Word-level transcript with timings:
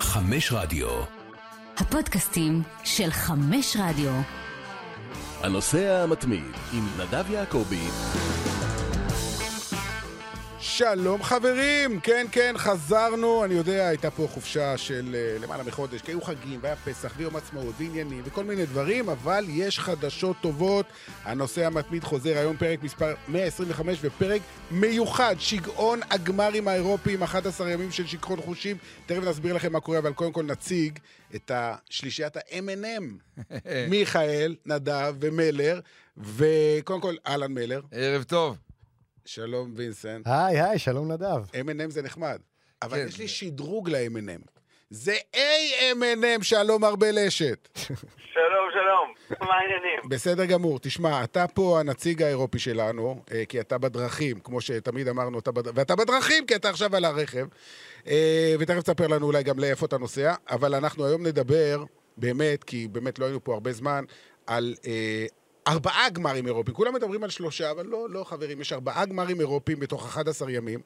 חמש 0.00 0.52
רדיו. 0.52 0.88
הפודקאסטים 1.76 2.62
של 2.84 3.10
חמש 3.10 3.76
רדיו. 3.80 4.12
הנוסע 5.42 6.02
המתמיד 6.02 6.52
עם 6.72 6.88
נדב 6.98 7.30
יעקבי. 7.30 7.88
שלום 10.66 11.22
חברים, 11.22 12.00
כן 12.00 12.26
כן, 12.32 12.54
חזרנו, 12.58 13.44
אני 13.44 13.54
יודע, 13.54 13.86
הייתה 13.88 14.10
פה 14.10 14.26
חופשה 14.30 14.78
של 14.78 15.16
uh, 15.38 15.42
למעלה 15.42 15.62
מחודש, 15.62 16.00
כי 16.00 16.10
היו 16.10 16.20
חגים, 16.20 16.60
והיה 16.62 16.76
פסח, 16.76 17.14
ויום 17.16 17.36
עצמאות, 17.36 17.74
ועניינים, 17.78 18.22
וכל 18.24 18.44
מיני 18.44 18.66
דברים, 18.66 19.08
אבל 19.08 19.44
יש 19.48 19.78
חדשות 19.78 20.36
טובות. 20.40 20.86
הנושא 21.24 21.66
המתמיד 21.66 22.04
חוזר 22.04 22.38
היום, 22.38 22.56
פרק 22.56 22.82
מספר 22.82 23.14
125, 23.28 23.98
ופרק 24.02 24.42
מיוחד, 24.70 25.36
שגעון 25.38 26.00
הגמרים 26.10 26.68
האירופיים, 26.68 27.22
11 27.22 27.70
ימים 27.70 27.90
של 27.90 28.06
שיכרון 28.06 28.40
חושים. 28.40 28.76
תכף 29.06 29.22
נסביר 29.22 29.54
לכם 29.54 29.72
מה 29.72 29.80
קורה, 29.80 29.98
אבל 29.98 30.12
קודם 30.12 30.32
כל 30.32 30.42
נציג 30.42 30.98
את 31.34 31.50
השלישיית 31.54 32.36
ה-M&M. 32.36 33.40
מיכאל, 33.90 34.56
נדב 34.66 35.14
ומלר, 35.20 35.80
וקודם 36.16 37.00
כל, 37.00 37.14
אהלן 37.26 37.52
מלר. 37.52 37.80
ערב 37.92 38.22
טוב. 38.22 38.56
שלום 39.24 39.72
וינסנט. 39.76 40.26
היי, 40.26 40.60
היי, 40.60 40.78
שלום 40.78 41.12
נדב. 41.12 41.44
M&M 41.52 41.90
זה 41.90 42.02
נחמד, 42.02 42.38
אבל 42.82 42.96
כן, 42.98 43.06
יש 43.08 43.18
לי 43.18 43.26
זה- 43.26 43.32
שדרוג 43.32 43.90
ל-M&M. 43.90 44.48
זה 44.90 45.14
A-M&M, 45.36 46.42
שלום 46.42 46.84
ארבל 46.84 47.18
אשת. 47.18 47.68
שלום, 47.78 48.68
שלום. 48.72 49.14
מה 49.48 49.54
העניינים? 49.54 50.08
בסדר 50.08 50.44
גמור, 50.44 50.78
תשמע, 50.78 51.24
אתה 51.24 51.46
פה 51.46 51.80
הנציג 51.80 52.22
האירופי 52.22 52.58
שלנו, 52.58 53.22
אה, 53.32 53.44
כי 53.48 53.60
אתה 53.60 53.78
בדרכים, 53.78 54.40
כמו 54.40 54.60
שתמיד 54.60 55.08
אמרנו, 55.08 55.38
אתה 55.38 55.52
בד... 55.52 55.78
ואתה 55.78 55.96
בדרכים, 55.96 56.46
כי 56.46 56.54
אתה 56.56 56.70
עכשיו 56.70 56.96
על 56.96 57.04
הרכב. 57.04 57.46
אה, 58.06 58.54
ותכף 58.58 58.82
תספר 58.82 59.06
לנו 59.06 59.26
אולי 59.26 59.42
גם 59.42 59.58
לאיפה 59.58 59.86
אתה 59.86 59.98
נוסע, 59.98 60.34
אבל 60.50 60.74
אנחנו 60.74 61.06
היום 61.06 61.26
נדבר, 61.26 61.84
באמת, 62.16 62.64
כי 62.64 62.88
באמת 62.88 63.18
לא 63.18 63.24
היינו 63.24 63.44
פה 63.44 63.54
הרבה 63.54 63.72
זמן, 63.72 64.04
על 64.46 64.74
אה, 64.86 65.26
ארבעה 65.66 66.10
גמרים 66.10 66.46
אירופיים. 66.46 66.76
כולם 66.76 66.94
מדברים 66.94 67.24
על 67.24 67.30
שלושה, 67.30 67.70
אבל 67.70 67.86
לא, 67.86 68.10
לא, 68.10 68.24
חברים, 68.24 68.60
יש 68.60 68.72
ארבעה 68.72 69.06
גמרים 69.06 69.40
אירופיים 69.40 69.80
בתוך 69.80 70.06
11 70.06 70.50
ימים, 70.50 70.80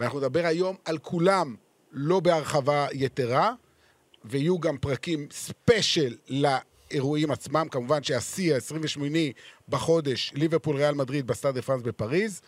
ואנחנו 0.00 0.18
נדבר 0.18 0.46
היום 0.46 0.76
על 0.84 0.98
כולם, 0.98 1.56
לא 1.92 2.20
בהרחבה 2.20 2.86
יתרה, 2.92 3.52
ויהיו 4.24 4.58
גם 4.58 4.78
פרקים 4.78 5.26
special 5.30 6.16
לאירועים 6.28 7.30
עצמם. 7.30 7.66
כמובן 7.70 8.02
שהשיא, 8.02 8.54
ה-28 8.54 9.00
בחודש, 9.68 10.32
ליברפול 10.34 10.76
ריאל 10.76 10.94
מדריד 10.94 11.26
בסטאד 11.26 11.54
דה 11.54 11.62
פרנס 11.62 11.82
בפריז. 11.82 12.40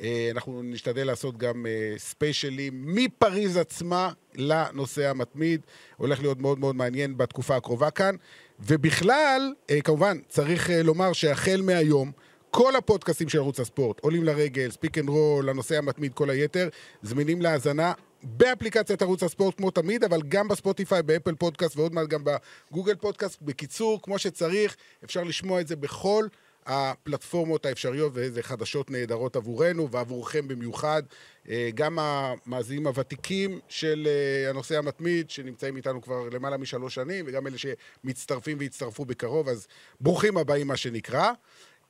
אה, 0.00 0.28
אנחנו 0.30 0.62
נשתדל 0.62 1.06
לעשות 1.06 1.36
גם 1.36 1.66
אה, 1.66 1.94
ספיישלים 1.98 2.82
מפריז 2.86 3.56
עצמה 3.56 4.12
לנושא 4.34 5.10
המתמיד. 5.10 5.60
הולך 5.96 6.20
להיות 6.20 6.40
מאוד 6.40 6.58
מאוד 6.58 6.76
מעניין 6.76 7.16
בתקופה 7.16 7.56
הקרובה 7.56 7.90
כאן. 7.90 8.16
ובכלל, 8.60 9.52
אה, 9.70 9.80
כמובן, 9.80 10.18
צריך 10.28 10.70
אה, 10.70 10.82
לומר 10.82 11.12
שהחל 11.12 11.60
מהיום, 11.62 12.12
כל 12.50 12.76
הפודקאסטים 12.76 13.28
של 13.28 13.38
ערוץ 13.38 13.60
הספורט, 13.60 14.00
עולים 14.00 14.24
לרגל, 14.24 14.70
פיק 14.70 14.98
אנד 14.98 15.08
רול, 15.08 15.48
הנושא 15.48 15.78
המתמיד, 15.78 16.14
כל 16.14 16.30
היתר, 16.30 16.68
זמינים 17.02 17.42
להאזנה 17.42 17.92
באפליקציית 18.22 19.02
ערוץ 19.02 19.22
הספורט 19.22 19.56
כמו 19.56 19.70
תמיד, 19.70 20.04
אבל 20.04 20.22
גם 20.28 20.48
בספוטיפיי, 20.48 21.02
באפל 21.02 21.34
פודקאסט 21.34 21.76
ועוד 21.76 21.94
מעט 21.94 22.08
גם 22.08 22.24
בגוגל 22.24 22.94
פודקאסט. 22.94 23.42
בקיצור, 23.42 24.02
כמו 24.02 24.18
שצריך, 24.18 24.76
אפשר 25.04 25.22
לשמוע 25.22 25.60
את 25.60 25.68
זה 25.68 25.76
בכל 25.76 26.26
הפלטפורמות 26.66 27.66
האפשריות, 27.66 28.12
ואיזה 28.14 28.42
חדשות 28.42 28.90
נהדרות 28.90 29.36
עבורנו 29.36 29.90
ועבורכם 29.90 30.48
במיוחד. 30.48 31.02
אה, 31.48 31.70
גם 31.74 31.98
המאזינים 31.98 32.86
הוותיקים 32.86 33.60
של 33.68 34.08
אה, 34.10 34.50
הנושא 34.50 34.78
המתמיד, 34.78 35.30
שנמצאים 35.30 35.76
איתנו 35.76 36.02
כבר 36.02 36.28
למעלה 36.28 36.56
משלוש 36.56 36.94
שנים, 36.94 37.24
וגם 37.28 37.46
אלה 37.46 37.56
שמצטרפים 37.58 38.58
ויצטרפו 38.60 39.04
בקרוב, 39.04 39.48
אז 39.48 39.66
ברוכים 40.00 40.36
הבאים, 40.36 40.66
מה 40.66 40.76
שנקרא. 40.76 41.32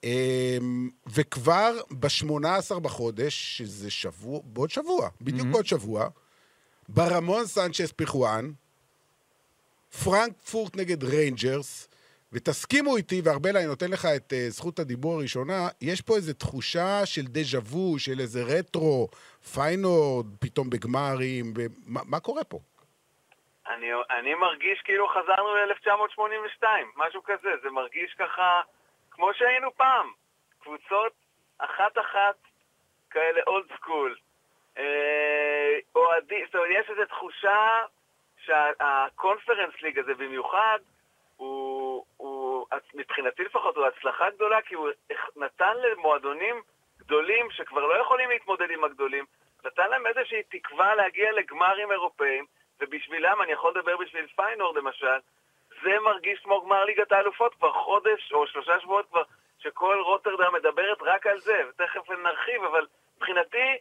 אמ, 0.04 0.90
וכבר 1.06 1.80
ב-18 1.90 2.78
בחודש, 2.78 3.58
שזה 3.58 3.90
שבוע, 3.90 4.40
בעוד 4.44 4.70
שבוע, 4.70 5.08
בדיוק 5.20 5.46
בעוד 5.46 5.66
שבוע, 5.66 6.08
ברמון 6.88 7.46
סנצ'ס 7.46 7.92
פיחואן, 7.96 8.52
פרנקפורט 10.04 10.76
נגד 10.76 11.04
ריינג'רס, 11.04 11.88
ותסכימו 12.34 12.96
איתי, 12.96 13.20
וארבל, 13.24 13.56
אני 13.56 13.66
נותן 13.66 13.90
לך 13.90 14.04
את 14.16 14.32
uh, 14.32 14.34
זכות 14.48 14.78
הדיבור 14.78 15.14
הראשונה, 15.18 15.60
יש 15.80 16.00
פה 16.02 16.14
איזו 16.16 16.32
תחושה 16.34 17.06
של 17.06 17.22
déjà 17.22 17.58
vu, 17.58 17.98
של 17.98 18.18
איזה 18.20 18.40
רטרו, 18.52 19.08
פיינורד, 19.54 20.26
פתאום 20.40 20.70
בגמרים, 20.70 21.44
ומה, 21.56 22.00
מה 22.10 22.20
קורה 22.20 22.44
פה? 22.44 22.58
אני, 23.68 23.86
אני 24.10 24.34
מרגיש 24.34 24.80
כאילו 24.84 25.08
חזרנו 25.08 25.54
ל-1982, 25.54 26.64
משהו 26.96 27.22
כזה. 27.24 27.48
זה 27.62 27.70
מרגיש 27.70 28.14
ככה 28.18 28.60
כמו 29.10 29.34
שהיינו 29.34 29.68
פעם. 29.76 30.12
קבוצות 30.62 31.12
אחת-אחת, 31.58 32.36
כאלה 33.10 33.40
old 33.46 33.66
school. 33.76 34.16
אה, 34.78 35.78
אוהדים, 35.94 36.46
זאת 36.46 36.54
אומרת, 36.54 36.68
יש 36.70 36.90
איזו 36.90 37.04
תחושה 37.04 37.80
שה 38.44 38.76
Conference 38.76 39.82
League 39.82 39.98
הזה 39.98 40.14
במיוחד, 40.14 40.78
הוא, 41.36 42.04
הוא, 42.24 42.66
מבחינתי 42.94 43.44
לפחות, 43.44 43.76
הוא 43.76 43.86
הצלחה 43.86 44.30
גדולה, 44.30 44.62
כי 44.62 44.74
הוא 44.74 44.88
נתן 45.36 45.76
למועדונים 45.76 46.62
גדולים 46.98 47.50
שכבר 47.50 47.86
לא 47.86 47.94
יכולים 48.00 48.30
להתמודד 48.30 48.70
עם 48.70 48.84
הגדולים, 48.84 49.24
נתן 49.64 49.90
להם 49.90 50.06
איזושהי 50.06 50.42
תקווה 50.42 50.94
להגיע 50.94 51.32
לגמרים 51.32 51.92
אירופאים, 51.92 52.46
ובשבילם, 52.80 53.42
אני 53.42 53.52
יכול 53.52 53.70
לדבר 53.70 53.96
בשביל 53.96 54.26
פיינורד 54.36 54.76
למשל, 54.76 55.18
זה 55.82 56.00
מרגיש 56.04 56.40
כמו 56.40 56.64
גמר 56.64 56.84
ליגת 56.84 57.12
האלופות 57.12 57.54
כבר 57.54 57.72
חודש 57.72 58.32
או 58.32 58.46
שלושה 58.46 58.80
שבועות 58.80 59.06
כבר, 59.10 59.22
שכל 59.58 60.00
רוטרדם 60.00 60.54
מדברת 60.54 60.98
רק 61.00 61.26
על 61.26 61.40
זה, 61.40 61.62
ותכף 61.68 62.10
נרחיב, 62.10 62.64
אבל 62.64 62.86
מבחינתי 63.16 63.76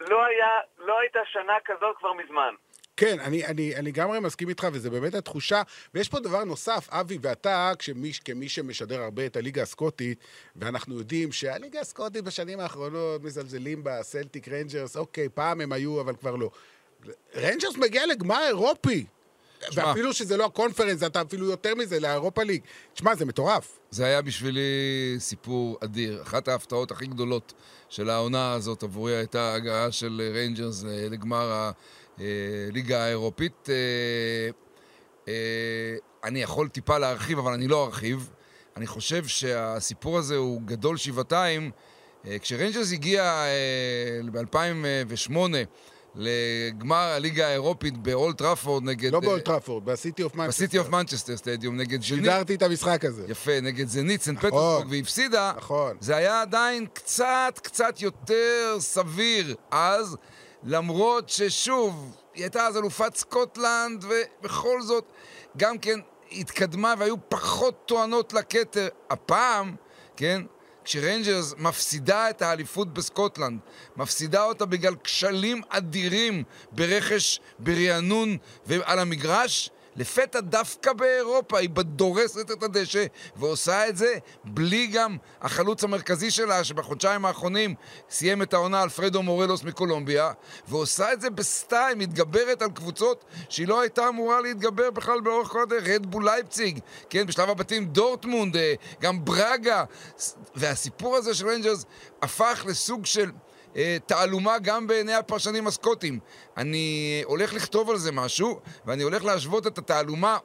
לא, 0.00 0.24
היה, 0.24 0.60
לא 0.78 0.98
הייתה 0.98 1.20
שנה 1.24 1.60
כזאת 1.64 1.96
כבר 1.96 2.12
מזמן. 2.12 2.54
כן, 3.00 3.20
אני, 3.20 3.46
אני, 3.46 3.76
אני 3.76 3.88
לגמרי 3.88 4.20
מסכים 4.20 4.48
איתך, 4.48 4.66
וזה 4.72 4.90
באמת 4.90 5.14
התחושה. 5.14 5.62
ויש 5.94 6.08
פה 6.08 6.20
דבר 6.20 6.44
נוסף, 6.44 6.88
אבי 6.90 7.18
ואתה, 7.22 7.72
כשמי, 7.78 8.12
כמי 8.24 8.48
שמשדר 8.48 9.02
הרבה 9.02 9.26
את 9.26 9.36
הליגה 9.36 9.62
הסקוטית, 9.62 10.18
ואנחנו 10.56 10.98
יודעים 10.98 11.32
שהליגה 11.32 11.80
הסקוטית 11.80 12.24
בשנים 12.24 12.60
האחרונות 12.60 13.22
מזלזלים 13.22 13.84
בה, 13.84 14.02
סלטיק 14.02 14.48
ריינג'רס, 14.48 14.96
אוקיי, 14.96 15.28
פעם 15.28 15.60
הם 15.60 15.72
היו, 15.72 16.00
אבל 16.00 16.14
כבר 16.16 16.36
לא. 16.36 16.50
ריינג'רס 17.34 17.76
מגיע 17.76 18.06
לגמר 18.06 18.40
אירופי. 18.46 19.06
שמע. 19.70 19.86
ואפילו 19.86 20.12
שזה 20.12 20.36
לא 20.36 20.44
הקונפרנס, 20.44 21.02
אתה 21.02 21.22
אפילו 21.22 21.46
יותר 21.46 21.74
מזה, 21.74 22.00
ל 22.00 22.06
Europa 22.06 22.42
League. 22.42 22.62
תשמע, 22.94 23.14
זה 23.14 23.24
מטורף. 23.24 23.78
זה 23.90 24.04
היה 24.04 24.22
בשבילי 24.22 24.60
סיפור 25.18 25.78
אדיר. 25.84 26.22
אחת 26.22 26.48
ההפתעות 26.48 26.90
הכי 26.90 27.06
גדולות 27.06 27.52
של 27.88 28.10
העונה 28.10 28.52
הזאת 28.52 28.82
עבורי 28.82 29.16
הייתה 29.16 29.40
ההגעה 29.40 29.92
של 29.92 30.30
ריינג'רס 30.34 30.84
אה, 30.84 31.08
לגמר 31.10 31.70
הליגה 32.18 33.04
האירופית. 33.04 33.68
אה, 33.68 34.50
אה, 35.28 35.96
אני 36.24 36.42
יכול 36.42 36.68
טיפה 36.68 36.98
להרחיב, 36.98 37.38
אבל 37.38 37.52
אני 37.52 37.68
לא 37.68 37.84
ארחיב. 37.84 38.30
אני 38.76 38.86
חושב 38.86 39.26
שהסיפור 39.26 40.18
הזה 40.18 40.36
הוא 40.36 40.62
גדול 40.64 40.96
שבעתיים. 40.96 41.70
אה, 42.26 42.38
כשריינג'רס 42.38 42.92
הגיע 42.92 43.44
ב-2008 44.32 45.36
לגמר 46.14 46.96
הליגה 46.96 47.46
האירופית 47.48 47.96
באולד 47.98 48.38
טראפורד 48.38 48.84
נגד... 48.84 49.12
לא 49.12 49.16
אה, 49.16 49.20
באולד 49.20 49.45
טראפורד, 49.45 49.84
בסיטי 49.84 50.22
אוף 50.22 50.34
מנצ'סטר. 50.34 50.64
בסיטי 50.64 50.78
אוף 50.78 50.88
מנצ'סטר 50.88 51.36
סטדיום 51.36 51.76
נגד 51.76 52.02
ז'נית. 52.02 52.02
שידרתי 52.02 52.54
את 52.54 52.62
המשחק 52.62 53.04
הזה. 53.04 53.24
יפה, 53.28 53.60
נגד 53.60 53.88
זנית 53.88 54.22
סנט 54.22 54.38
פטרסבורג, 54.38 54.86
והפסידה. 54.90 55.52
נכון. 55.56 55.96
זה 56.00 56.16
היה 56.16 56.42
עדיין 56.42 56.86
קצת, 56.92 57.60
קצת 57.62 58.00
יותר 58.02 58.76
סביר 58.78 59.54
אז, 59.70 60.16
למרות 60.64 61.28
ששוב, 61.28 62.16
היא 62.34 62.44
הייתה 62.44 62.66
אז 62.66 62.76
אלופת 62.76 63.16
סקוטלנד, 63.16 64.04
ובכל 64.08 64.82
זאת, 64.82 65.04
גם 65.56 65.78
כן 65.78 66.00
התקדמה 66.32 66.94
והיו 66.98 67.14
פחות 67.28 67.82
טוענות 67.86 68.32
לכתר. 68.32 68.88
הפעם, 69.10 69.76
כן, 70.16 70.42
כשריינג'רס 70.84 71.54
מפסידה 71.58 72.30
את 72.30 72.42
האליפות 72.42 72.94
בסקוטלנד, 72.94 73.60
מפסידה 73.96 74.44
אותה 74.44 74.66
בגלל 74.66 74.94
כשלים 75.04 75.62
אדירים 75.68 76.44
ברכש, 76.72 77.40
ברענון 77.58 78.36
ועל 78.66 78.98
המגרש, 78.98 79.70
לפתע 80.00 80.40
דווקא 80.40 80.92
באירופה 80.92 81.58
היא 81.58 81.70
דורסת 81.82 82.50
את 82.50 82.62
הדשא 82.62 83.04
ועושה 83.36 83.88
את 83.88 83.96
זה 83.96 84.14
בלי 84.44 84.86
גם 84.86 85.16
החלוץ 85.40 85.84
המרכזי 85.84 86.30
שלה 86.30 86.64
שבחודשיים 86.64 87.24
האחרונים 87.24 87.74
סיים 88.10 88.42
את 88.42 88.54
העונה 88.54 88.82
אלפרדו 88.82 89.22
מורלוס 89.22 89.62
מקולומביה 89.62 90.32
ועושה 90.68 91.12
את 91.12 91.20
זה 91.20 91.30
בסטייל, 91.30 91.98
מתגברת 91.98 92.62
על 92.62 92.70
קבוצות 92.70 93.24
שהיא 93.48 93.68
לא 93.68 93.80
הייתה 93.80 94.08
אמורה 94.08 94.40
להתגבר 94.40 94.90
בכלל 94.90 95.20
באורך 95.20 95.48
כל 95.48 95.62
הדרך, 95.62 95.88
רדבול 95.88 96.24
לייפציג, 96.24 96.78
כן, 97.10 97.26
בשלב 97.26 97.50
הבתים 97.50 97.86
דורטמונד, 97.86 98.56
אה, 98.56 98.74
גם 99.00 99.24
ברגה. 99.24 99.84
והסיפור 100.54 101.16
הזה 101.16 101.34
של 101.34 101.48
ריינג'רס 101.48 101.84
הפך 102.22 102.64
לסוג 102.68 103.06
של 103.06 103.30
תעלומה 104.06 104.58
גם 104.58 104.86
בעיני 104.86 105.14
הפרשנים 105.14 105.66
הסקוטים. 105.66 106.18
אני 106.56 107.22
הולך 107.24 107.52
לכתוב 107.52 107.90
על 107.90 107.96
זה 107.98 108.12
משהו, 108.12 108.60
ואני 108.86 109.02
הולך 109.02 109.24
להשוות 109.24 109.66
את 109.66 109.78
התעלומה 109.78 110.38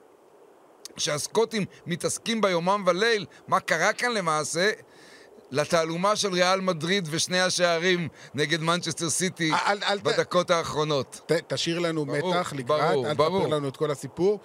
שהסקוטים 0.97 1.65
מתעסקים 1.85 2.41
בה 2.41 2.49
יומם 2.49 2.83
וליל, 2.87 3.25
מה 3.47 3.59
קרה 3.59 3.93
כאן 3.93 4.11
למעשה, 4.11 4.71
לתעלומה 5.51 6.15
של 6.15 6.33
ריאל 6.33 6.61
מדריד 6.61 7.07
ושני 7.11 7.41
השערים 7.41 8.07
נגד 8.33 8.61
מנצ'סטר 8.61 9.09
סיטי 9.09 9.51
אל- 9.53 9.83
אל 9.83 9.99
ת- 9.99 10.03
בדקות 10.03 10.51
האחרונות. 10.51 11.21
ת- 11.25 11.53
תשאיר 11.53 11.79
לנו 11.79 12.05
ברור, 12.05 12.35
מתח 12.35 12.53
לקראת, 12.55 12.81
ברור, 12.91 13.07
אל 13.09 13.13
ברור. 13.13 13.39
תספר 13.39 13.55
לנו 13.55 13.67
את 13.67 13.77
כל 13.77 13.91
הסיפור. 13.91 14.39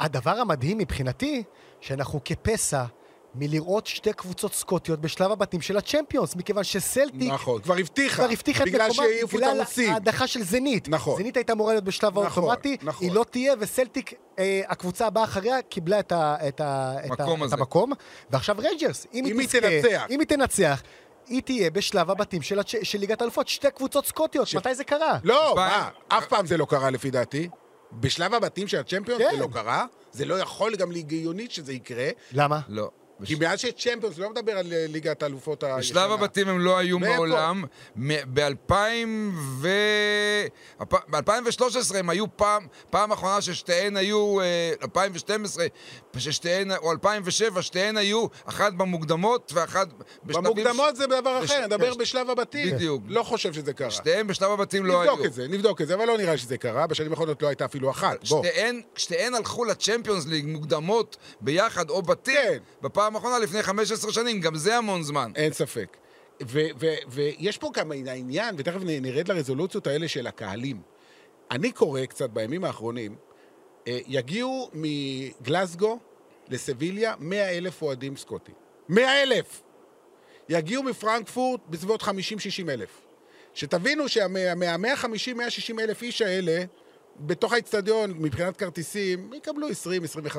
הדבר 0.00 0.30
המדהים 0.30 0.78
מבחינתי, 0.78 1.42
שאנחנו 1.80 2.20
כפסע 2.24 2.84
מלראות 3.34 3.86
שתי 3.86 4.12
קבוצות 4.12 4.54
סקוטיות 4.54 5.00
בשלב 5.00 5.30
הבתים 5.32 5.60
של 5.60 5.76
הצ'מפיונס, 5.76 6.36
מכיוון 6.36 6.64
שסלטיק 6.64 7.32
נכון, 7.32 7.62
כבר 7.62 7.74
הבטיחה. 7.78 8.22
כבר 8.22 8.32
הבטיחה 8.32 8.64
את 8.64 8.68
בגלל 8.68 8.90
מקומה 8.90 9.06
בגלל. 9.32 9.90
ההדחה 9.92 10.26
של 10.26 10.42
זנית. 10.42 10.88
נכון. 10.88 11.16
זנית 11.22 11.36
הייתה 11.36 11.52
אמורה 11.52 11.72
להיות 11.72 11.84
בשלב 11.84 12.18
נכון, 12.18 12.24
האוטומטי, 12.24 12.76
נכון. 12.82 13.06
היא 13.06 13.14
לא 13.14 13.24
תהיה, 13.30 13.54
וסלטיק, 13.58 14.14
אה, 14.38 14.60
הקבוצה 14.68 15.06
הבאה 15.06 15.24
אחריה, 15.24 15.62
קיבלה 15.62 16.00
את, 16.00 16.12
ה, 16.12 16.36
את, 16.48 16.60
ה, 16.60 16.96
את, 17.06 17.20
ה. 17.20 17.24
את 17.46 17.52
המקום. 17.52 17.92
ועכשיו 18.30 18.56
ריינג'רס, 18.58 19.06
אם, 19.14 19.26
אם 19.26 19.38
היא 19.38 19.48
תנצח. 19.48 20.06
אם 20.10 20.20
היא 20.20 20.28
תנצח, 20.28 20.82
היא 21.26 21.42
תהיה 21.42 21.70
בשלב 21.70 22.10
הבתים 22.10 22.42
של, 22.42 22.58
הצ'... 22.58 22.74
של 22.82 22.98
ליגת 22.98 23.20
האלופות, 23.20 23.48
שתי 23.48 23.70
קבוצות 23.70 24.06
סקוטיות, 24.06 24.54
מתי 24.54 24.74
זה 24.74 24.84
קרה? 24.84 25.18
לא, 25.24 25.52
מה, 25.56 25.88
אף 26.08 26.26
פעם 26.26 26.46
זה 26.46 26.56
לא 26.56 26.64
קרה 26.64 26.90
לפי 26.90 27.10
דעתי. 27.10 27.48
בשלב 27.92 28.34
הבתים 28.34 28.68
של 28.68 28.78
הצ'מפיונס 28.78 29.22
כן. 29.22 29.30
זה 29.30 29.40
לא 29.40 29.48
קרה. 29.52 29.84
זה 30.12 30.24
לא 30.24 30.34
יכול 30.34 30.76
גם 30.76 30.92
להגיונית 30.92 31.50
שזה 31.50 31.72
יקרה. 31.72 32.08
למה? 32.32 32.60
לא. 32.68 32.90
כי 33.24 33.34
מאז 33.34 33.58
שצ'מפיונס, 33.60 34.18
לא 34.18 34.30
מדבר 34.30 34.52
על 34.52 34.72
אה, 34.72 34.84
ליגת 34.88 35.22
האלופות 35.22 35.62
הישנה. 35.62 35.78
בשלב 35.78 36.12
הבתים 36.12 36.48
הם 36.48 36.58
לא 36.60 36.78
היו? 36.78 36.98
מעולם. 36.98 37.64
ב-2000 37.96 38.72
ו... 39.60 39.68
ב-2013 41.10 41.96
הם 41.98 42.10
היו 42.10 42.36
פעם, 42.36 42.66
פעם 42.90 43.12
אחרונה 43.12 43.40
ששתיהן 43.40 43.96
היו, 43.96 44.40
אה, 44.40 44.72
2012, 44.82 45.66
ששתיהן, 46.16 46.70
או 46.72 46.92
2007, 46.92 47.62
שתיהן 47.62 47.96
היו, 47.96 48.26
אחת 48.44 48.72
במוקדמות 48.72 49.52
ואחת 49.54 49.88
בשלבים... 50.24 50.44
במוקדמות 50.54 50.96
זה 50.96 51.06
דבר 51.06 51.44
אחר, 51.44 51.64
נדבר 51.66 51.90
בש- 51.90 51.96
בשלב 51.96 52.30
הבתים. 52.30 52.74
בדיוק. 52.76 53.02
לא 53.08 53.22
חושב 53.22 53.52
שזה 53.52 53.72
קרה. 53.72 53.90
שתיהן 53.90 54.26
בשלב 54.26 54.50
הבתים 54.50 54.86
לא 54.86 55.00
היו. 55.02 55.12
נבדוק 55.12 55.26
את 55.26 55.32
זה, 55.32 55.48
נבדוק 55.48 55.80
את 55.80 55.86
זה, 55.86 55.94
אבל 55.94 56.04
לא 56.04 56.18
נראה 56.18 56.36
שזה 56.38 56.58
קרה. 56.58 56.86
בשנים 56.86 57.10
האחרונות 57.10 57.42
לא 57.42 57.48
הייתה 57.48 57.64
אפילו 57.64 57.90
אחת. 57.90 58.18
שתיהן, 58.96 59.34
הלכו 59.34 59.64
לצ'מפיונס 59.64 60.26
ליג 60.26 60.46
מוקדמות 60.46 61.16
ביחד 61.40 61.90
או 61.90 62.02
בתים, 62.02 62.34
כן. 62.34 62.58
בפעם 63.08 63.16
האחרונה 63.16 63.38
לפני 63.38 63.62
15 63.62 64.12
שנים, 64.12 64.40
גם 64.40 64.56
זה 64.56 64.76
המון 64.76 65.02
זמן. 65.02 65.32
אין 65.36 65.52
ספק. 65.52 65.96
ויש 67.08 67.58
פה 67.58 67.70
גם 67.74 67.92
העניין, 67.92 68.54
ותכף 68.58 68.80
נרד 68.84 69.28
לרזולוציות 69.28 69.86
האלה 69.86 70.08
של 70.08 70.26
הקהלים. 70.26 70.82
אני 71.50 71.72
קורא 71.72 72.04
קצת 72.04 72.30
בימים 72.30 72.64
האחרונים, 72.64 73.16
אה, 73.88 73.98
יגיעו 74.06 74.70
מגלסגו 74.72 75.98
לסביליה 76.48 77.14
100 77.18 77.58
אלף 77.58 77.82
אוהדים 77.82 78.16
סקוטים. 78.16 78.54
100 78.88 79.22
אלף! 79.22 79.62
יגיעו 80.48 80.82
מפרנקפורט 80.82 81.60
בסביבות 81.68 82.02
50-60 82.02 82.06
אלף. 82.68 83.00
שתבינו 83.54 84.08
שמה-150-160 84.08 85.80
אלף 85.80 86.02
איש 86.02 86.22
האלה, 86.22 86.64
בתוך 87.20 87.52
האיצטדיון, 87.52 88.14
מבחינת 88.18 88.56
כרטיסים, 88.56 89.32
יקבלו 89.32 89.68
20-25. 89.68 89.72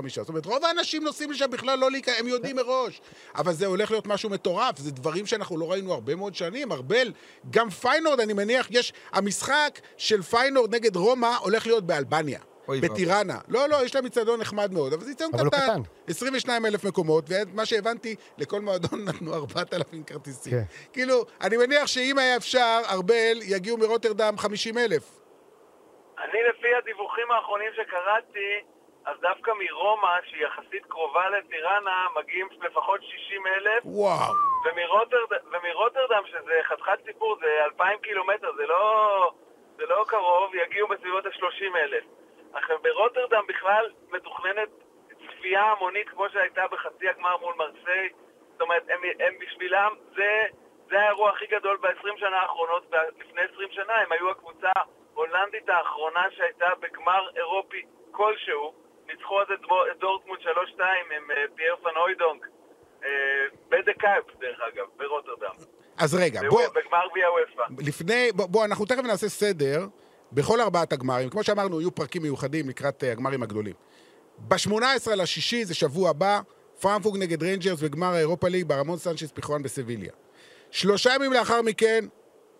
זאת 0.07 0.29
אומרת, 0.29 0.45
רוב 0.45 0.65
האנשים 0.65 1.03
נוסעים 1.03 1.31
לשם 1.31 1.49
בכלל 1.51 1.79
לא 1.79 1.91
להיכנס, 1.91 2.15
הם 2.19 2.27
יודעים 2.27 2.55
מראש. 2.55 3.01
אבל 3.35 3.53
זה 3.53 3.65
הולך 3.65 3.91
להיות 3.91 4.07
משהו 4.07 4.29
מטורף, 4.29 4.79
זה 4.79 4.91
דברים 4.91 5.25
שאנחנו 5.25 5.57
לא 5.57 5.71
ראינו 5.71 5.93
הרבה 5.93 6.15
מאוד 6.15 6.35
שנים. 6.35 6.71
ארבל, 6.71 7.11
גם 7.49 7.69
פיינורד, 7.69 8.19
אני 8.19 8.33
מניח, 8.33 8.67
יש... 8.69 8.93
המשחק 9.11 9.79
של 9.97 10.21
פיינורד 10.21 10.75
נגד 10.75 10.95
רומא 10.95 11.35
הולך 11.41 11.67
להיות 11.67 11.85
באלבניה. 11.85 12.39
בטיראנה. 12.81 13.37
לא, 13.47 13.69
לא, 13.69 13.85
יש 13.85 13.95
להם 13.95 14.05
איצטדיון 14.05 14.39
נחמד 14.39 14.73
מאוד, 14.73 14.93
אבל 14.93 15.03
זה 15.03 15.09
איצטדיון 15.09 15.33
אבל 15.33 15.45
הוא 15.45 15.51
קטן. 15.51 15.67
קטן. 15.67 15.81
22 16.07 16.65
אלף 16.65 16.83
מקומות, 16.83 17.25
ומה 17.29 17.65
שהבנתי, 17.65 18.15
לכל 18.37 18.61
מועדון 18.61 19.05
נתנו 19.05 19.33
4,000 19.33 20.03
כרטיסים. 20.03 20.51
כן. 20.51 20.63
כאילו, 20.93 21.25
אני 21.41 21.57
מניח 21.57 21.87
שאם 21.87 22.17
היה 22.17 22.35
אפשר, 22.35 22.81
ארבל, 22.89 23.39
יגיעו 23.41 23.77
מרוטרדם 23.77 24.35
50 24.37 24.77
אלף. 24.77 25.18
אני 26.19 26.43
לפי 26.43 26.75
הדיווחים 26.75 27.31
האחרונים 27.31 27.71
שקראתי, 27.75 28.59
אז 29.05 29.19
דווקא 29.21 29.51
מרומא, 29.59 30.17
שהיא 30.23 30.45
יחסית 30.45 30.85
קרובה 30.85 31.29
לטיראנה, 31.29 32.07
מגיעים 32.15 32.47
לפחות 32.61 33.03
60 33.03 33.47
אלף, 33.47 33.83
וואו. 33.85 34.33
ומרוטרד... 34.65 35.39
ומרוטרדם, 35.51 36.23
שזה 36.25 36.59
חתיכת 36.63 36.99
סיפור, 37.05 37.37
זה 37.39 37.63
2,000 37.63 37.99
קילומטר, 37.99 38.51
זה 38.57 38.65
לא, 38.67 39.31
זה 39.77 39.85
לא 39.85 40.05
קרוב, 40.07 40.55
יגיעו 40.55 40.87
בסביבות 40.87 41.25
ה-30 41.25 41.77
אלף. 41.77 42.03
עכשיו, 42.53 42.77
ברוטרדם 42.81 43.43
בכלל 43.47 43.91
מתוכננת 44.11 44.69
צפייה 45.27 45.63
המונית 45.63 46.09
כמו 46.09 46.29
שהייתה 46.29 46.67
בחצי 46.67 47.09
הגמר 47.09 47.37
מול 47.37 47.55
מרסיי. 47.57 48.09
זאת 48.51 48.61
אומרת, 48.61 48.83
הם, 48.89 48.99
הם 49.19 49.33
בשבילם, 49.39 49.93
זה, 50.15 50.43
זה 50.89 51.01
האירוע 51.01 51.29
הכי 51.29 51.45
גדול 51.47 51.77
ב-20 51.77 52.19
שנה 52.19 52.41
האחרונות, 52.41 52.83
ולפני 52.91 53.41
20 53.53 53.71
שנה 53.71 53.93
הם 53.93 54.11
היו 54.11 54.29
הקבוצה 54.29 54.71
ההולנדית 55.15 55.69
האחרונה 55.69 56.21
שהייתה 56.37 56.65
בגמר 56.81 57.29
אירופי 57.35 57.81
כלשהו. 58.11 58.73
ניצחו 59.07 59.41
אז 59.41 59.47
את 59.91 59.99
דורטמונד 59.99 60.39
3-2 60.41 60.81
עם 60.81 61.31
אה, 61.31 61.35
פייר 61.55 61.75
ואן 61.83 61.97
הוידונק. 61.97 62.45
אה, 63.03 63.09
בדה 63.69 63.93
קאופ, 63.93 64.25
דרך 64.39 64.59
אגב, 64.73 64.85
ברוטרדם. 64.97 65.55
אז 65.97 66.15
רגע, 66.15 66.41
בוא, 66.49 66.61
בגמר 66.67 67.07
גביע 67.11 67.27
וופא. 67.31 67.63
לפני, 67.87 68.31
בוא, 68.35 68.45
בוא, 68.45 68.65
אנחנו 68.65 68.85
תכף 68.85 69.03
נעשה 69.03 69.29
סדר 69.29 69.87
בכל 70.31 70.61
ארבעת 70.61 70.93
הגמרים. 70.93 71.29
כמו 71.29 71.43
שאמרנו, 71.43 71.81
יהיו 71.81 71.95
פרקים 71.95 72.21
מיוחדים 72.21 72.69
לקראת 72.69 73.03
אה, 73.03 73.11
הגמרים 73.11 73.43
הגדולים. 73.43 73.73
ב-18 74.37 75.15
לשישי, 75.15 75.65
זה 75.65 75.75
שבוע 75.75 76.09
הבא, 76.09 76.39
פרנקפורט 76.81 77.17
נגד 77.17 77.43
ריינג'רס 77.43 77.81
בגמר 77.81 78.13
האירופה 78.13 78.47
ליג 78.47 78.67
ברמון 78.67 78.97
סנצ'ס 78.97 79.31
פיחואן 79.31 79.63
בסביליה. 79.63 80.11
שלושה 80.71 81.15
ימים 81.15 81.33
לאחר 81.33 81.61
מכן, 81.61 82.05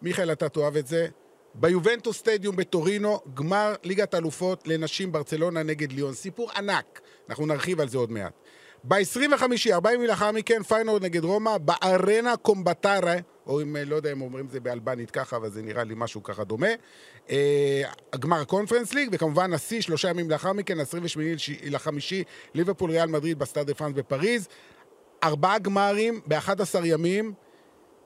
מיכאל, 0.02 0.32
אתה 0.32 0.50
תאהב 0.50 0.76
את 0.76 0.88
זה, 0.88 1.08
ביובנטוס 1.56 2.18
סטדיום 2.18 2.56
בטורינו, 2.56 3.20
גמר 3.34 3.76
ליגת 3.84 4.16
אלופות 4.16 4.68
לנשים 4.68 5.12
ברצלונה 5.12 5.64
נגד 5.64 5.92
ליון. 5.92 6.14
סיפור 6.14 6.52
ענק, 6.52 7.02
אנחנו 7.30 7.46
נרחיב 7.46 7.80
על 7.80 7.90
זה 7.90 7.98
עוד 7.98 8.12
מעט. 8.12 8.34
ב-25, 8.84 9.74
4 9.74 9.96
ימים 9.96 10.08
לאחר 10.10 10.32
מכן, 10.32 10.64
פיינורד 10.64 11.04
נגד 11.04 11.24
רומא, 11.24 11.58
בארנה 11.58 12.38
קומבטרה, 12.38 13.16
או 13.48 13.62
אם, 13.62 13.76
אה, 13.76 13.86
לא 13.86 13.96
יודע 13.96 14.12
אם 14.12 14.22
אומרים 14.22 14.48
זה 14.48 14.60
באלבנית 14.60 15.12
ככה, 15.12 15.36
אבל 15.36 15.50
זה 15.50 15.62
נראה 15.62 15.84
לי 15.84 15.94
משהו 15.98 16.24
ככה 16.24 16.44
דומה. 16.44 16.68
אה, 17.30 17.82
הגמר 18.14 18.42
הקונפרנס 18.42 18.94
ליג, 18.94 19.10
וכמובן 19.12 19.54
השיא, 19.54 19.82
שלושה 19.82 20.10
ימים 20.10 20.30
לאחר 20.30 20.54
מכן, 20.54 20.80
28 20.80 21.32
לחמישי, 21.64 22.24
ליברפול 22.54 22.92
ריאל 22.92 23.10
מדריד 23.10 23.40
בסטאד 23.40 23.68
דה 23.68 23.74
פרנס 23.74 23.94
בפריז. 23.94 24.48
ארבעה 25.24 25.60
גמרים 25.60 26.22
ב-11 26.28 26.80
ימים, 26.84 27.34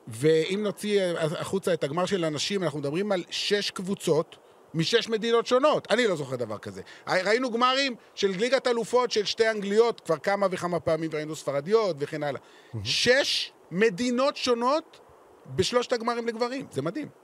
ואם 0.08 0.60
נוציא 0.62 1.00
אה, 1.00 1.24
החוצה 1.24 1.74
את 1.74 1.84
הגמר 1.84 2.06
של 2.06 2.24
הנשים, 2.24 2.62
אנחנו 2.62 2.78
מדברים 2.78 3.12
על 3.12 3.24
שש 3.30 3.70
קבוצות 3.70 4.36
משש 4.74 5.08
מדינות 5.08 5.46
שונות. 5.46 5.86
אני 5.90 6.06
לא 6.06 6.16
זוכר 6.16 6.36
דבר 6.36 6.58
כזה. 6.58 6.82
ראינו 7.06 7.50
גמרים 7.50 7.94
של 8.14 8.28
ליגת 8.28 8.66
אלופות 8.66 9.10
של 9.10 9.24
שתי 9.24 9.50
אנגליות 9.50 10.00
כבר 10.00 10.16
כמה 10.16 10.46
וכמה 10.50 10.80
פעמים, 10.80 11.10
וראינו 11.12 11.36
ספרדיות 11.36 11.96
וכן 11.98 12.22
הלאה. 12.22 12.40
שש 12.84 13.52
מדינות 13.70 14.36
שונות 14.36 15.00
בשלושת 15.46 15.92
הגמרים 15.92 16.26
לגברים. 16.26 16.66
זה 16.70 16.82
מדהים. 16.82 17.23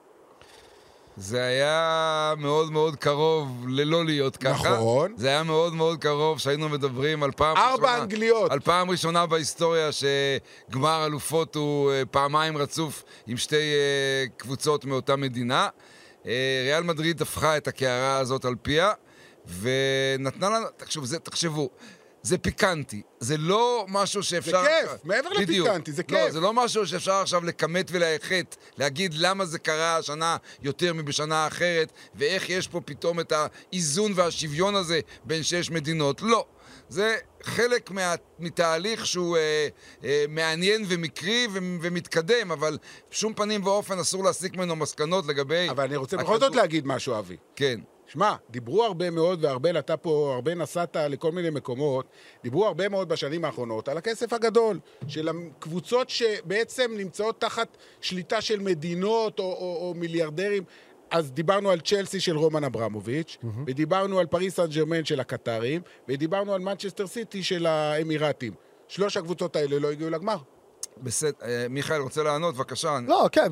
זה 1.17 1.43
היה 1.43 2.35
מאוד 2.39 2.73
מאוד 2.73 2.97
קרוב 2.97 3.67
ללא 3.69 4.05
להיות 4.05 4.37
ככה. 4.37 4.71
נכון. 4.71 5.13
זה 5.17 5.29
היה 5.29 5.43
מאוד 5.43 5.75
מאוד 5.75 5.99
קרוב 5.99 6.39
שהיינו 6.39 6.69
מדברים 6.69 7.23
על 7.23 7.31
פעם 7.37 7.57
ארבע 7.57 7.73
ראשונה... 7.73 8.03
אנגליות. 8.03 8.51
על 8.51 8.61
פעם 8.61 8.91
ראשונה 8.91 9.27
בהיסטוריה 9.27 9.91
שגמר 9.93 11.07
אלופות 11.07 11.55
הוא 11.55 11.93
אה, 11.93 12.03
פעמיים 12.11 12.57
רצוף 12.57 13.05
עם 13.27 13.37
שתי 13.37 13.57
אה, 13.57 14.25
קבוצות 14.37 14.85
מאותה 14.85 15.17
מדינה. 15.17 15.69
אה, 16.27 16.63
ריאל 16.65 16.83
מדריד 16.83 17.23
הפכה 17.23 17.57
את 17.57 17.69
הקערה 17.69 18.19
הזאת 18.19 18.45
על 18.45 18.55
פיה, 18.63 18.93
ונתנה 19.61 20.49
לנו... 20.51 20.67
תחשבו, 20.77 21.07
זה, 21.07 21.19
תחשבו, 21.19 21.71
זה 22.23 22.39
פיקנטי. 22.39 23.03
זה 23.21 23.37
לא 23.37 23.87
משהו 23.89 24.23
שאפשר... 24.23 24.65
כיף, 24.65 24.91
מעבר 25.05 25.29
בדיוק. 25.41 25.67
לפיקנטי, 25.69 25.93
זה 25.93 26.03
לא, 26.09 26.19
כיף. 26.19 26.33
זה 26.33 26.41
לא 26.41 26.53
משהו 26.53 26.87
שאפשר 26.87 27.13
עכשיו 27.13 27.45
לכמת 27.45 27.89
ולהחט, 27.93 28.57
להגיד 28.79 29.15
למה 29.15 29.45
זה 29.45 29.59
קרה 29.59 29.97
השנה 29.97 30.37
יותר 30.63 30.95
מבשנה 30.95 31.47
אחרת, 31.47 31.93
ואיך 32.15 32.51
יש 32.51 32.69
פה 32.69 32.81
פתאום 32.81 33.21
את 33.21 33.33
האיזון 33.33 34.13
והשוויון 34.15 34.75
הזה 34.75 35.01
בין 35.25 35.43
שש 35.43 35.71
מדינות. 35.71 36.23
לא. 36.23 36.45
זה 36.89 37.17
חלק 37.43 37.91
מה, 37.91 38.15
מתהליך 38.39 39.07
שהוא 39.07 39.37
אה, 39.37 39.69
אה, 40.05 40.25
מעניין 40.29 40.85
ומקרי 40.89 41.47
ו, 41.53 41.59
ומתקדם, 41.81 42.53
אבל 42.53 42.79
בשום 43.11 43.35
פנים 43.35 43.65
ואופן 43.65 43.99
אסור 43.99 44.25
להסיק 44.25 44.57
ממנו 44.57 44.77
מסקנות 44.77 45.27
לגבי... 45.27 45.71
אבל 45.71 45.85
אני 45.85 45.97
רוצה 45.97 46.17
בכל 46.17 46.35
הכדור- 46.35 46.49
זאת 46.49 46.57
להגיד 46.57 46.87
משהו, 46.87 47.19
אבי. 47.19 47.37
כן. 47.57 47.81
שמע, 48.13 48.35
דיברו 48.51 48.85
הרבה 48.85 49.11
מאוד, 49.11 49.45
וארבל, 49.45 49.79
אתה 49.79 49.97
פה, 49.97 50.33
הרבה 50.35 50.55
נסעת 50.55 50.97
לכל 50.97 51.33
מיני 51.33 51.51
מקומות, 51.51 52.07
דיברו 52.43 52.67
הרבה 52.67 52.89
מאוד 52.89 53.09
בשנים 53.09 53.45
האחרונות 53.45 53.89
על 53.89 53.99
הכסף 53.99 54.33
הגדול 54.33 54.79
של 55.09 55.29
הקבוצות 55.29 56.11
שבעצם 56.11 56.91
נמצאות 56.97 57.41
תחת 57.41 57.77
שליטה 58.01 58.41
של 58.41 58.61
מדינות 58.61 59.39
או, 59.39 59.45
או, 59.45 59.79
או 59.81 59.95
מיליארדרים. 59.95 60.63
אז 61.11 61.33
דיברנו 61.33 61.71
על 61.71 61.81
צ'לסי 61.81 62.21
של 62.21 62.37
רומן 62.37 62.65
אברמוביץ', 62.65 63.37
ודיברנו 63.67 64.19
על 64.19 64.27
פריס 64.27 64.57
סן 64.57 64.67
ג'רמן 64.67 65.05
של 65.05 65.21
הקטרים, 65.21 65.83
ודיברנו 66.09 66.55
על 66.55 66.61
מנצ'סטר 66.61 67.07
סיטי 67.07 67.43
של 67.43 67.67
האמירתים. 67.67 68.53
שלוש 68.89 69.17
הקבוצות 69.17 69.57
האלה 69.57 69.79
לא 69.79 69.91
הגיעו 69.91 70.11
לגמר. 70.11 70.37
בסדר, 70.97 71.33
אה, 71.43 71.67
מיכאל, 71.71 72.01
רוצה 72.01 72.23
לענות? 72.23 72.55
בבקשה. 72.55 72.99
לא, 73.07 73.29
כן, 73.33 73.47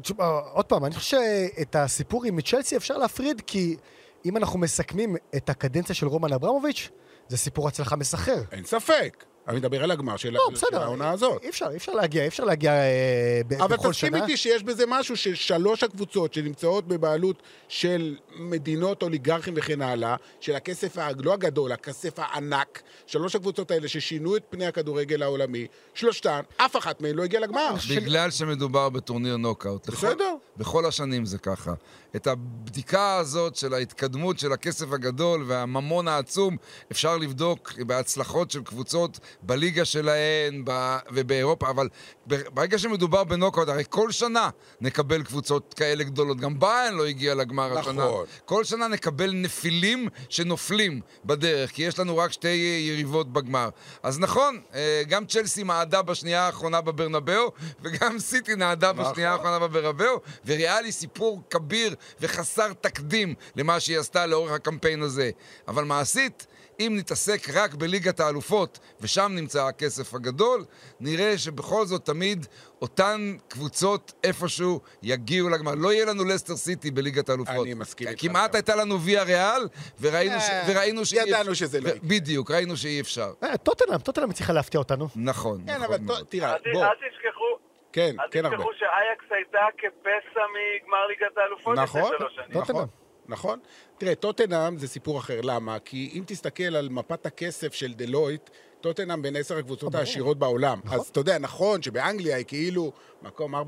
עוד 0.52 0.64
פעם, 0.64 0.84
אני 0.84 0.94
חושב 0.94 1.18
שאת 1.56 1.76
הסיפור 1.76 2.24
עם 2.24 2.40
צ'לסי 2.40 2.76
אפשר 2.76 2.98
להפריד, 2.98 3.42
כי 3.46 3.76
אם 4.24 4.36
אנחנו 4.36 4.58
מסכמים 4.58 5.16
את 5.36 5.50
הקדנציה 5.50 5.94
של 5.94 6.06
רומן 6.06 6.32
אברמוביץ', 6.32 6.90
זה 7.28 7.36
סיפור 7.36 7.68
הצלחה 7.68 7.96
מסחר. 7.96 8.42
אין 8.52 8.64
ספק. 8.64 9.24
אני 9.48 9.56
מדבר 9.56 9.84
על 9.84 9.90
הגמר 9.90 10.16
של, 10.16 10.30
לא, 10.32 10.40
של 10.48 10.54
בסדר, 10.54 10.82
העונה 10.82 11.10
הזאת. 11.10 11.42
אי 11.42 11.48
אפשר, 11.48 11.66
אי 11.70 11.76
אפשר 11.76 11.92
להגיע, 11.92 12.22
אי 12.22 12.28
אפשר 12.28 12.44
להגיע 12.44 12.72
אה, 12.72 13.40
ב- 13.48 13.52
אבל 13.52 13.76
בכל 13.76 13.90
תסכים 13.90 14.10
שנה. 14.12 14.22
איתי 14.22 14.36
שיש 14.36 14.62
בזה 14.62 14.84
משהו 14.88 15.16
ששלוש 15.16 15.82
הקבוצות 15.82 16.34
שנמצאות 16.34 16.88
בבעלות 16.88 17.42
של 17.68 18.16
מדינות 18.36 19.02
אוליגרכים 19.02 19.54
וכן 19.56 19.82
הלאה, 19.82 20.16
של 20.40 20.54
הכסף, 20.54 20.98
ה- 20.98 21.08
לא 21.18 21.32
הגדול, 21.32 21.72
הכסף 21.72 22.18
הענק, 22.18 22.82
שלוש 23.06 23.36
הקבוצות 23.36 23.70
האלה 23.70 23.88
ששינו 23.88 24.36
את 24.36 24.42
פני 24.50 24.66
הכדורגל 24.66 25.22
העולמי, 25.22 25.66
שלושתן, 25.94 26.40
אף 26.56 26.76
אחת 26.76 27.00
מהן 27.00 27.14
לא 27.14 27.22
הגיעה 27.24 27.42
לגמר. 27.42 27.74
בגלל 27.96 28.30
שמדובר 28.30 28.88
בטורניר 28.88 29.36
נוקאוט. 29.36 29.88
לכל- 29.88 29.96
בסדר. 30.06 30.34
בכל 30.56 30.86
השנים 30.86 31.24
זה 31.26 31.38
ככה. 31.38 31.72
את 32.16 32.26
הבדיקה 32.26 33.16
הזאת 33.16 33.56
של 33.56 33.74
ההתקדמות 33.74 34.38
של 34.38 34.52
הכסף 34.52 34.92
הגדול 34.92 35.44
והממון 35.46 36.08
העצום 36.08 36.56
אפשר 36.92 37.16
לבדוק 37.16 37.72
בהצלחות 37.86 38.50
של 38.50 38.62
קבוצות 38.62 39.18
בליגה 39.42 39.84
שלהן 39.84 40.62
ב- 40.64 40.98
ובאירופה, 41.12 41.70
אבל 41.70 41.88
ברגע 42.26 42.78
שמדובר 42.78 43.24
בנוקאוט, 43.24 43.68
הרי 43.68 43.84
כל 43.88 44.10
שנה 44.10 44.50
נקבל 44.80 45.22
קבוצות 45.22 45.74
כאלה 45.74 46.04
גדולות. 46.04 46.40
גם 46.40 46.60
ביין 46.60 46.94
לא 46.94 47.06
הגיע 47.06 47.34
לגמר 47.34 47.78
נכון. 47.78 47.98
השנה. 47.98 48.08
כל 48.44 48.64
שנה 48.64 48.88
נקבל 48.88 49.32
נפילים 49.34 50.08
שנופלים 50.28 51.00
בדרך, 51.24 51.70
כי 51.70 51.82
יש 51.82 51.98
לנו 51.98 52.16
רק 52.16 52.32
שתי 52.32 52.48
יריבות 52.88 53.32
בגמר. 53.32 53.68
אז 54.02 54.18
נכון, 54.18 54.60
אה, 54.74 55.02
גם 55.08 55.26
צ'לסי 55.26 55.62
מעדה 55.62 56.02
בשנייה 56.02 56.42
האחרונה 56.46 56.80
בברנבאו, 56.80 57.52
וגם 57.82 58.18
סיטי 58.18 58.54
נעדה 58.56 58.92
נכון. 58.92 59.12
בשנייה 59.12 59.32
האחרונה 59.32 59.58
בברנבאו, 59.58 60.20
וריאלי 60.46 60.92
סיפור 60.92 61.42
כביר 61.50 61.94
וחסר 62.20 62.72
תקדים 62.72 63.34
למה 63.56 63.80
שהיא 63.80 63.98
עשתה 63.98 64.26
לאורך 64.26 64.52
הקמפיין 64.52 65.02
הזה. 65.02 65.30
אבל 65.68 65.84
מעשית, 65.84 66.46
אם 66.80 66.92
נתעסק 66.98 67.48
רק 67.54 67.74
בליגת 67.74 68.20
האלופות, 68.20 68.78
ושם 69.00 69.32
נמצא 69.34 69.66
הכסף 69.66 70.14
הגדול, 70.14 70.64
נראה 71.00 71.38
שבכל 71.38 71.84
זאת 71.86 72.04
תמיד 72.04 72.46
אותן 72.82 73.36
קבוצות 73.48 74.12
איפשהו 74.24 74.80
יגיעו 75.02 75.48
לגמר. 75.48 75.74
לא 75.74 75.92
יהיה 75.92 76.04
לנו 76.06 76.24
לסטר 76.24 76.56
סיטי 76.56 76.90
בליגת 76.90 77.28
האלופות. 77.28 77.66
אני 77.66 77.74
מסכים 77.74 78.08
איתך. 78.08 78.22
כמעט 78.22 78.54
הייתה 78.54 78.76
לנו 78.76 79.00
ויה 79.00 79.22
ריאל, 79.22 79.68
וראינו, 80.00 80.40
ש... 80.40 80.50
אה, 80.50 80.64
וראינו 80.68 81.04
שאי 81.04 81.18
ידענו 81.28 81.54
שזה 81.54 81.80
לא 81.80 81.88
יקרה. 81.88 82.00
בדיוק, 82.02 82.50
ראינו 82.50 82.76
שאי 82.76 83.00
אפשר. 83.00 83.32
אה, 83.42 83.56
טוטנאם, 83.56 83.98
טוטנאם 83.98 84.30
הצליחה 84.30 84.52
להפתיע 84.52 84.78
אותנו. 84.78 85.08
נכון, 85.16 85.60
כן, 85.66 85.72
נכון 85.72 85.94
אבל 85.94 86.24
תראה, 86.28 86.54
בוא, 86.72 86.84
אל 86.84 86.94
תשכחו, 86.94 87.44
כן, 87.92 88.16
אל 88.20 88.26
כן 88.30 88.44
הרבה. 88.44 88.56
תשכחו 88.56 88.70
שאייקס 88.78 89.24
הייתה 89.30 89.66
כפסע 89.78 90.40
מגמר 90.54 91.06
ליגת 91.06 91.38
האלופות 91.38 91.72
לפני 91.72 91.84
נכון, 91.84 92.12
שלוש 92.18 92.34
שנים. 92.34 92.52
טוטנהאם. 92.52 92.86
נכון, 93.28 93.58
נכון. 93.58 93.58
תראה, 93.98 94.14
טוטנאם 94.14 94.78
זה 94.78 94.88
סיפור 94.88 95.18
אחר. 95.18 95.40
למה? 95.42 95.78
כי 95.78 96.10
אם 96.14 96.22
תסתכל 96.26 96.76
על 96.76 96.88
מפת 96.88 97.26
הכסף 97.26 97.74
של 97.74 97.92
דלויט, 97.92 98.50
טוטנאם 98.80 99.22
בין 99.22 99.36
עשר 99.36 99.58
הקבוצות 99.58 99.94
העשירות 99.94 100.38
בעולם. 100.38 100.80
אז 100.90 101.08
אתה 101.08 101.20
יודע, 101.20 101.38
נכון 101.38 101.82
שבאנגליה 101.82 102.36
היא 102.36 102.44
כאילו 102.48 102.92
מקום 103.22 103.54
4-5, 103.54 103.58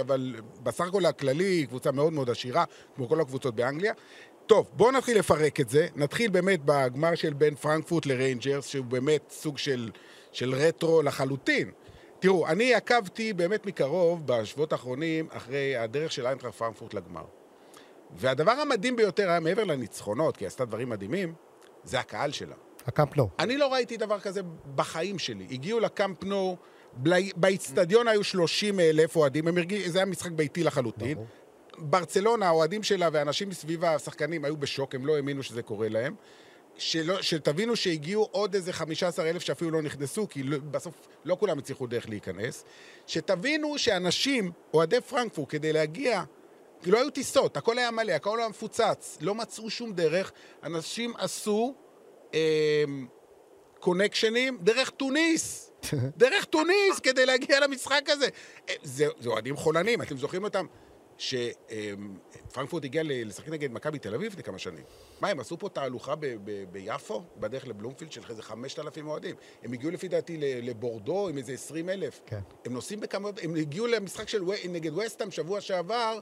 אבל 0.00 0.34
בסך 0.62 0.84
הכל 0.84 1.06
הכללי 1.06 1.44
היא 1.44 1.66
קבוצה 1.66 1.92
מאוד 1.92 2.12
מאוד 2.12 2.30
עשירה, 2.30 2.64
כמו 2.96 3.08
כל 3.08 3.20
הקבוצות 3.20 3.54
באנגליה. 3.54 3.92
טוב, 4.46 4.70
בואו 4.72 4.90
נתחיל 4.90 5.18
לפרק 5.18 5.60
את 5.60 5.68
זה. 5.68 5.86
נתחיל 5.96 6.30
באמת 6.30 6.60
בגמר 6.64 7.14
של 7.14 7.32
בין 7.32 7.54
פרנקפורט 7.54 8.06
לריינג'רס, 8.06 8.66
שהוא 8.66 8.84
באמת 8.84 9.30
סוג 9.30 9.58
של, 9.58 9.90
של 10.32 10.54
רטרו 10.54 11.02
לחלוטין. 11.02 11.70
תראו, 12.18 12.46
אני 12.48 12.74
עקבתי 12.74 13.32
באמת 13.32 13.66
מקרוב 13.66 14.22
בשבועות 14.26 14.72
האחרונים 14.72 15.28
אחרי 15.30 15.76
הדרך 15.76 16.12
של 16.12 16.26
איינטראכט 16.26 16.56
פרנקפורט 16.56 16.94
לגמר. 16.94 17.24
והדבר 18.16 18.52
המדהים 18.52 18.96
ביותר 18.96 19.30
היה 19.30 19.40
מעבר 19.40 19.64
לניצחונות, 19.64 20.36
כי 20.36 20.44
היא 20.44 20.46
עשתה 20.46 20.64
דברים 20.64 20.88
מדהימים, 20.88 21.34
זה 21.84 22.00
הקהל 22.00 22.32
שלה. 22.32 22.54
הקאמפ 22.86 23.16
נו. 23.16 23.28
אני 23.38 23.56
לא 23.56 23.72
ראיתי 23.72 23.96
דבר 23.96 24.20
כזה 24.20 24.40
בחיים 24.74 25.18
שלי. 25.18 25.46
הגיעו 25.50 25.80
לקאמפ 25.80 26.24
נו, 26.24 26.56
באיצטדיון 27.36 28.08
היו 28.08 28.24
30 28.24 28.80
אלף 28.80 29.16
אוהדים, 29.16 29.44
זה 29.86 29.98
היה 29.98 30.06
משחק 30.06 30.30
ביתי 30.30 30.64
לחלוטין. 30.64 31.14
ברור. 31.14 31.26
ברצלונה, 31.78 32.46
האוהדים 32.46 32.82
שלה 32.82 33.08
ואנשים 33.12 33.48
מסביב 33.48 33.84
השחקנים 33.84 34.44
היו 34.44 34.56
בשוק, 34.56 34.94
הם 34.94 35.06
לא 35.06 35.16
האמינו 35.16 35.42
שזה 35.42 35.62
קורה 35.62 35.88
להם. 35.88 36.14
שלא, 36.78 37.22
שתבינו 37.22 37.76
שהגיעו 37.76 38.28
עוד 38.30 38.54
איזה 38.54 38.72
15 38.72 39.30
אלף 39.30 39.42
שאפילו 39.42 39.70
לא 39.70 39.82
נכנסו, 39.82 40.28
כי 40.28 40.42
לא, 40.42 40.58
בסוף 40.70 40.94
לא 41.24 41.36
כולם 41.40 41.58
הצליחו 41.58 41.86
דרך 41.86 42.08
להיכנס. 42.08 42.64
שתבינו 43.06 43.78
שאנשים, 43.78 44.50
אוהדי 44.74 45.00
פרנקפורט, 45.00 45.48
כדי 45.50 45.72
להגיע, 45.72 46.22
כי 46.82 46.90
לא 46.90 46.98
היו 46.98 47.10
טיסות, 47.10 47.56
הכל 47.56 47.78
היה 47.78 47.90
מלא, 47.90 48.12
הכל 48.12 48.38
היה 48.38 48.48
מפוצץ, 48.48 49.18
לא 49.20 49.34
מצאו 49.34 49.70
שום 49.70 49.92
דרך, 49.92 50.32
אנשים 50.62 51.14
עשו 51.18 51.74
אה, 52.34 52.84
קונקשנים 53.80 54.58
דרך 54.60 54.90
תוניס. 54.90 55.70
דרך 56.16 56.44
תוניס 56.44 56.98
כדי 57.02 57.26
להגיע 57.26 57.60
למשחק 57.60 58.02
הזה. 58.08 58.28
אה, 58.68 58.74
זה, 58.82 59.06
אוהדים 59.26 59.56
חולנים, 59.56 60.02
אתם 60.02 60.16
זוכרים 60.16 60.44
אותם? 60.44 60.66
שפרנקפורט 61.18 62.84
הגיע 62.84 63.02
ל- 63.02 63.28
לשחק 63.28 63.48
נגד 63.48 63.72
מכבי 63.72 63.98
תל 63.98 64.14
אביב 64.14 64.32
לפני 64.32 64.42
כמה 64.42 64.58
שנים. 64.58 64.84
מה, 65.20 65.28
הם 65.28 65.40
עשו 65.40 65.58
פה 65.58 65.68
תהלוכה 65.68 66.14
ב- 66.14 66.26
ב- 66.44 66.64
ביפו, 66.72 67.22
בדרך 67.36 67.66
לבלומפילד, 67.66 68.12
של 68.12 68.20
איזה 68.28 68.42
5,000 68.42 69.08
אוהדים. 69.08 69.36
הם 69.62 69.72
הגיעו 69.72 69.92
לפי 69.92 70.08
דעתי 70.08 70.36
לבורדו 70.40 71.28
עם 71.28 71.38
איזה 71.38 71.52
20 71.52 71.88
אלף. 71.88 72.20
כן. 72.26 72.40
הם 72.64 72.72
נוסעים 72.72 73.00
בכמה... 73.00 73.28
הם 73.42 73.54
הגיעו 73.54 73.86
למשחק 73.86 74.28
של 74.28 74.42
נגד 74.68 74.98
וסטאם 74.98 75.30
שבוע 75.30 75.60
שעבר, 75.60 76.18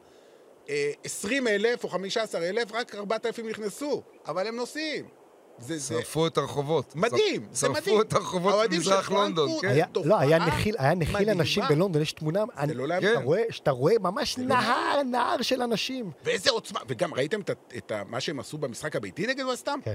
20 1.05 1.49
אלף 1.49 1.85
או 1.85 1.89
15 1.89 2.49
אלף, 2.49 2.73
רק 2.73 2.95
4,000 2.95 3.49
נכנסו. 3.49 4.03
אבל 4.27 4.47
הם 4.47 4.57
נוסעים. 4.57 5.20
זה, 5.61 5.79
זה 5.79 5.95
שרפו 5.95 6.27
את 6.27 6.39
הרחובות. 6.39 6.97
מדהים, 6.97 7.47
זה 7.53 7.69
מדהים. 7.69 7.85
שרפו 7.85 8.01
את 8.03 8.13
הרחובות 8.13 8.55
של 8.71 8.77
במזרח 8.77 9.11
לונדון, 9.11 9.51
כן. 9.61 9.69
היה, 9.69 9.87
לא, 10.05 10.19
היה 10.19 10.39
נחיל, 10.39 10.75
היה 10.79 10.95
נחיל 10.95 11.15
מדהימה. 11.15 11.33
אנשים 11.33 11.65
בלונדון, 11.69 12.03
יש 12.03 12.13
תמונה, 12.13 12.45
אני- 12.59 12.75
לא. 12.75 12.87
שאתה. 13.01 13.21
רואה, 13.21 13.43
שאתה 13.51 13.71
רואה 13.71 13.95
ממש 14.01 14.39
לא 14.39 14.45
נהר, 14.45 15.03
נהר 15.03 15.43
של 15.43 15.63
אנשים. 15.63 16.11
ואיזה 16.25 16.51
עוצמה, 16.51 16.81
וגם 16.89 17.15
ראיתם 17.15 17.41
את, 17.77 17.93
מה 18.09 18.21
שהם 18.21 18.41
עשו 18.41 18.59
במשחק 18.59 18.97
הביתי 18.97 19.27
נגד 19.27 19.45
וסטאם? 19.45 19.81
כן. 19.81 19.95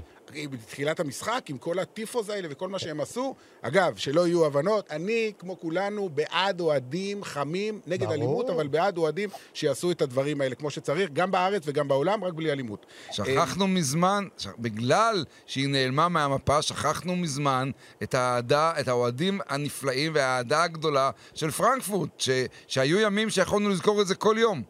בתחילת 0.52 1.00
המשחק, 1.00 1.46
עם 1.48 1.58
כל 1.58 1.80
הטיפוס 1.80 2.30
האלה 2.30 2.48
וכל 2.52 2.70
מה 2.70 2.80
שהם 2.80 3.02
עשו. 3.02 3.36
אגב, 3.62 3.96
שלא 3.98 4.28
יהיו 4.28 4.46
הבנות, 4.46 4.92
אני, 4.92 5.32
כמו 5.40 5.60
כולנו, 5.60 6.10
בעד 6.10 6.60
אוהדים 6.62 7.24
חמים, 7.24 7.80
נגד. 7.88 8.12
אלימות, 8.12 8.50
אבל 8.50 8.68
בעד 8.68 8.98
אוהדים 8.98 9.30
שיעשו 9.54 9.92
את 9.92 10.02
הדברים 10.02 10.42
האלה 10.42 10.56
כמו 10.56 10.70
שצריך, 10.72 11.10
גם 11.14 11.32
בארץ 11.32 11.64
וגם 11.66 11.88
בעולם, 11.88 12.24
רק 12.24 12.34
בלי 12.34 12.52
אלימות. 12.52 12.86
שכחנו 13.12 13.68
מזמן, 13.68 14.28
ש... 14.38 14.48
בגלל 14.60 15.26
שהיא 15.56 15.68
נעלמה 15.70 16.10
מהמפה, 16.10 16.62
שכחנו 16.62 17.16
מזמן 17.16 17.72
את 18.04 18.88
האוהדים 18.88 19.40
הנפלאים 19.48 20.12
והאהדה 20.16 20.64
הגדולה 20.64 21.12
של 21.34 21.52
פרנקפורט, 21.52 22.10
ש... 22.20 22.30
שהיו 22.68 23.00
ימים 23.00 23.30
שיכולנו 23.30 23.70
לזכור 23.70 24.02
את 24.02 24.08
זה 24.08 24.16
כל 24.16 24.36
יום. 24.40 24.64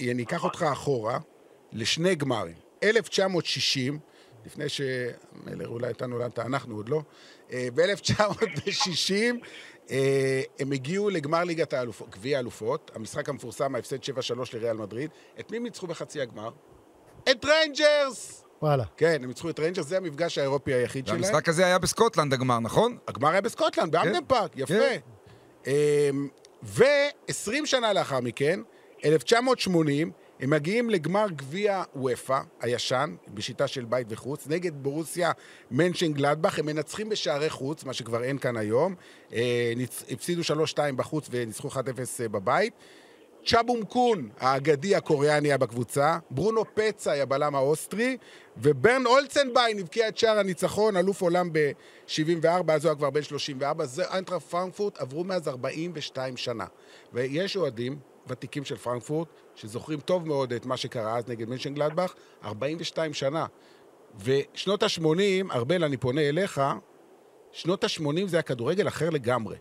אני 0.00 0.22
אקח 0.22 0.44
אותך 0.44 0.62
אחורה 0.72 1.18
לשני 1.72 2.14
גמרים. 2.14 2.54
1960, 2.82 3.98
לפני 4.46 4.68
שמלר 4.68 5.68
אולי 5.68 5.86
הייתה 5.86 6.06
נולדת, 6.06 6.38
אנחנו 6.38 6.76
עוד 6.76 6.88
לא. 6.88 7.02
אה, 7.52 7.68
ב-1960 7.74 9.12
אה, 9.90 10.42
הם 10.58 10.72
הגיעו 10.72 11.10
לגמר 11.10 11.44
ליגת 11.44 11.72
האלופות, 11.72 12.10
גביע 12.10 12.36
האלופות, 12.36 12.90
המשחק 12.94 13.28
המפורסם, 13.28 13.74
ההפסד 13.74 14.02
7-3 14.02 14.06
לריאל 14.52 14.76
מדריד. 14.76 15.10
את 15.40 15.50
מי 15.50 15.56
הם 15.56 15.62
ניצחו 15.62 15.86
בחצי 15.86 16.20
הגמר? 16.20 16.50
את 17.30 17.44
ריינג'רס! 17.44 18.44
וואלה. 18.62 18.84
כן, 18.96 19.20
הם 19.22 19.28
ניצחו 19.28 19.50
את 19.50 19.58
ריינג'רס, 19.58 19.86
זה 19.86 19.96
המפגש 19.96 20.38
האירופי 20.38 20.74
היחיד 20.74 21.06
שלהם. 21.06 21.22
והמשחק 21.22 21.48
הזה 21.48 21.66
היה 21.66 21.78
בסקוטלנד 21.78 22.32
הגמר, 22.32 22.60
נכון? 22.60 22.98
הגמר 23.08 23.28
היה 23.28 23.40
בסקוטלנד, 23.40 23.92
בהמפדן 23.92 24.24
פארק, 24.26 24.52
יפה. 24.56 24.74
כן. 25.64 25.70
ו-20 26.62 27.52
שנה 27.64 27.92
לאחר 27.92 28.20
מכן, 28.20 28.60
1980, 29.04 30.10
הם 30.40 30.50
מגיעים 30.50 30.90
לגמר 30.90 31.26
גביע 31.30 31.82
וופא 31.96 32.40
הישן, 32.60 33.14
בשיטה 33.34 33.66
של 33.66 33.84
בית 33.84 34.06
וחוץ, 34.10 34.46
נגד 34.46 34.72
בורוסיה 34.82 35.32
מנשנגלדבך, 35.70 36.58
הם 36.58 36.66
מנצחים 36.66 37.08
בשערי 37.08 37.50
חוץ, 37.50 37.84
מה 37.84 37.92
שכבר 37.92 38.24
אין 38.24 38.38
כאן 38.38 38.56
היום. 38.56 38.94
אה. 39.32 39.72
הפסידו 40.10 40.42
3-2 40.42 40.78
בחוץ 40.96 41.28
וניצחו 41.30 41.68
1-0 41.68 41.74
בבית. 42.30 42.72
צ'ה 43.44 43.67
בום 43.67 43.84
קון, 43.84 44.28
האגדי 44.38 44.96
הקוריאני 44.96 45.48
היה 45.48 45.58
בקבוצה, 45.58 46.18
ברונו 46.30 46.64
פציי 46.74 47.12
היה 47.12 47.26
בלם 47.26 47.54
האוסטרי, 47.54 48.16
וברנד 48.56 49.06
הולצנביין 49.06 49.78
הבקיע 49.78 50.08
את 50.08 50.18
שער 50.18 50.38
הניצחון, 50.38 50.96
אלוף 50.96 51.22
עולם 51.22 51.52
ב-74, 51.52 52.72
אז 52.72 52.84
הוא 52.84 52.90
היה 52.90 52.94
כבר 52.94 53.10
בן 53.10 53.22
34, 53.22 53.86
זה 53.86 54.04
איינטראכט 54.04 54.40
פרנקפורט, 54.40 54.98
עברו 54.98 55.24
מאז 55.24 55.48
42 55.48 56.36
שנה. 56.36 56.66
ויש 57.12 57.56
אוהדים 57.56 57.98
ותיקים 58.26 58.64
של 58.64 58.76
פרנקפורט, 58.76 59.28
שזוכרים 59.54 60.00
טוב 60.00 60.28
מאוד 60.28 60.52
את 60.52 60.66
מה 60.66 60.76
שקרה 60.76 61.16
אז 61.16 61.28
נגד 61.28 61.48
מנשנגלדבך, 61.48 62.14
42 62.44 63.14
שנה. 63.14 63.46
ושנות 64.24 64.82
ה-80, 64.82 65.54
ארבל, 65.54 65.84
אני 65.84 65.96
פונה 65.96 66.20
אליך, 66.20 66.60
שנות 67.52 67.84
ה-80 67.84 68.26
זה 68.26 68.36
היה 68.36 68.42
כדורגל 68.42 68.88
אחר 68.88 69.10
לגמרי. 69.10 69.56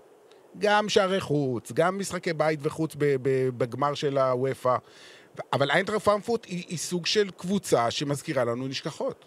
גם 0.60 0.90
שערי 0.90 1.20
חוץ, 1.20 1.72
גם 1.72 2.00
משחקי 2.00 2.34
בית 2.34 2.60
וחוץ 2.64 2.96
בגמר 3.58 3.94
של 3.94 4.18
הוופא. 4.18 4.76
אבל 5.54 5.72
איינטר 5.72 6.00
פרנקפורט 6.00 6.46
היא, 6.46 6.64
היא 6.70 6.78
סוג 6.78 7.06
של 7.06 7.32
קבוצה 7.38 7.92
שמזכירה 7.92 8.44
לנו 8.44 8.68
נשכחות. 8.68 9.26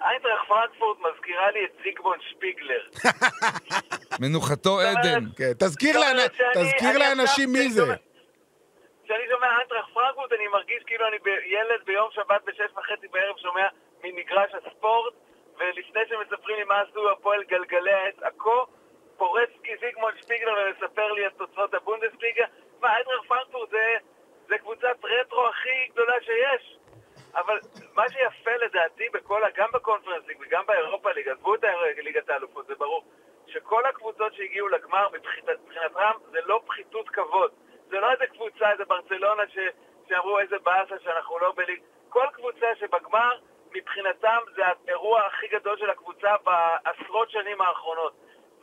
איינטראכט 0.00 0.48
פרנקפורט 0.48 0.98
מזכירה 0.98 1.50
לי 1.50 1.64
את 1.64 1.70
זיגמונד 1.84 2.20
שפיגלר. 2.30 2.82
מנוחתו 4.20 4.80
עדן. 4.80 5.24
כן, 5.36 5.52
תזכיר, 5.58 6.00
לאנ... 6.00 6.16
שאני- 6.36 6.48
תזכיר 6.54 6.90
אני 6.90 6.98
לאנשים 6.98 7.48
עכשיו- 7.50 7.64
מי 7.64 7.70
זה. 7.70 7.94
כשאני 9.04 9.24
שומע 9.32 9.46
איינטראכט 9.56 9.88
פרנקפורט 9.94 10.32
אני 10.32 10.48
מרגיש 10.48 10.82
כאילו 10.86 11.04
אני 11.08 11.16
ילד 11.56 11.80
ביום 11.86 12.08
שבת 12.12 12.40
בשש 12.46 12.70
וחצי 12.78 13.08
בערב 13.12 13.36
שומע 13.36 13.66
ממגרש 14.04 14.50
הספורט 14.54 15.14
ולפני 15.58 16.00
שמספרים 16.08 16.56
לי 16.58 16.64
מה 16.64 16.80
עשו 16.80 17.10
הפועל 17.10 17.40
גלגלי 17.50 17.92
העץ 17.92 18.16
עכו 18.22 18.66
פורץ 19.18 19.50
זיגמונד 19.80 20.16
שפיגלר 20.16 20.54
ומספר 20.66 21.12
לי 21.12 21.26
את 21.26 21.32
תוצאות 21.36 21.74
הבונדסליגה 21.74 22.44
מה, 22.80 22.94
איינטראכט 22.94 23.26
פרנקפורט 23.28 23.70
זה, 23.70 23.94
זה 24.48 24.58
קבוצת 24.58 24.96
רטרו 25.04 25.46
הכי 25.46 25.88
גדולה 25.92 26.20
שיש 26.20 26.78
אבל 27.34 27.58
מה 27.94 28.02
שיפה 28.08 28.56
לדעתי 28.56 29.08
בכל, 29.08 29.42
גם 29.56 29.68
בקונפרנס 29.72 30.26
ליג 30.26 30.36
וגם 30.40 30.66
באירופה 30.66 31.12
ליג, 31.12 31.28
עזבו 31.28 31.54
את 31.54 31.60
ליגת 31.98 32.30
האלופות, 32.30 32.66
זה 32.66 32.74
ברור, 32.74 33.04
שכל 33.46 33.86
הקבוצות 33.86 34.34
שהגיעו 34.34 34.68
לגמר 34.68 35.08
מבחינת- 35.12 35.60
מבחינתם 35.64 36.10
זה 36.30 36.38
לא 36.44 36.60
פחיתות 36.66 37.08
כבוד. 37.08 37.50
זה 37.88 38.00
לא 38.00 38.12
איזה 38.12 38.26
קבוצה, 38.26 38.72
איזה 38.72 38.84
ברצלונה 38.84 39.42
ש, 39.48 39.58
שאמרו 40.08 40.38
איזה 40.38 40.58
באסה 40.58 40.94
שאנחנו 41.04 41.38
לא 41.38 41.52
בליג. 41.56 41.80
כל 42.08 42.26
קבוצה 42.32 42.66
שבגמר, 42.80 43.38
מבחינתם 43.74 44.38
זה 44.54 44.62
האירוע 44.66 45.26
הכי 45.26 45.46
גדול 45.48 45.78
של 45.78 45.90
הקבוצה 45.90 46.34
בעשרות 46.44 47.30
שנים 47.30 47.60
האחרונות. 47.60 48.12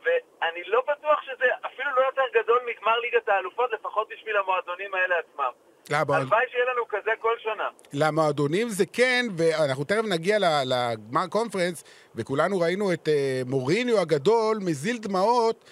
ואני 0.06 0.62
לא 0.66 0.82
בטוח 0.88 1.22
שזה 1.22 1.46
אפילו 1.66 1.90
לא 1.96 2.00
יותר 2.06 2.22
גדול 2.34 2.60
מגמר 2.66 2.98
ליגת 2.98 3.28
האלופות, 3.28 3.70
לפחות 3.72 4.08
בשביל 4.08 4.36
המועדונים 4.36 4.94
האלה 4.94 5.14
עצמם. 5.18 5.52
למה? 5.90 6.16
הלוואי 6.16 6.44
שיהיה 6.50 6.64
לנו 6.72 6.88
כזה 6.88 7.10
כל 7.20 7.34
שנה. 7.38 7.68
למועדונים 7.92 8.68
זה 8.68 8.84
כן, 8.86 9.26
ואנחנו 9.36 9.84
תכף 9.84 10.04
נגיע 10.04 10.38
לגמר 10.64 11.26
קונפרנס, 11.26 11.84
וכולנו 12.14 12.60
ראינו 12.60 12.92
את 12.92 13.08
אה, 13.08 13.42
מוריניו 13.46 14.00
הגדול 14.00 14.58
מזיל 14.60 14.98
דמעות. 14.98 15.64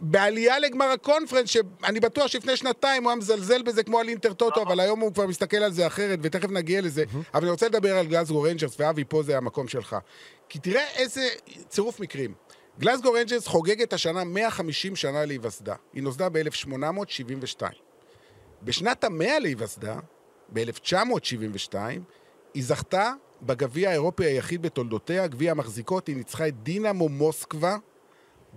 בעלייה 0.00 0.58
לגמר 0.58 0.86
הקונפרנס, 0.86 1.48
שאני 1.48 2.00
בטוח 2.00 2.26
שלפני 2.26 2.56
שנתיים 2.56 3.02
הוא 3.02 3.10
היה 3.10 3.16
מזלזל 3.16 3.62
בזה 3.62 3.82
כמו 3.82 4.00
על 4.00 4.08
אינטר 4.08 4.32
טוטו, 4.32 4.62
אבל 4.62 4.80
היום 4.80 5.00
הוא 5.00 5.14
כבר 5.14 5.26
מסתכל 5.26 5.56
על 5.56 5.72
זה 5.72 5.86
אחרת, 5.86 6.18
ותכף 6.22 6.50
נגיע 6.50 6.80
לזה. 6.80 7.04
אבל 7.34 7.42
אני 7.42 7.50
רוצה 7.50 7.68
לדבר 7.68 7.96
על 7.96 8.06
גלסגו 8.06 8.42
ריינג'רס, 8.42 8.80
ואבי, 8.80 9.04
פה 9.04 9.22
זה 9.22 9.36
המקום 9.36 9.68
שלך. 9.68 9.96
כי 10.48 10.58
תראה 10.58 10.82
איזה 10.96 11.28
צירוף 11.68 12.00
מקרים. 12.00 12.34
גלסגו 12.78 13.12
ריינג'רס 13.12 13.46
חוגגת 13.46 13.92
השנה 13.92 14.24
150 14.24 14.96
שנה 14.96 15.24
להיווסדה. 15.24 15.74
היא 15.92 16.02
נוסדה 16.02 16.28
ב-1872. 16.28 17.62
בשנת 18.62 19.04
המאה 19.04 19.38
להיווסדה, 19.38 19.96
ב-1972, 20.52 21.74
היא 22.54 22.64
זכתה 22.64 23.12
בגביע 23.42 23.90
האירופי 23.90 24.24
היחיד 24.24 24.62
בתולדותיה, 24.62 25.26
גביע 25.26 25.50
המחזיקות, 25.50 26.06
היא 26.06 26.16
ניצחה 26.16 26.48
את 26.48 26.62
דינמו 26.62 27.08
מוסקבה 27.08 27.76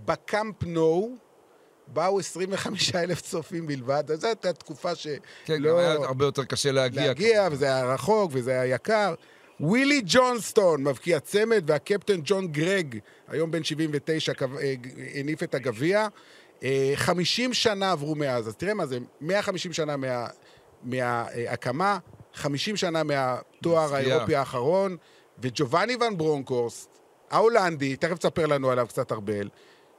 בקאמפ 0.06 0.64
נו, 0.64 1.16
באו 1.88 2.20
25 2.20 2.96
אלף 2.96 3.22
צופים 3.22 3.68
בלבד, 3.68 4.12
אז 4.12 4.22
זו 4.22 4.28
הייתה 4.28 4.54
תקופה 4.54 4.96
שלא... 4.96 5.16
כן, 5.46 5.64
גם 5.64 5.76
היה 5.76 5.92
הרבה 5.94 6.26
יותר 6.26 6.44
קשה 6.44 6.72
להגיע. 6.72 7.08
להגיע, 7.08 7.48
וזה 7.52 7.66
היה 7.66 7.94
רחוק, 7.94 8.32
וזה 8.34 8.52
היה 8.52 8.76
יקר. 8.76 9.14
ווילי 9.60 10.02
ג'ונסטון, 10.06 10.84
מבקיע 10.84 11.20
צמד, 11.20 11.64
והקפטן 11.68 12.20
ג'ון 12.24 12.48
גרג, 12.48 12.98
היום 13.28 13.52
בן 13.52 13.64
79, 13.64 14.34
קב- 14.34 14.58
אה, 14.58 14.74
הניף 15.16 15.44
את 15.44 15.56
הגביע. 15.56 16.08
אה, 16.64 16.92
50 16.96 17.54
שנה 17.54 17.92
עברו 17.92 18.16
מאז, 18.16 18.48
אז 18.48 18.56
תראה 18.56 18.74
מה 18.74 18.86
זה, 18.86 18.98
150 19.22 19.74
שנה 19.74 19.98
מה- 19.98 20.28
מההקמה, 20.84 21.98
50 22.34 22.76
שנה 22.76 23.04
מהתואר. 23.04 23.96
האירופי 23.96 24.36
האחרון, 24.36 24.98
וג'ובאני 25.40 25.96
ון 25.96 26.18
ברונקורסט, 26.18 26.90
ההולנדי, 27.32 27.96
תכף 27.96 28.18
תספר 28.18 28.46
לנו 28.46 28.72
עליו 28.72 28.88
קצת 28.88 29.12
ארבל, 29.12 29.50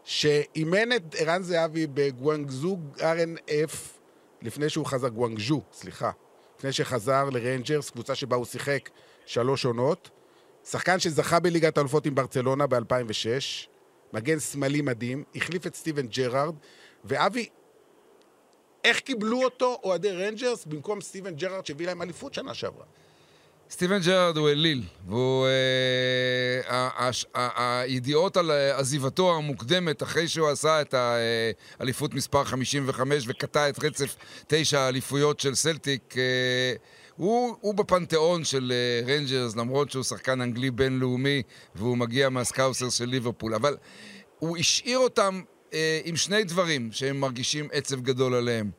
שאימן 0.05 0.93
את 0.97 1.15
ערן 1.19 1.43
זהבי 1.43 1.87
בגואנגזו 1.95 2.77
RNF 2.99 3.75
לפני 4.43 4.69
שהוא 4.69 4.87
חזר, 4.87 5.09
גואנגז'ו, 5.09 5.63
סליחה, 5.73 6.11
לפני 6.59 6.73
שחזר 6.73 7.25
לריינג'רס, 7.31 7.91
קבוצה 7.91 8.15
שבה 8.15 8.37
הוא 8.37 8.45
שיחק 8.45 8.89
שלוש 9.29 9.65
עונות. 9.65 10.11
שחקן 10.71 10.99
שזכה 10.99 11.41
בליגת 11.41 11.79
האלופות 11.79 12.07
עם 12.07 12.15
ברצלונה 12.15 12.67
ב-2006, 12.67 13.67
מגן 14.13 14.41
שמאלי 14.41 14.81
מדהים, 14.81 15.25
החליף 15.35 15.67
את 15.67 15.75
סטיבן 15.75 16.07
ג'רארד, 16.07 16.55
ואבי, 17.05 17.49
איך 18.85 19.01
קיבלו 19.01 19.45
אותו 19.45 19.81
אוהדי 19.85 20.11
ריינג'רס 20.11 20.65
במקום 20.65 21.01
סטיבן 21.01 21.35
ג'רארד 21.35 21.67
שהביא 21.67 21.87
להם 21.87 22.03
אליפות 22.03 22.35
שנה 22.35 22.55
שעברה? 22.55 22.85
סטיבן 23.71 23.99
ג'רארד 23.99 24.37
הוא 24.37 24.49
אליל, 24.49 24.83
והוא... 25.07 25.47
אה, 25.47 27.11
הידיעות 27.57 28.37
על 28.37 28.51
אה, 28.51 28.79
עזיבתו 28.79 29.37
המוקדמת 29.37 30.03
אחרי 30.03 30.29
שהוא 30.29 30.49
עשה 30.49 30.81
את 30.81 30.95
האליפות 31.81 32.15
מספר 32.15 32.45
55 32.45 33.25
וקטע 33.27 33.69
את 33.69 33.85
רצף 33.85 34.17
תשע 34.47 34.81
האליפויות 34.81 35.41
של 35.41 35.55
סלטיק, 35.55 36.15
אה, 36.17 36.73
הוא, 37.19 37.57
הוא 37.61 37.75
בפנתיאון 37.75 38.45
של 38.45 38.73
אה, 38.75 39.07
ריינג'רס, 39.07 39.57
למרות 39.57 39.91
שהוא 39.91 40.03
שחקן 40.03 40.41
אנגלי 40.41 40.71
בינלאומי 40.71 41.43
והוא 41.75 41.97
מגיע 41.97 42.29
מהסקאוסר 42.29 42.91
של 42.91 43.05
ליברפול. 43.05 43.55
אבל 43.55 43.77
הוא 44.39 44.57
השאיר 44.57 44.99
אותם 44.99 45.43
אה, 45.73 46.01
עם 46.05 46.17
שני 46.17 46.45
דברים 46.45 46.93
שהם 46.93 47.21
מרגישים 47.21 47.69
עצב 47.73 48.01
גדול 48.01 48.35
עליהם. 48.35 48.71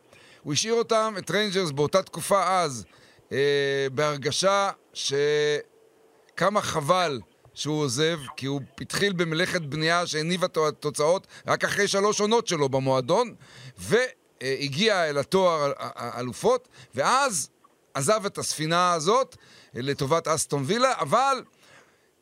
הוא 0.43 0.53
השאיר 0.53 0.73
אותם, 0.73 1.13
את 1.17 1.31
ריינג'רס, 1.31 1.71
באותה 1.71 2.01
תקופה 2.01 2.61
אז, 2.61 2.85
אה, 3.31 3.87
בהרגשה 3.93 4.69
שכמה 4.93 6.61
חבל 6.61 7.19
שהוא 7.53 7.81
עוזב, 7.81 8.19
כי 8.37 8.45
הוא 8.45 8.61
התחיל 8.81 9.13
במלאכת 9.13 9.61
בנייה 9.61 10.07
שהניבה 10.07 10.47
תו- 10.47 10.71
תוצאות 10.71 11.27
רק 11.47 11.63
אחרי 11.63 11.87
שלוש 11.87 12.21
עונות 12.21 12.47
שלו 12.47 12.69
במועדון, 12.69 13.35
והגיע 13.77 15.09
אל 15.09 15.17
התואר 15.17 15.71
האלופות, 15.77 16.67
ואז 16.95 17.49
עזב 17.93 18.25
את 18.25 18.37
הספינה 18.37 18.93
הזאת 18.93 19.35
אה, 19.75 19.81
לטובת 19.81 20.27
אסטון 20.27 20.63
וילה, 20.65 20.93
אבל 20.99 21.43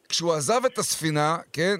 כשהוא 0.09 0.33
עזב 0.33 0.61
את 0.65 0.77
הספינה, 0.77 1.37
כן, 1.53 1.75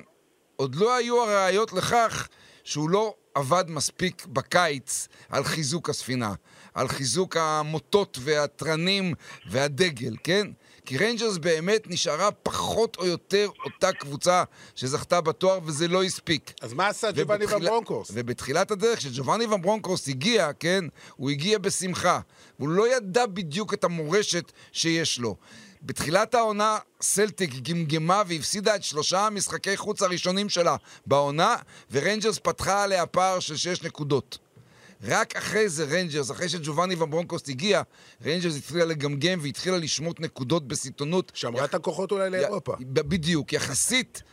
עוד 0.56 0.76
לא 0.76 0.96
היו 0.96 1.24
הראיות 1.24 1.74
לכך 1.74 2.28
שהוא 2.64 2.90
לא 2.90 3.16
עבד 3.36 3.64
מספיק 3.68 4.26
בקיץ 4.26 5.08
על 5.30 5.44
חיזוק 5.44 5.90
הספינה, 5.90 6.34
על 6.74 6.88
חיזוק 6.88 7.38
המוטות 7.38 8.18
והתרנים 8.22 9.14
והדגל, 9.50 10.16
כן? 10.24 10.48
כי 10.88 10.98
ריינג'רס 10.98 11.38
באמת 11.38 11.82
נשארה 11.88 12.32
פחות 12.32 12.98
או 13.00 13.06
יותר 13.06 13.50
אותה 13.66 13.92
קבוצה 13.94 14.44
שזכתה 14.76 15.22
בתואר, 15.22 15.60
וזה 15.66 15.88
לא 15.88 16.04
הספיק. 16.04 16.54
אז 16.62 16.74
מה 16.74 16.88
עשה 16.88 17.12
ג'ובאני 17.12 17.46
ון 17.46 17.52
ובתחילה- 17.52 17.70
ברונקהורסט? 17.70 18.12
ובתחילת 18.14 18.72
הדרך, 18.72 19.00
כשג'ובאני 19.00 19.46
ון 19.46 19.62
ברונקהורסט 19.62 20.08
הגיע, 20.08 20.50
כן, 20.60 20.86
הוא 21.16 21.30
הגיע 21.30 21.58
בשמחה. 21.60 22.20
הוא 22.58 22.70
לא 22.70 22.96
ידע 22.96 23.26
בדיוק 23.26 23.74
את 23.74 23.84
המורשת 23.84 24.52
שיש 24.72 25.20
לו. 25.20 25.36
בתחילת 25.82 26.36
העונה, 26.36 26.78
סלטיק 27.02 27.54
גמגמה 27.56 28.24
והפסידה 28.28 28.76
את 28.76 28.84
שלושה 28.84 29.26
משחקי 29.28 29.78
החוץ 29.78 30.02
הראשונים 30.02 30.50
שלה 30.50 30.76
בעונה, 31.06 31.56
וריינג'רס 31.92 32.40
פתחה 32.44 32.84
עליה 32.84 33.06
פער 33.06 33.40
של 33.40 33.56
שש 33.56 33.82
נקודות. 33.84 34.38
רק 35.04 35.36
אחרי 35.36 35.70
זה 35.70 35.84
ריינג'רס, 35.84 36.32
אחרי 36.32 36.50
שג'ובאני 36.50 36.96
ון 36.96 37.10
ברונקהורסט 37.10 37.50
הגיע, 37.50 37.82
ריינג'רס 38.24 38.58
התחילה 38.58 38.86
לגמגם 38.86 39.40
והתחילה 39.42 39.78
לשמוט 39.78 40.20
נקודות 40.20 40.68
בסיטונות. 40.68 41.32
שמרה 41.36 41.66
את 41.66 41.74
הכוחות 41.74 42.12
אולי 42.12 42.30
לאירופה. 42.30 42.76
בדיוק, 42.80 43.54
יחסית, 43.54 44.24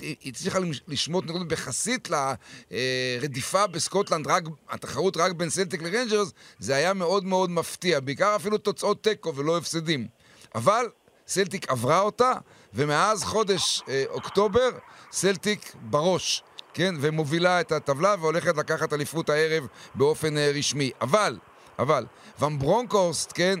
היא 0.00 0.16
הצליחה 0.26 0.58
לשמוט 0.88 1.24
נקודות 1.24 1.48
ביחסית 1.48 2.08
לרדיפה 2.10 3.66
בסקוטלנד, 3.66 4.26
רק, 4.26 4.44
התחרות 4.70 5.16
רק 5.16 5.32
בין 5.32 5.50
סלטיק 5.50 5.82
לריינג'רס, 5.82 6.32
זה 6.58 6.76
היה 6.76 6.94
מאוד 6.94 7.24
מאוד 7.24 7.50
מפתיע, 7.50 8.00
בעיקר 8.00 8.36
אפילו 8.36 8.58
תוצאות 8.58 9.02
תיקו 9.02 9.34
ולא 9.34 9.58
הפסדים. 9.58 10.06
אבל 10.54 10.86
סלטיק 11.26 11.70
עברה 11.70 12.00
אותה, 12.00 12.32
ומאז 12.74 13.22
חודש 13.22 13.82
אה, 13.88 14.04
אוקטובר, 14.08 14.70
סלטיק 15.12 15.74
בראש. 15.80 16.42
כן, 16.74 16.94
ומובילה 17.00 17.60
את 17.60 17.72
הטבלה 17.72 18.14
והולכת 18.20 18.56
לקחת 18.56 18.92
אליפות 18.92 19.30
הערב 19.30 19.66
באופן 19.94 20.36
אה, 20.36 20.52
רשמי. 20.54 20.90
אבל 21.00 21.38
אבל, 21.78 22.06
ואן 22.38 22.58
ברונקהורסט, 22.58 23.32
כן, 23.34 23.60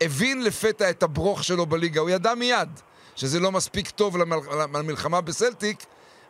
הבין 0.00 0.44
לפתע 0.44 0.90
את 0.90 1.02
הברוך 1.02 1.44
שלו 1.44 1.66
בליגה, 1.66 2.00
הוא 2.00 2.10
ידע 2.10 2.34
מיד 2.34 2.68
שזה 3.16 3.40
לא 3.40 3.52
מספיק 3.52 3.90
טוב 3.90 4.16
למל... 4.16 4.36
למלחמה 4.74 5.20
בסלטיק, 5.20 5.84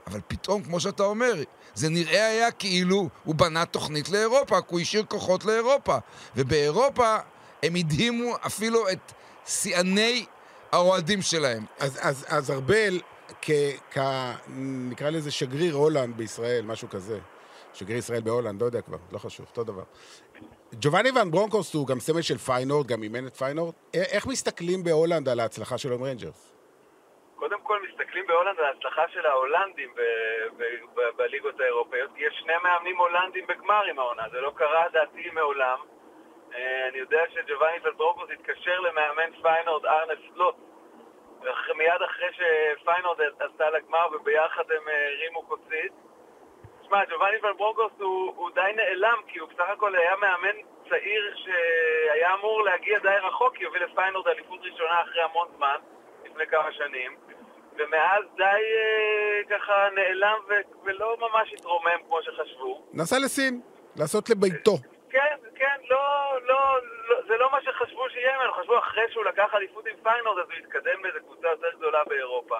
אבל 0.07 0.21
פתאום, 0.29 0.63
כמו 0.63 0.81
שאתה 0.81 1.03
אומר, 1.03 1.35
זה 1.75 1.89
נראה 1.89 2.27
היה 2.27 2.51
כאילו 2.51 3.09
הוא 3.25 3.35
בנה 3.35 3.65
תוכנית 3.65 4.09
לאירופה, 4.09 4.61
כי 4.61 4.67
הוא 4.69 4.81
השאיר 4.81 5.05
כוחות 5.09 5.45
לאירופה. 5.45 5.97
ובאירופה 6.37 7.17
הם 7.63 7.75
הדהימו 7.75 8.37
אפילו 8.47 8.89
את 8.89 9.13
שיאני 9.47 10.27
האוהדים 10.73 11.23
שלהם. 11.23 11.65
אז, 11.79 11.99
אז, 12.01 12.25
אז 12.29 12.51
ארבל, 12.51 13.01
כ, 13.43 13.51
כ... 13.91 13.99
נקרא 14.91 15.11
לזה 15.11 15.31
שגריר 15.31 15.75
הולנד 15.75 16.17
בישראל, 16.17 16.63
משהו 16.67 16.89
כזה. 16.89 17.19
שגריר 17.75 17.99
ישראל 17.99 18.21
בהולנד, 18.21 18.61
לא 18.61 18.67
יודע 18.67 18.83
כבר, 18.83 18.97
לא 19.13 19.19
חשוב, 19.19 19.47
אותו 19.51 19.65
דבר. 19.65 19.83
ג'ובאני 20.81 21.11
ואן 21.11 21.31
ברונקהורסט 21.31 21.75
הוא 21.75 21.87
גם 21.87 22.01
סמל 22.01 22.23
של 22.23 22.39
פיינורד, 22.39 22.87
גם 22.87 23.03
אימן 23.03 23.27
את 23.27 23.37
פיינורד. 23.37 23.75
א- 23.97 23.99
איך 24.15 24.27
מסתכלים 24.27 24.85
בהולנד 24.85 25.29
על 25.29 25.41
ההצלחה 25.41 25.79
שלו 25.79 25.95
עם 25.95 26.03
ריינג'רס? 26.03 26.53
קודם 27.37 27.61
כל 27.63 27.79
מסתכלים 27.91 28.27
בהולנד 28.27 28.59
על 28.59 28.65
ההצלחה 28.65 29.03
של 29.13 29.27
ההולנדים 29.27 29.91
בליגות 31.17 31.61
האירופאיות, 31.61 32.11
יש 32.17 32.35
שני 32.43 32.53
מאמנים 32.65 32.97
הולנדים 32.99 33.47
בגמרים 33.47 33.99
העונה, 33.99 34.23
זה 34.33 34.41
לא 34.41 34.53
קרה 34.57 34.85
לדעתי 34.93 35.31
מעולם. 35.33 35.79
אה, 36.55 36.89
אני 36.89 36.99
יודע 36.99 37.21
שג'ובאני 37.35 37.77
ואן 37.85 37.95
ברונקהורסט 37.95 38.29
התקשר 38.35 38.81
למאמן 38.81 39.31
פיינורד 39.43 39.87
ארנה 39.87 40.13
סלוט, 40.35 40.55
ואח- 40.59 40.70
מיד 41.77 42.03
אחרי 42.11 42.29
שפיינורד 42.33 43.21
עשתה 43.41 43.71
לגמר 43.71 44.07
וביחד 44.13 44.71
הם 44.71 44.89
אה, 44.89 45.09
הרימו 45.09 45.49
כוסית. 45.49 45.93
תשמע, 46.83 47.05
ג'ובאני 47.05 47.37
ואן 47.43 47.54
ברונקהורסט 47.54 47.93
הוא, 47.99 48.33
הוא 48.37 48.51
די 48.55 48.73
נעלם, 48.77 49.19
כי 49.29 49.39
הוא 49.39 49.49
בסך 49.49 49.69
הכל 49.73 49.97
היה 49.97 50.17
מאמן 50.17 50.57
צעיר 50.89 51.35
שהיה 51.37 52.35
אמור 52.35 52.63
להגיע 52.65 52.99
די 52.99 53.09
רחוק, 53.23 53.57
כי 53.57 53.65
הוביל 53.65 53.85
לפיינורד 53.85 54.29
אליפות 54.29 54.61
ראשונה 54.63 55.03
אחרי 55.03 55.23
המון 55.23 55.49
זמן, 55.57 55.77
לפני 56.25 56.47
כמה 56.47 56.73
שנים. 56.73 57.17
ומאז 57.75 58.25
די 58.37 58.45
אה, 58.45 59.59
ככה 59.59 59.89
נעלם 59.95 60.39
ו- 60.49 60.85
ולא 60.85 61.17
ממש 61.21 61.53
התרומם 61.53 61.99
כמו 62.07 62.23
שחשבו. 62.23 62.87
נסע 62.93 63.17
לסין, 63.25 63.61
לעשות 63.97 64.31
לביתו. 64.31 64.73
כן, 65.11 65.37
כן, 65.55 65.81
לא, 65.89 66.37
לא, 66.43 66.79
לא, 67.09 67.17
זה 67.27 67.37
לא 67.37 67.51
מה 67.53 67.63
שחשבו 67.63 68.11
שיהיה 68.11 68.39
ממנו, 68.39 68.53
חשבו 68.53 68.79
אחרי 68.79 69.05
שהוא 69.11 69.25
לקח 69.25 69.55
אליפות 69.55 69.87
עם 69.87 69.97
פיינורד 70.03 70.39
אז 70.39 70.45
הוא 70.45 70.59
יתקדם 70.59 71.03
באיזה 71.03 71.21
קבוצה 71.21 71.49
יותר 71.49 71.71
גדולה 71.77 72.05
באירופה. 72.05 72.59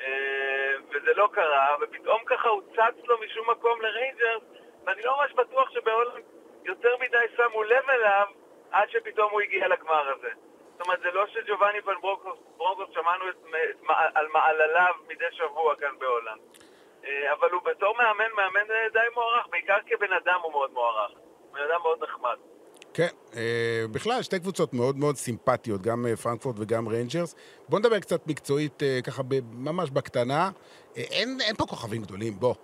אה, 0.00 0.74
וזה 0.90 1.14
לא 1.14 1.28
קרה, 1.32 1.76
ופתאום 1.80 2.24
ככה 2.26 2.48
הוא 2.48 2.62
צץ 2.72 3.04
לו 3.04 3.20
משום 3.20 3.50
מקום 3.50 3.80
לריינג'רס, 3.82 4.42
ואני 4.86 5.02
לא 5.02 5.16
ממש 5.16 5.32
בטוח 5.32 5.70
שבהולנד 5.70 6.24
יותר 6.64 6.96
מדי 7.00 7.26
שמו 7.36 7.62
לב 7.62 7.90
אליו 7.90 8.26
עד 8.70 8.90
שפתאום 8.90 9.32
הוא 9.32 9.40
הגיע 9.40 9.68
לגמר 9.68 10.08
הזה. 10.08 10.30
זאת 10.72 10.86
אומרת, 10.86 11.00
זה 11.00 11.10
לא 11.10 11.26
שג'ובאני 11.26 11.80
ואן 11.80 11.94
ברונקהורסט, 12.00 12.88
שמענו 12.94 13.28
את, 13.28 13.36
את, 13.70 13.90
על 14.14 14.28
מעלליו 14.28 14.94
מדי 15.08 15.32
שבוע 15.32 15.76
כאן 15.76 15.98
בהולנד. 15.98 16.40
אה, 17.04 17.32
אבל 17.32 17.50
הוא 17.50 17.62
בתור 17.62 17.96
מאמן, 17.96 18.32
מאמן 18.36 18.66
די 18.92 18.98
מוערך, 19.14 19.46
בעיקר 19.46 19.78
כבן 19.86 20.12
אדם 20.12 20.40
הוא 20.42 20.52
מאוד 20.52 20.72
מוערך. 20.72 21.10
בן 21.56 21.62
אדם 21.62 21.80
מאוד 21.82 21.98
נחמד. 22.02 22.36
כן, 22.94 23.08
אה, 23.36 23.84
בכלל, 23.92 24.22
שתי 24.22 24.40
קבוצות 24.40 24.74
מאוד 24.74 24.96
מאוד 24.96 25.16
סימפטיות, 25.16 25.82
גם 25.82 26.06
אה, 26.06 26.16
פרנקפורט 26.16 26.56
וגם 26.58 26.88
ריינג'רס. 26.88 27.34
בואו 27.68 27.80
נדבר 27.80 27.98
קצת 27.98 28.26
מקצועית, 28.26 28.82
אה, 28.82 29.00
ככה 29.04 29.22
ממש 29.52 29.90
בקטנה. 29.90 30.50
אין, 30.96 31.38
אין 31.40 31.56
פה 31.56 31.66
כוכבים 31.66 32.02
גדולים, 32.02 32.40
בוא. 32.40 32.54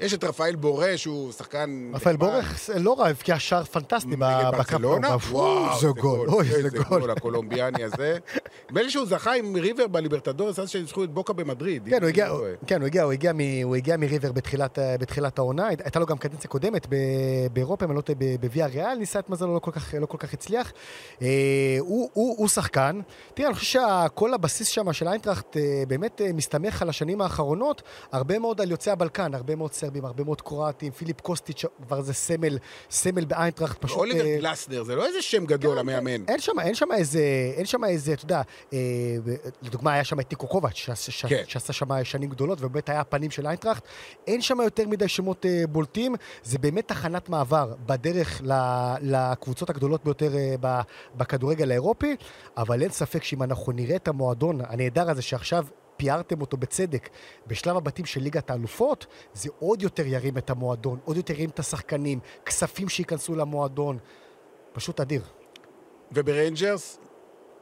יש 0.00 0.14
את 0.14 0.24
רפאל 0.24 0.56
בורה, 0.56 0.96
שהוא 0.96 1.32
שחקן... 1.32 1.90
רפאל. 1.94 2.16
בורה 2.16 2.70
לא 2.76 3.00
רע, 3.00 3.08
הבקיע 3.08 3.38
שער 3.38 3.64
פנטסטי 3.64 4.16
ב- 4.16 4.24
נגד 4.24 4.48
בקרב. 4.48 4.56
ברצלונה? 4.56 5.16
וואו, 5.30 5.80
זה 5.80 5.88
גול, 5.88 6.28
אוי, 6.28 6.46
זה 6.62 6.68
גול. 6.88 7.10
הקולומביאני 7.10 7.84
הזה. 7.84 8.18
נדמה 8.70 8.82
לי 8.82 8.90
שהוא 8.90 9.06
זכה 9.06 9.34
עם 9.34 9.56
ריבר 9.56 9.86
בליברטדורס, 9.86 10.58
אז 10.58 10.70
שניצחו 10.70 11.04
את 11.04 11.10
בוקה 11.10 11.32
במדריד. 11.32 11.88
כן, 11.90 12.02
הוא 12.02 12.08
הגיע, 12.08 12.28
לא. 12.28 12.44
כן, 12.66 12.82
הוא 12.82 13.74
הגיע, 13.74 13.96
מריבר 13.96 14.32
בתחילת, 14.32 15.38
העונה, 15.38 15.68
הייתה 15.68 15.98
לו 15.98 16.06
גם 16.06 16.18
קדנציה 16.18 16.50
קודמת 16.50 16.86
באירופה, 17.52 17.84
אם 17.84 17.90
אני 17.90 17.96
לא 17.96 18.02
טועה, 18.02 18.18
בוויה 18.40 18.66
ריאל, 18.66 18.94
ניסה 18.94 19.18
את 19.18 19.30
מזלו, 19.30 19.54
לא 19.54 19.58
כל 19.58 19.70
כך, 19.70 19.94
לא 20.00 20.06
הצליח. 20.32 20.72
אה, 21.22 21.76
הוא 21.80 22.48
שחקן. 22.48 23.00
תראה, 23.34 23.48
אני 23.48 23.54
חושב 23.54 23.80
שכל 23.80 24.34
הבסיס 24.34 24.68
שם 24.68 24.92
של 24.92 25.08
איינטראכט 25.08 25.56
אה, 25.56 25.82
באמת 25.88 26.20
אה, 26.20 26.32
מסתמך 26.32 26.82
על 26.82 26.88
השנים 26.88 27.20
האחרונות, 27.20 27.82
הרבה 28.12 28.38
מאוד 28.38 28.60
על 28.60 28.70
יוצאי 28.70 28.92
הבלקן, 28.92 29.34
הרבה 29.34 29.56
מאוד 29.56 29.72
סרבים, 29.72 29.89
הרבה 30.04 30.24
מאוד 30.24 30.40
קרואטים, 30.40 30.92
פיליפ 30.92 31.20
קוסטיץ' 31.20 31.64
כבר 31.82 32.02
זה 32.02 32.12
סמל, 32.12 32.58
סמל 32.90 33.24
באיינטראכט, 33.24 33.78
פשוט... 33.80 33.98
אוליבר 33.98 34.26
אה, 34.26 34.36
גלסנר, 34.40 34.82
זה 34.82 34.94
לא 34.94 35.06
איזה 35.06 35.22
שם 35.22 35.46
גדול, 35.46 35.74
כן, 35.74 35.78
המאמן. 35.78 36.24
אין 36.28 36.40
שם, 36.40 36.60
אין 36.60 36.74
שם 36.74 36.92
איזה, 36.92 37.52
אין 37.56 37.66
שם 37.66 37.84
איזה, 37.84 38.12
אתה 38.12 38.24
יודע, 38.24 38.42
אה, 38.72 38.78
לדוגמה 39.62 39.92
היה 39.92 40.04
שם 40.04 40.20
את 40.20 40.28
טיקו 40.28 40.46
קובץ', 40.46 40.74
שעשה, 40.74 41.28
כן. 41.28 41.42
שעשה 41.46 41.72
שם 41.72 42.04
שנים 42.04 42.30
גדולות, 42.30 42.58
ובאמת 42.60 42.88
היה 42.88 43.00
הפנים 43.00 43.30
של 43.30 43.46
איינטראכט. 43.46 43.84
אין 44.26 44.40
שם 44.40 44.60
יותר 44.60 44.88
מדי 44.88 45.08
שמות 45.08 45.46
אה, 45.46 45.64
בולטים, 45.68 46.14
זה 46.42 46.58
באמת 46.58 46.88
תחנת 46.88 47.28
מעבר 47.28 47.74
בדרך 47.86 48.40
ל, 48.44 48.52
לקבוצות 49.02 49.70
הגדולות 49.70 50.04
ביותר 50.04 50.32
בכדורגל 51.14 51.70
האירופי, 51.70 52.16
אבל 52.56 52.82
אין 52.82 52.90
ספק 52.90 53.22
שאם 53.22 53.42
אנחנו 53.42 53.72
נראה 53.72 53.96
את 53.96 54.08
המועדון 54.08 54.60
הנהדר 54.68 55.10
הזה 55.10 55.22
שעכשיו... 55.22 55.66
פיארתם 56.00 56.40
אותו 56.40 56.56
בצדק 56.56 57.08
בשלב 57.46 57.76
הבתים 57.76 58.04
של 58.04 58.20
ליגת 58.20 58.50
האלופות, 58.50 59.06
זה 59.34 59.50
עוד 59.58 59.82
יותר 59.82 60.06
ירים 60.06 60.38
את 60.38 60.50
המועדון, 60.50 60.98
עוד 61.04 61.16
יותר 61.16 61.34
ירים 61.34 61.50
את 61.50 61.58
השחקנים, 61.58 62.20
כספים 62.46 62.88
שייכנסו 62.88 63.34
למועדון. 63.34 63.98
פשוט 64.72 65.00
אדיר. 65.00 65.22
ובריינג'רס, 66.12 66.98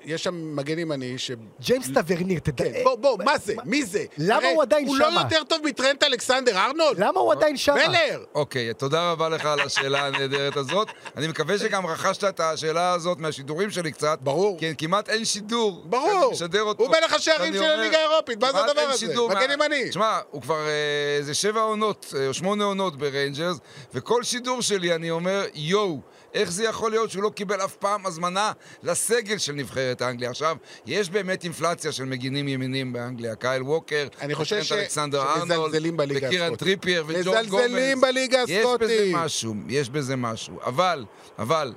יש 0.05 0.25
שם 0.25 0.57
מגן 0.57 0.79
ימני 0.79 1.19
ש... 1.19 1.31
ג'יימס 1.61 1.89
טברנייר, 1.95 2.39
תדע... 2.39 2.65
כן, 2.65 2.85
בוא, 2.85 2.95
בוא, 2.95 3.19
מה 3.25 3.39
זה? 3.39 3.55
מי 3.65 3.85
זה? 3.85 4.05
למה 4.19 4.49
הוא 4.49 4.63
עדיין 4.63 4.87
הוא 4.87 4.97
שמה? 4.97 5.11
לא 5.11 5.21
יותר 5.21 5.45
טוב 5.45 5.61
מטרנט 5.65 6.03
אלכסנדר 6.03 6.59
ארנולד? 6.59 6.99
למה 6.99 7.21
הוא 7.21 7.33
עדיין 7.33 7.57
שם? 7.57 7.75
מלך! 7.75 8.25
אוקיי, 8.35 8.75
תודה 8.75 9.13
רבה 9.13 9.29
לך 9.29 9.47
על 9.47 9.61
השאלה 9.61 10.07
הנהדרת 10.07 10.57
הזאת. 10.57 10.89
אני 11.17 11.29
מקווה 11.29 11.59
שגם 11.59 11.87
רכשת 11.87 12.25
את 12.25 12.41
השאלה 12.41 12.93
הזאת 12.93 13.19
מהשידורים 13.19 13.71
שלי 13.71 13.93
קצת. 13.93 14.19
ברור. 14.23 14.57
כן, 14.61 14.73
כמעט 14.79 15.09
אין 15.09 15.25
שידור. 15.25 15.83
ברור. 15.85 16.31
משדר 16.33 16.63
אותו. 16.63 16.85
הוא 16.85 16.91
מלך 16.91 17.13
השערים 17.13 17.55
של 17.55 17.63
הליגה 17.63 17.99
האירופית, 17.99 18.41
מה 18.41 18.53
זה 18.53 18.65
הדבר 18.65 18.81
הזה? 18.81 19.15
מגן 19.29 19.51
ימני. 19.51 19.89
תשמע, 19.89 20.19
הוא 20.31 20.43
כבר 20.43 20.67
אה, 20.67 21.17
איזה 21.19 21.35
שבע 21.35 21.61
עונות, 21.61 22.15
אה, 22.17 22.27
או 22.27 22.35
שמונה 22.35 22.65
עונות 22.65 22.97
בריינג'רס, 22.97 23.57
וכל 23.95 24.23
שידור 24.23 24.63
שלי 24.63 24.95
אני 24.95 25.11
אומר, 25.11 25.45
יואו, 25.55 26.01
איך 26.39 26.53
זה 26.53 26.65
יכול 26.65 26.91
להיות 26.91 27.11
שהוא 27.11 27.23
לא 27.23 27.31
קיבל 27.31 27.65
אף 27.65 27.77
פעם 27.77 28.07
הזמנה 28.07 28.53
לסגל 28.83 29.39
של 29.39 29.53
נבחרת 29.53 30.03
אנגליה? 30.03 30.31
עכשיו, 30.31 30.57
יש 30.87 31.11
באמת 31.11 31.45
אינפלציה 31.45 31.93
של 31.93 32.05
מגינים 32.05 32.49
ימינים 32.49 32.93
באנגליה, 32.93 33.35
קייל 33.35 33.63
ווקר, 33.63 34.09
אני 34.21 34.35
חושב 34.35 34.63
ש- 34.63 34.73
אלכסנדר 34.73 35.23
ארנולד, 35.23 35.75
וקירן 36.09 36.43
הסקוטית. 36.43 36.59
טריפייר 36.59 37.05
וג'ון 37.07 37.47
גומז. 37.47 37.65
מזלזלים 37.65 38.01
בליגה 38.01 38.39
יש 38.39 38.51
בזה 38.51 38.61
הסקוטית. 38.61 39.15
משהו, 39.15 39.55
יש 39.69 39.91
בזה 39.91 40.17
משהו. 40.17 40.61
אבל, 40.65 41.05
אבל, 41.39 41.75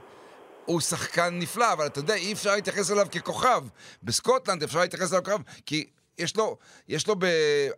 הוא 0.66 0.82
שחקן 0.82 1.40
נפלא, 1.40 1.74
אבל 1.74 1.86
אתה 1.86 2.00
יודע, 2.00 2.14
אי 2.16 2.34
אפשר 2.34 2.56
להתייחס 2.56 2.92
אליו 2.92 3.08
ככוכב. 3.12 3.64
בסקוטלנד 4.04 4.64
אפשר 4.64 4.80
להתייחס 4.80 5.12
אליו 5.12 5.24
ככוכב, 5.24 5.42
כי... 5.66 5.86
יש 6.18 6.36
לו, 6.38 6.58
יש 6.88 7.08
לו 7.08 7.16
ב... 7.20 7.26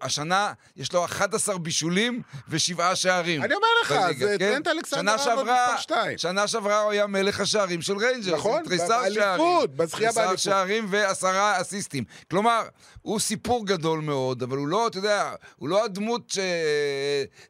השנה, 0.01 0.53
יש 0.77 0.93
לו 0.93 1.05
11 1.05 1.57
בישולים 1.57 2.21
ושבעה 2.49 2.95
שערים. 2.95 3.43
אני 3.43 3.53
אומר 3.55 3.67
לך, 3.83 3.91
בליגה, 3.91 4.25
זה 4.27 4.35
כן? 4.39 4.45
טרנט 4.53 4.67
אלכסנדר 4.67 5.01
שנה 5.17 5.31
ארנולד 5.33 5.45
שעברה- 5.47 5.67
מספר 5.73 5.81
שתיים. 5.81 6.17
שנה 6.17 6.47
שעברה 6.47 6.81
הוא 6.81 6.91
היה 6.91 7.07
מלך 7.07 7.39
השערים 7.39 7.81
של 7.81 7.97
ריינג'רס. 7.97 8.33
נכון, 8.39 8.63
תריסר 8.63 9.01
באליפות. 9.01 9.75
בזכייה 9.75 10.09
תריסר 10.09 10.21
באליפות. 10.21 10.39
שערים 10.39 10.85
ועשרה 10.89 11.61
אסיסטים. 11.61 12.03
כלומר, 12.29 12.61
הוא 13.01 13.19
סיפור 13.19 13.65
גדול 13.65 13.99
מאוד, 13.99 14.43
אבל 14.43 14.57
הוא 14.57 14.67
לא, 14.67 14.87
אתה 14.87 14.97
יודע, 14.97 15.33
הוא 15.55 15.69
לא 15.69 15.85
הדמות 15.85 16.33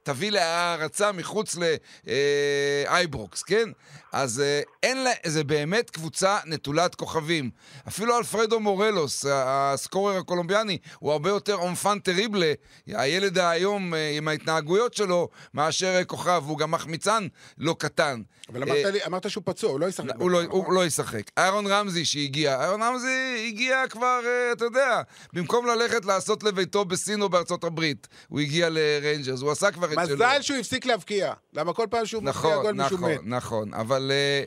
שתביא 0.02 0.32
להערצה 0.32 1.12
מחוץ 1.12 1.56
לאייברוקס, 2.86 3.44
כן? 3.44 3.70
אז 4.14 4.40
אה, 4.40 4.62
אין 4.84 5.04
לה, 5.04 5.12
זה 5.26 5.44
באמת 5.44 5.90
קבוצה 5.90 6.38
נטולת 6.46 6.96
כוכבים. 6.96 7.50
אפילו 7.88 8.18
אלפרדו 8.18 8.60
מורלוס, 8.60 9.26
הסקורר 9.30 10.18
הקולומביאני, 10.18 10.78
הוא 11.00 11.12
הרבה 11.12 11.30
יותר 11.30 11.56
enfant 11.56 12.00
terrible, 12.00 12.54
הילד 12.88 13.38
היום 13.38 13.94
אה, 13.94 14.14
עם 14.18 14.28
ההתנהגויות 14.28 14.94
שלו, 14.94 15.30
מאשר 15.54 15.96
אה, 15.96 16.06
כוכב, 16.06 16.44
הוא 16.48 16.58
גם 16.58 16.72
מחמיצן 16.72 17.28
לא 17.58 17.76
קטן. 17.80 18.22
אבל 18.50 18.64
אה, 18.64 18.68
אמרת 18.82 18.94
לי- 18.94 19.06
אמרת 19.06 19.30
שהוא 19.30 19.44
פצוע, 19.46 19.72
הוא 19.72 19.80
לא 19.80 19.86
ישחק. 19.86 20.10
הוא 20.20 20.32
לא, 20.32 20.42
הוא 20.50 20.74
לא 20.74 20.86
ישחק. 20.86 21.22
אהרון 21.38 21.68
רמזי 21.68 22.06
שהגיע, 22.06 22.60
אהרון 22.62 22.84
רמזי 22.84 23.46
הגיע 23.48 23.84
כבר, 23.90 24.20
אה, 24.26 24.52
אתה 24.52 24.66
יודע, 24.66 25.02
במקום 25.34 25.66
ללכת 25.68 26.06
לעשות 26.06 26.44
לביתו 26.44 26.86
בסין 26.86 27.22
או 27.22 27.30
בארצות 27.30 27.64
הברית, 27.64 28.08
הוא 28.28 28.40
הגיע 28.40 28.68
לריינג'רס, 28.72 29.42
הוא 29.42 29.52
עשה 29.52 29.72
כבר 29.72 29.94
את 29.94 30.08
שלו. 30.08 30.16
מזל 30.16 30.42
שהוא 30.42 30.58
הפסיק 30.58 30.86
להבקיע. 30.86 31.34
למה 31.54 31.74
כל 31.74 31.88
פעם 31.90 32.06
שהוא 32.06 32.24
מבקיע 32.24 32.42
נכון, 32.50 32.62
גול 32.64 32.72
מישהו 32.72 32.98
נכון, 32.98 33.12
מת. 33.12 33.20
נכון, 33.24 33.74
אבל 33.74 34.12
אה, 34.12 34.44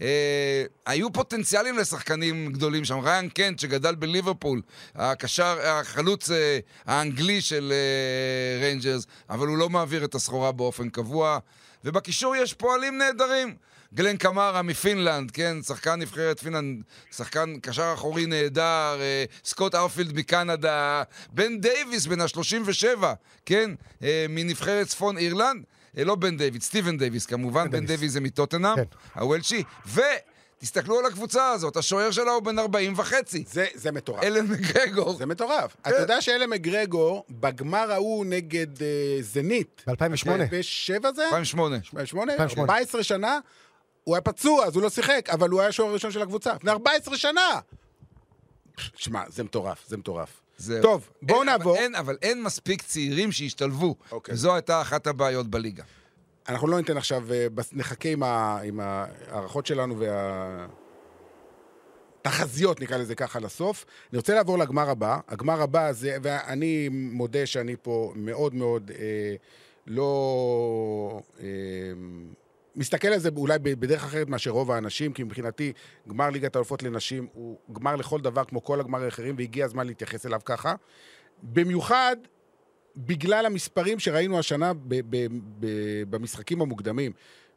אה, 0.00 0.64
היו 0.86 1.12
פוטנציאלים 1.12 1.78
לשחקנים 1.78 2.52
גדולים 2.52 2.84
שם. 2.84 2.98
ריאן 2.98 3.28
קנט, 3.28 3.58
שגדל 3.58 3.94
בליברפול, 3.94 4.62
הקשר, 4.94 5.58
החלוץ 5.62 6.30
אה, 6.30 6.58
האנגלי 6.86 7.40
של 7.40 7.72
אה, 7.72 8.60
ריינג'רס, 8.64 9.06
אבל 9.30 9.46
הוא 9.46 9.56
לא 9.58 9.68
מעביר 9.68 10.04
את 10.04 10.14
הסחורה 10.14 10.52
באופן 10.52 10.88
קבוע. 10.88 11.38
ובקישור 11.84 12.36
יש 12.36 12.54
פועלים 12.54 12.98
נהדרים. 12.98 13.56
גלן 13.94 14.16
קמרה 14.16 14.62
מפינלנד, 14.62 15.30
כן, 15.30 15.56
שחקן 15.62 16.00
נבחרת 16.00 16.40
פינלנד, 16.40 16.82
שחקן 17.16 17.54
קשר 17.62 17.90
אחורי 17.94 18.26
נהדר, 18.26 18.96
אה, 19.00 19.24
סקוט 19.44 19.74
ארפילד 19.74 20.18
מקנדה, 20.18 21.02
בן 21.32 21.60
דייוויס 21.60 22.06
בן 22.06 22.20
ה-37, 22.20 23.04
כן, 23.46 23.70
אה, 24.02 24.26
מנבחרת 24.28 24.86
צפון 24.86 25.18
אירלנד, 25.18 25.64
אה, 25.98 26.04
לא 26.04 26.14
בן 26.14 26.36
דייוויס, 26.36 26.64
סטיבן 26.64 26.98
דייוויס 26.98 27.26
כמובן, 27.26 27.64
בן 27.64 27.70
דייוויס. 27.70 27.88
דייוויס 27.88 28.12
זה 28.12 28.20
מטוטנאם, 28.20 28.76
כן. 28.76 28.82
הוולשי, 29.20 29.62
ותסתכלו 30.58 30.98
על 30.98 31.06
הקבוצה 31.06 31.50
הזאת, 31.50 31.76
השוער 31.76 32.10
שלה 32.10 32.30
הוא 32.30 32.42
בן 32.42 32.58
40 32.58 32.92
וחצי, 32.96 33.44
זה, 33.50 33.66
זה 33.74 33.92
מטורף. 33.92 34.22
אלן 34.22 34.46
מגרגור. 34.46 35.16
זה 35.16 35.26
מטורף. 35.26 35.76
אתה 35.80 35.96
יודע 35.96 36.20
שאלן 36.20 36.46
מגרגור, 36.46 37.24
בגמר 37.30 37.92
ההוא 37.92 38.26
נגד 38.26 38.82
אה, 38.82 39.18
זנית. 39.20 39.82
ב-2008. 39.86 39.92
ב-7 40.28 41.14
זה? 41.14 41.24
2008. 41.24 41.76
2008? 41.76 42.32
2008. 42.32 42.72
14 42.72 43.02
שנה, 43.02 43.38
הוא 44.04 44.14
היה 44.14 44.22
פצוע, 44.22 44.66
אז 44.66 44.74
הוא 44.74 44.82
לא 44.82 44.90
שיחק, 44.90 45.28
אבל 45.32 45.50
הוא 45.50 45.60
היה 45.60 45.68
השוער 45.68 45.90
הראשון 45.90 46.10
של 46.10 46.22
הקבוצה. 46.22 46.54
לפני 46.54 46.70
14 46.70 47.16
שנה! 47.16 47.60
שמע, 48.94 49.22
זה 49.28 49.44
מטורף, 49.44 49.84
זה 49.88 49.96
מטורף. 49.96 50.40
זהו. 50.58 50.82
טוב, 50.82 51.10
בואו 51.22 51.44
נעבור. 51.44 51.72
אבל 51.72 51.82
אין, 51.82 51.94
אבל 51.94 52.16
אין 52.22 52.42
מספיק 52.42 52.82
צעירים 52.82 53.32
שהשתלבו, 53.32 53.94
אוקיי. 54.12 54.34
וזו 54.34 54.54
הייתה 54.54 54.80
אחת 54.80 55.06
הבעיות 55.06 55.46
בליגה. 55.46 55.84
אנחנו 56.48 56.68
לא 56.68 56.76
ניתן 56.76 56.96
עכשיו, 56.96 57.32
אה, 57.32 57.46
נחכה 57.72 58.08
עם 58.08 58.22
ה- 58.22 58.60
עם 58.64 58.80
ההערכות 58.80 59.66
שלנו 59.66 59.98
וה... 59.98 60.66
תחזיות, 62.22 62.80
נקרא 62.80 62.96
לזה 62.96 63.14
ככה, 63.14 63.40
לסוף. 63.40 63.84
אני 64.12 64.16
רוצה 64.18 64.34
לעבור 64.34 64.58
לגמר 64.58 64.90
הבא. 64.90 65.18
הגמר 65.28 65.62
הבא 65.62 65.92
זה, 65.92 66.16
ואני 66.22 66.88
מודה 66.92 67.46
שאני 67.46 67.76
פה 67.82 68.12
מאוד 68.16 68.54
מאוד 68.54 68.90
אה, 68.98 69.34
לא... 69.86 71.20
אה, 71.40 71.46
מסתכל 72.76 73.08
על 73.08 73.18
זה 73.18 73.30
אולי 73.36 73.58
בדרך 73.58 74.04
אחרת 74.04 74.28
מאשר 74.28 74.50
רוב 74.50 74.70
האנשים, 74.70 75.12
כי 75.12 75.22
מבחינתי 75.24 75.72
גמר 76.08 76.30
ליגת 76.30 76.56
האלופות 76.56 76.82
לנשים 76.82 77.26
הוא 77.32 77.58
גמר 77.72 77.96
לכל 77.96 78.20
דבר 78.20 78.44
כמו 78.44 78.64
כל 78.64 78.80
הגמר 78.80 79.02
האחרים, 79.04 79.34
והגיע 79.38 79.64
הזמן 79.64 79.86
להתייחס 79.86 80.26
אליו 80.26 80.40
ככה. 80.44 80.74
במיוחד 81.42 82.16
בגלל 82.98 83.46
המספרים 83.46 83.98
שראינו 83.98 84.38
השנה 84.38 84.74
ב- 84.74 84.78
ב- 84.88 85.26
ב- 85.60 86.02
במשחקים 86.10 86.62
המוקדמים. 86.62 87.12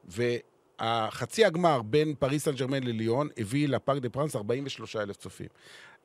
והחצי 0.05 1.45
הגמר 1.45 1.81
בין 1.81 2.15
פריס 2.19 2.45
סן 2.45 2.55
ג'רמן 2.55 2.83
לליון 2.83 3.29
הביא 3.37 3.67
לפארק 3.67 4.01
דה 4.01 4.09
פרנס 4.09 4.35
43 4.35 4.95
אלף 4.95 5.17
צופים. 5.17 5.47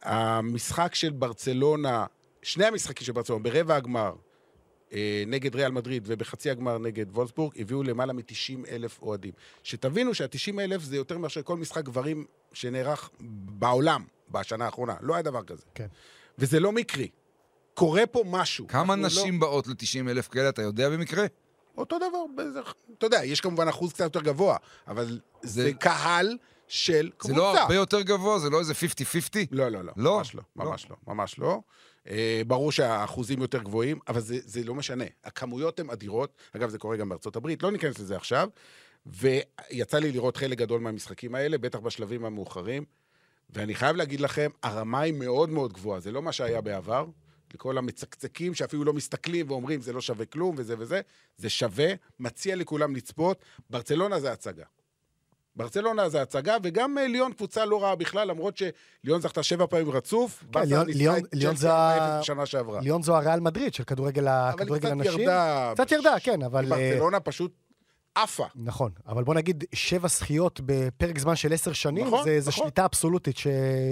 המשחק 0.02 0.94
של 0.94 1.10
ברצלונה, 1.10 2.06
שני 2.42 2.64
המשחקים 2.64 3.04
של 3.06 3.12
ברצלונה, 3.12 3.42
ברבע 3.42 3.76
הגמר 3.76 4.14
אה, 4.92 5.24
נגד 5.26 5.54
ריאל 5.56 5.72
מדריד 5.72 6.02
ובחצי 6.06 6.50
הגמר 6.50 6.78
נגד 6.78 7.06
וולסבורג, 7.10 7.52
הביאו 7.60 7.82
למעלה 7.82 8.12
מ-90 8.12 8.68
אלף 8.68 9.02
אוהדים. 9.02 9.32
שתבינו 9.62 10.14
שה-90 10.14 10.60
אלף 10.60 10.82
זה 10.82 10.96
יותר 10.96 11.18
מאשר 11.18 11.42
כל 11.42 11.56
משחק 11.56 11.84
גברים 11.84 12.24
שנערך 12.52 13.10
בעולם 13.58 14.04
בשנה 14.30 14.64
האחרונה. 14.64 14.94
לא 15.00 15.14
היה 15.14 15.22
דבר 15.22 15.44
כזה. 15.44 15.62
כן. 15.74 15.86
וזה 16.38 16.60
לא 16.60 16.72
מקרי. 16.72 17.08
קורה 17.76 18.06
פה 18.06 18.22
משהו. 18.26 18.66
כמה 18.66 18.96
לא- 18.96 19.02
נשים 19.02 19.40
באות 19.40 19.66
ל-90 19.66 20.08
אלף 20.10 20.28
כאלה, 20.28 20.48
אתה 20.48 20.62
יודע 20.62 20.90
במקרה? 20.90 21.26
אותו 21.78 21.96
דבר, 21.98 22.24
באיזה- 22.36 22.60
אתה 22.98 23.06
יודע, 23.06 23.24
יש 23.24 23.40
כמובן 23.40 23.68
אחוז 23.68 23.92
קצת 23.92 24.04
יותר 24.04 24.20
גבוה, 24.20 24.56
אבל 24.88 25.04
זה, 25.42 25.62
זה- 25.62 25.72
קהל 25.80 26.36
של 26.68 27.04
זה 27.06 27.10
קבוצה. 27.18 27.36
לא 27.36 27.60
הרבה 27.60 27.74
יותר 27.74 28.00
גבוה? 28.00 28.38
זה 28.38 28.50
לא 28.50 28.58
איזה 28.58 28.74
50-50? 28.74 29.48
לא, 29.50 29.68
לא, 29.68 29.84
לא, 29.84 29.92
לא? 29.96 30.16
ממש 30.18 30.34
לא, 30.34 30.42
לא. 30.56 30.64
ממש 30.64 30.86
לא, 30.90 30.96
ממש 31.06 31.38
לא. 31.38 31.60
אה, 32.10 32.42
ברור 32.46 32.72
שהאחוזים 32.72 33.40
יותר 33.42 33.62
גבוהים, 33.62 33.98
אבל 34.08 34.20
זה, 34.20 34.38
זה 34.44 34.64
לא 34.64 34.74
משנה. 34.74 35.04
הכמויות 35.24 35.80
הן 35.80 35.90
אדירות, 35.90 36.32
אגב, 36.56 36.68
זה 36.68 36.78
קורה 36.78 36.96
גם 36.96 37.08
בארצות 37.08 37.36
הברית, 37.36 37.62
לא 37.62 37.70
ניכנס 37.72 37.98
לזה 37.98 38.16
עכשיו, 38.16 38.48
ויצא 39.06 39.98
לי 39.98 40.12
לראות 40.12 40.36
חלק 40.36 40.58
גדול 40.58 40.80
מהמשחקים 40.80 41.34
האלה, 41.34 41.58
בטח 41.58 41.78
בשלבים 41.78 42.24
המאוחרים, 42.24 42.84
ואני 43.50 43.74
חייב 43.74 43.96
להגיד 43.96 44.20
לכם, 44.20 44.50
הרמה 44.62 45.00
היא 45.00 45.14
מאוד 45.14 45.48
מאוד 45.48 45.72
גבוהה, 45.72 46.00
זה 46.00 46.12
לא 46.12 46.22
מה 46.22 46.32
שהיה 46.32 46.60
בעבר. 46.60 47.06
לכל 47.56 47.78
המצקצקים 47.78 48.54
שאפילו 48.54 48.84
לא 48.84 48.92
מסתכלים 48.92 49.50
ואומרים 49.50 49.80
זה 49.80 49.92
לא 49.92 50.00
שווה 50.00 50.26
כלום 50.26 50.54
וזה 50.58 50.74
וזה, 50.78 51.00
זה 51.36 51.48
שווה, 51.50 51.86
מציע 52.20 52.56
לכולם 52.56 52.96
לצפות. 52.96 53.38
ברצלונה 53.70 54.20
זה 54.20 54.32
הצגה. 54.32 54.64
ברצלונה 55.56 56.08
זה 56.08 56.22
הצגה, 56.22 56.56
וגם 56.62 56.98
אה, 56.98 57.06
ליון 57.06 57.32
קבוצה 57.32 57.64
לא 57.64 57.82
רעה 57.82 57.94
בכלל, 57.94 58.28
למרות 58.28 58.54
שליון 58.56 59.20
זכתה 59.20 59.42
שבע 59.42 59.66
פעמים 59.66 59.90
רצוף. 59.90 60.44
באסה 60.50 60.66
ליון- 60.66 60.86
ליון- 60.88 61.20
ליון 61.32 61.52
צ'לסי 61.54 61.62
זה 61.62 61.72
ה- 61.72 62.18
4-0 62.18 62.22
בשנה 62.22 62.46
שעברה. 62.46 62.80
ליון 62.80 63.02
זו 63.02 63.16
הריאל 63.16 63.40
מדריד 63.40 63.74
של 63.74 63.84
כדורגל 63.84 64.28
ה- 64.28 64.50
אבל 64.52 64.72
היא 64.72 64.80
קצת 64.80 64.90
הנשים. 64.90 65.20
ירדה. 65.20 65.72
קצת 65.74 65.92
ירדה, 65.92 66.14
כן, 66.22 66.42
אבל... 66.42 66.72
אה, 66.72 66.90
ברצלונה 66.90 67.20
פשוט 67.20 67.52
עפה. 68.16 68.46
נכון, 68.54 68.90
אבל 69.06 69.24
בוא 69.24 69.34
נגיד 69.34 69.64
שבע 69.72 70.08
זכיות 70.08 70.60
בפרק 70.66 71.18
זמן 71.18 71.36
של 71.36 71.52
עשר 71.52 71.72
שנים, 71.72 72.06
נכון, 72.06 72.24
זה, 72.24 72.40
זה 72.40 72.50
נכון. 72.50 72.64
שליטה 72.64 72.84
אבסולוטית 72.84 73.36
ש, 73.36 73.46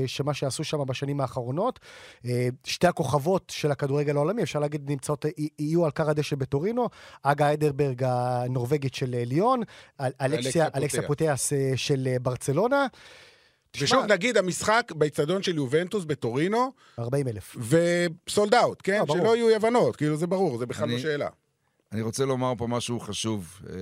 שמה 0.06 0.34
שעשו 0.34 0.64
שם 0.64 0.78
בשנים 0.86 1.20
האחרונות. 1.20 1.80
אה, 2.26 2.48
שתי 2.64 2.86
הכוכבות 2.86 3.52
של 3.56 3.70
הכדורגל 3.70 4.16
העולמי, 4.16 4.42
אפשר 4.42 4.58
להגיד, 4.58 4.90
נמצאות, 4.90 5.24
יהיו 5.58 5.84
על 5.84 5.90
קר 5.90 6.10
הדשא 6.10 6.36
בטורינו, 6.36 6.88
אגה 7.22 7.52
אדרברג 7.52 8.02
הנורבגית 8.06 8.94
של 8.94 9.14
אה, 9.14 9.24
ליון, 9.24 9.60
אל- 10.00 10.12
אלכסיה, 10.20 10.68
אלכסיה. 10.74 11.02
פוטאס 11.06 11.52
אה, 11.52 11.72
של 11.76 12.08
ברצלונה. 12.22 12.86
ושוב, 13.80 14.04
נגיד, 14.04 14.36
המשחק 14.36 14.92
באיצטדיון 14.96 15.42
של 15.42 15.56
יובנטוס 15.56 16.04
בטורינו, 16.04 16.72
40 16.98 17.28
אלף. 17.28 17.56
וסולד 17.58 18.54
אאוט, 18.54 18.80
כן? 18.84 19.02
ברור. 19.06 19.18
שלא 19.18 19.36
יהיו 19.36 19.48
אי 19.48 19.54
הבנות, 19.54 19.96
כאילו, 19.96 20.16
זה 20.16 20.26
ברור, 20.26 20.58
זה 20.58 20.66
בכלל 20.66 20.88
לא 20.88 20.98
שאלה. 20.98 21.28
אני 21.94 22.02
רוצה 22.02 22.24
לומר 22.24 22.52
פה 22.58 22.66
משהו 22.66 23.00
חשוב. 23.00 23.60
אה, 23.70 23.76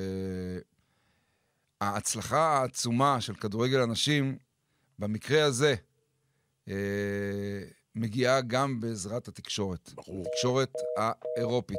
ההצלחה 1.81 2.59
העצומה 2.59 3.21
של 3.21 3.35
כדורגל 3.35 3.81
הנשים, 3.81 4.37
במקרה 4.99 5.45
הזה, 5.45 5.75
אה, 6.69 6.75
מגיעה 7.95 8.41
גם 8.41 8.81
בעזרת 8.81 9.29
התקשורת. 9.29 9.91
ברור. 9.95 10.25
התקשורת 10.27 10.73
האירופית. 10.97 11.79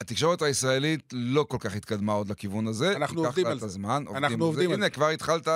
התקשורת 0.00 0.42
הישראלית 0.42 1.12
לא 1.12 1.46
כל 1.48 1.58
כך 1.60 1.76
התקדמה 1.76 2.12
עוד 2.12 2.28
לכיוון 2.28 2.66
הזה. 2.66 2.96
אנחנו 2.96 3.24
עובדים 3.24 3.46
על 3.46 3.58
זה. 3.58 3.66
הזמן. 3.66 4.04
אנחנו 4.14 4.44
עובדים 4.44 4.70
על 4.70 4.74
הנה, 4.74 4.86
זה. 4.86 4.90
כבר 4.90 5.08
התחלת, 5.08 5.48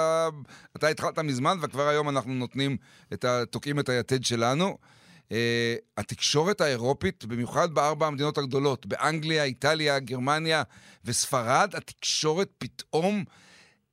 אתה 0.77 0.89
התחלת 0.89 1.19
מזמן, 1.19 1.59
וכבר 1.63 1.89
היום 1.89 2.09
אנחנו 2.09 2.35
נותנים 2.35 2.77
את 3.13 3.25
ה... 3.25 3.47
תוקעים 3.51 3.81
את 3.81 3.89
היתד 3.89 4.25
שלנו. 4.25 4.79
Uh, 5.31 5.33
התקשורת 5.97 6.61
האירופית, 6.61 7.25
במיוחד 7.25 7.75
בארבע 7.75 8.07
המדינות 8.07 8.39
הגדולות, 8.39 8.87
באנגליה, 8.87 9.45
איטליה, 9.45 9.99
גרמניה 9.99 10.63
וספרד, 11.05 11.71
התקשורת 11.77 12.49
פתאום 12.59 13.25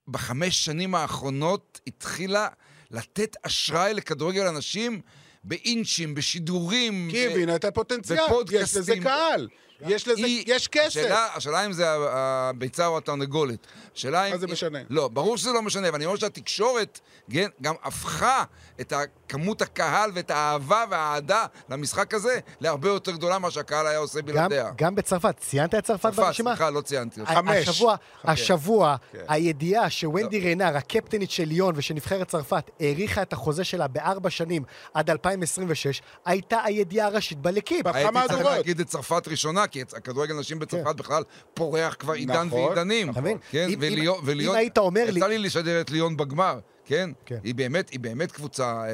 בחמש 0.08 0.66
שנים 0.66 0.96
האחרונות 0.96 1.82
התחילה 1.88 2.48
לתת 2.92 3.36
אשראי 3.44 3.94
לכדורגל 3.94 4.48
הנשים 4.48 5.02
באינצ'ים, 5.44 6.16
בשידורים. 6.16 7.08
כי 7.12 7.28
ב- 7.28 7.32
הבינה 7.32 7.56
את 7.56 7.66
הפוטנציאל. 7.66 8.20
יש 8.52 8.76
לזה 8.76 8.96
קהל, 9.04 9.48
יש 9.82 10.08
לזה, 10.08 10.26
היא- 10.26 10.44
יש 10.48 10.68
כסף. 10.68 10.88
השאלה, 10.88 11.28
השאלה 11.36 11.66
אם 11.66 11.74
זה 11.74 11.86
הביצה 12.10 12.88
או 12.88 12.98
התרנגולת. 12.98 13.68
השאלה 13.96 14.26
אם... 14.26 14.32
מה 14.32 14.38
זה 14.38 14.48
משנה? 14.48 14.80
לא, 14.90 15.08
ברור 15.08 15.38
שזה 15.38 15.52
לא 15.52 15.62
משנה, 15.62 15.88
ואני 15.94 16.06
אומר 16.06 16.18
שהתקשורת 16.18 17.00
כן, 17.32 17.48
גם 17.62 17.74
הפכה 17.84 18.44
את 18.82 18.94
כמות 19.30 19.62
הקהל 19.62 20.12
ואת 20.14 20.32
האהבה 20.32 20.84
והאהדה 20.90 21.46
למשחק 21.70 22.14
הזה 22.14 22.40
להרבה 22.62 22.90
יותר 22.90 23.12
גדולה 23.12 23.40
ממה 23.40 23.52
שהקהל 23.52 23.88
היה 23.88 23.98
עושה 23.98 24.20
גם, 24.22 24.26
בלעדיה. 24.26 24.70
גם 24.78 24.96
בצרפת, 24.96 25.38
ציינת 25.40 25.76
את 25.76 25.84
צרפת 25.84 26.02
צרפת, 26.02 26.16
ברשימה? 26.16 26.50
סליחה, 26.56 26.70
לא 26.70 26.82
ציינתי. 26.82 27.26
חמש. 27.26 27.68
השבוע, 27.68 27.96
השבוע, 28.24 28.96
כן. 29.12 29.20
הידיעה 29.28 29.90
שוונדי 29.90 30.52
רנר, 30.52 30.78
הקפטנית 30.78 31.32
של 31.32 31.44
ליון 31.44 31.74
ושנבחרת 31.78 32.28
צרפת, 32.28 32.72
האריכה 32.80 33.22
את 33.22 33.34
החוזה 33.34 33.64
שלה 33.64 33.88
בארבע 33.88 34.30
שנים 34.30 34.64
עד 34.94 35.10
2026, 35.10 36.02
הייתה 36.26 36.60
הידיעה 36.64 37.08
הראשית 37.08 37.38
בלקיפ. 37.38 37.88
הייתי 37.88 38.18
צריך. 38.28 38.46
להגיד 38.46 38.80
את 38.80 38.88
צרפת 38.88 39.28
ראשונה, 39.28 39.67
כי 39.68 39.82
הכדורגל 39.82 40.34
נשים 40.40 40.60
בצרפת 40.60 40.96
בכלל 40.96 41.24
פורח 41.54 41.96
כבר 42.00 42.14
עידן 42.14 42.48
נכון, 42.48 42.60
ועידנים. 42.60 43.14
כן, 43.52 43.68
אם- 43.70 43.80
וליון- 43.80 44.50
אם- 44.50 44.56
היית 44.56 44.78
אומר 44.78 45.06
לי- 45.12 45.20
יצא 45.20 45.28
לי 45.28 45.38
לשדר 45.38 45.82
את 45.82 45.90
ליון 45.92 46.18
בגמר, 46.18 46.60
כן? 46.86 47.10
כן. 47.26 47.38
היא 47.44 47.56
באמת, 47.56 47.90
היא 47.90 48.00
באמת 48.00 48.32
קבוצה 48.32 48.84
אה, 48.84 48.90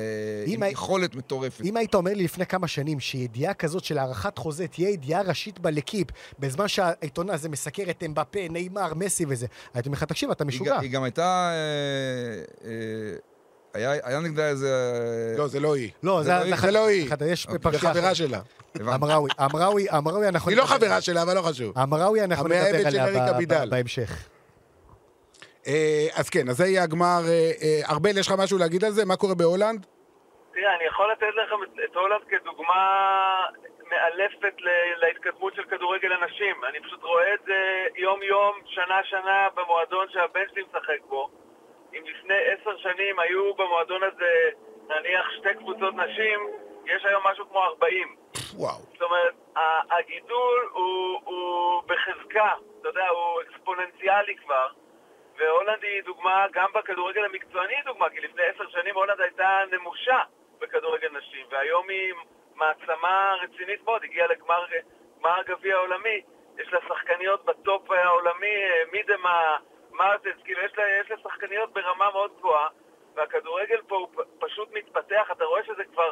עם 0.45 0.63
הי- 0.63 0.71
יכולת 0.71 1.15
מטורפת. 1.15 1.61
אם 1.65 1.77
היית 1.77 1.95
אומר 1.95 2.13
לי 2.13 2.23
לפני 2.23 2.45
כמה 2.45 2.67
שנים 2.67 2.99
שידיעה 2.99 3.53
כזאת 3.53 3.83
של 3.83 3.97
הארכת 3.97 4.37
חוזה 4.37 4.67
תהיה 4.67 4.89
ידיעה 4.89 5.21
ראשית 5.21 5.59
בלקיפ, 5.59 6.07
בזמן 6.39 6.67
שהעיתון 6.67 7.29
הזה 7.29 7.49
מסקר 7.49 7.83
את 7.89 8.03
אמבפה, 8.05 8.39
נאמר, 8.49 8.93
מסי 8.93 9.25
וזה, 9.27 9.45
הייתי 9.73 9.89
אומר 9.89 9.97
לך, 9.97 10.03
תקשיב, 10.03 10.31
אתה 10.31 10.43
היא 10.43 10.47
משוגע. 10.47 10.75
גם- 10.75 10.81
היא 10.81 10.91
גם 10.91 11.03
הייתה... 11.03 11.51
אה, 11.53 12.69
אה, 12.69 13.32
היה 13.73 13.91
היה 14.03 14.19
נגדה 14.19 14.49
איזה... 14.49 14.71
לא, 15.37 15.47
זה 15.47 15.59
לא 15.59 15.75
היא. 15.75 15.91
לא, 16.03 16.23
זה 16.23 16.23
זה 16.23 16.71
לא 16.71 16.87
היא. 16.87 17.09
זה 17.09 17.15
לא 17.19 17.25
יש 17.25 17.47
זה 17.49 17.59
פרשייה 17.59 17.93
חברה 17.93 18.11
אחרת. 18.11 18.15
שלה. 18.15 18.39
הבנתי. 18.75 18.95
אמראווי, 18.95 19.29
אמראווי, 19.39 19.89
אמראווי, 19.89 20.27
אנחנו... 20.27 20.49
היא 20.49 20.57
לא 20.57 20.63
חברה 20.63 21.01
שלה, 21.01 21.21
אבל 21.21 21.35
לא 21.35 21.41
חשוב. 21.41 21.77
אמראווי, 21.79 22.23
אנחנו 22.23 22.47
נדבר 22.47 22.89
של 22.91 22.99
עליה 22.99 23.65
בהמשך. 23.65 24.27
אה, 25.67 26.07
אז 26.19 26.29
כן, 26.29 26.49
אז 26.49 26.57
זה 26.57 26.65
יהיה 26.65 26.83
הגמר. 26.83 27.21
אה, 27.27 27.51
אה, 27.63 27.91
ארבל, 27.91 28.17
יש 28.19 28.27
לך 28.27 28.33
משהו 28.37 28.57
להגיד 28.57 28.83
על 28.83 28.91
זה? 28.91 29.05
מה 29.05 29.15
קורה 29.15 29.35
בהולנד? 29.35 29.85
תראה, 30.53 30.75
אני 30.75 30.83
יכול 30.83 31.11
לתת 31.11 31.33
לכם 31.35 31.55
את, 31.83 31.95
הולנד 31.95 32.23
כדוגמה 32.29 32.81
מאלפת 33.91 34.55
להתקדמות 35.01 35.55
של 35.55 35.63
כדורגל 35.63 36.11
הנשים. 36.11 36.55
אני 36.69 36.79
פשוט 36.79 37.03
רואה 37.03 37.33
את 37.33 37.39
זה 37.45 37.59
יום-יום, 37.95 38.53
שנה-שנה, 38.65 39.47
במועדון 39.55 40.07
שהבן 40.09 40.45
שלי 40.51 40.61
משחק 40.69 41.01
בו. 41.09 41.29
אם 41.95 42.03
לפני 42.05 42.35
עשר 42.35 42.77
שנים 42.77 43.19
היו 43.19 43.53
במועדון 43.53 44.03
הזה 44.03 44.49
נניח 44.89 45.31
שתי 45.37 45.53
קבוצות 45.57 45.93
נשים, 45.95 46.39
יש 46.85 47.05
היום 47.05 47.23
משהו 47.27 47.49
כמו 47.49 47.63
40. 47.63 48.15
וואו. 48.55 48.75
זאת 48.75 49.01
אומרת, 49.01 49.33
הגידול 49.91 50.69
הוא, 50.71 51.21
הוא 51.25 51.83
בחזקה, 51.85 52.53
אתה 52.81 52.89
יודע, 52.89 53.07
הוא 53.07 53.41
אקספוננציאלי 53.41 54.35
כבר, 54.35 54.67
והולנד 55.37 55.83
היא 55.83 56.03
דוגמה, 56.03 56.45
גם 56.53 56.69
בכדורגל 56.73 57.25
המקצועני 57.25 57.75
היא 57.75 57.83
דוגמה, 57.85 58.09
כי 58.09 58.19
לפני 58.19 58.43
עשר 58.43 58.69
שנים 58.69 58.95
הולנד 58.95 59.21
הייתה 59.21 59.63
נמושה 59.71 60.19
בכדורגל 60.59 61.09
נשים, 61.17 61.45
והיום 61.51 61.89
היא 61.89 62.13
מעצמה 62.55 63.35
רצינית 63.41 63.83
מאוד, 63.83 64.03
הגיעה 64.03 64.27
לגמר 64.27 64.65
גמר 65.23 65.39
הגביע 65.39 65.75
העולמי, 65.75 66.21
יש 66.57 66.73
לה 66.73 66.79
שחקניות 66.87 67.45
בטופ 67.45 67.91
העולמי, 67.91 68.55
אה, 68.55 68.83
מידמה, 68.91 69.57
מרטנס, 69.93 70.35
כאילו 70.43 70.61
יש 70.65 70.71
לה, 70.77 70.83
יש 70.99 71.11
לה 71.11 71.17
שחקניות 71.23 71.73
ברמה 71.73 72.09
מאוד 72.11 72.31
גבוהה, 72.37 72.67
והכדורגל 73.15 73.81
פה 73.87 73.95
הוא 73.95 74.07
פ- 74.15 74.45
פשוט 74.45 74.69
מתפתח, 74.73 75.27
אתה 75.31 75.45
רואה 75.45 75.63
שזה 75.63 75.83
כבר, 75.83 76.11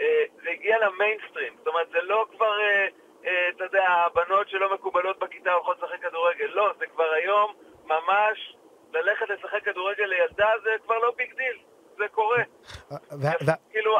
אה, 0.00 0.24
זה 0.42 0.50
הגיע 0.50 0.78
למיינסטרים, 0.78 1.54
זאת 1.58 1.66
אומרת, 1.66 1.88
זה 1.90 1.98
לא 2.02 2.26
כבר, 2.30 2.60
אה, 2.60 2.86
אה, 3.26 3.48
אתה 3.48 3.64
יודע, 3.64 3.88
הבנות 3.88 4.48
שלא 4.48 4.74
מקובלות 4.74 5.18
בכיתה 5.18 5.52
הולכות 5.52 5.76
לשחק 5.82 6.00
כדורגל, 6.02 6.44
לא, 6.46 6.72
זה 6.78 6.86
כבר 6.86 7.10
היום 7.12 7.54
ממש 7.84 8.56
ללכת 8.92 9.28
לשחק 9.30 9.64
כדורגל 9.64 10.04
לילדה 10.04 10.52
זה 10.62 10.70
כבר 10.84 10.98
לא 10.98 11.12
big 11.16 11.34
deal, 11.34 11.58
זה 11.98 12.08
קורה. 12.08 12.42
וה- 12.90 13.30
כאילו, 13.70 13.96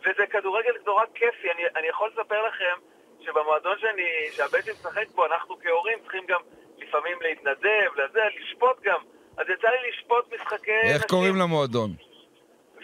וזה 0.00 0.26
כדורגל 0.26 0.72
נורא 0.86 1.04
כיפי, 1.14 1.50
אני, 1.50 1.62
אני 1.76 1.86
יכול 1.86 2.10
לספר 2.16 2.46
לכם 2.46 2.74
שבמועדון 3.20 3.78
שאני, 3.78 4.08
שהבן 4.30 4.62
שלי 4.62 4.72
משחק 4.72 5.08
בו, 5.08 5.26
אנחנו 5.26 5.58
כהורים 5.60 5.98
צריכים 6.02 6.26
גם 6.26 6.40
לפעמים 6.88 7.22
להתנדב, 7.22 7.90
לזה, 7.96 8.20
לשפוט 8.40 8.80
גם. 8.82 9.00
אז 9.38 9.46
יצא 9.48 9.68
לי 9.68 9.90
לשפוט 9.90 10.32
משחקי... 10.34 10.70
איך 10.72 10.96
נשים. 10.96 11.08
קוראים 11.08 11.36
למועדון? 11.36 11.90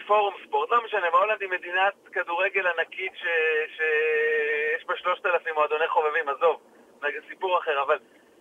פורום 0.07 0.33
ספורט, 0.47 0.69
לא 0.71 0.83
משנה, 0.85 1.09
והולנד 1.13 1.41
היא 1.41 1.49
מדינת 1.49 1.93
כדורגל 2.13 2.67
ענקית 2.67 3.11
ש- 3.15 3.75
שיש 3.75 4.85
בה 4.85 4.93
שלושת 4.97 5.25
אלפים 5.25 5.53
מועדוני 5.53 5.87
חובבים, 5.87 6.29
עזוב, 6.29 6.61
זה 7.01 7.07
סיפור 7.29 7.59
אחר, 7.59 7.81
אבל 7.81 7.99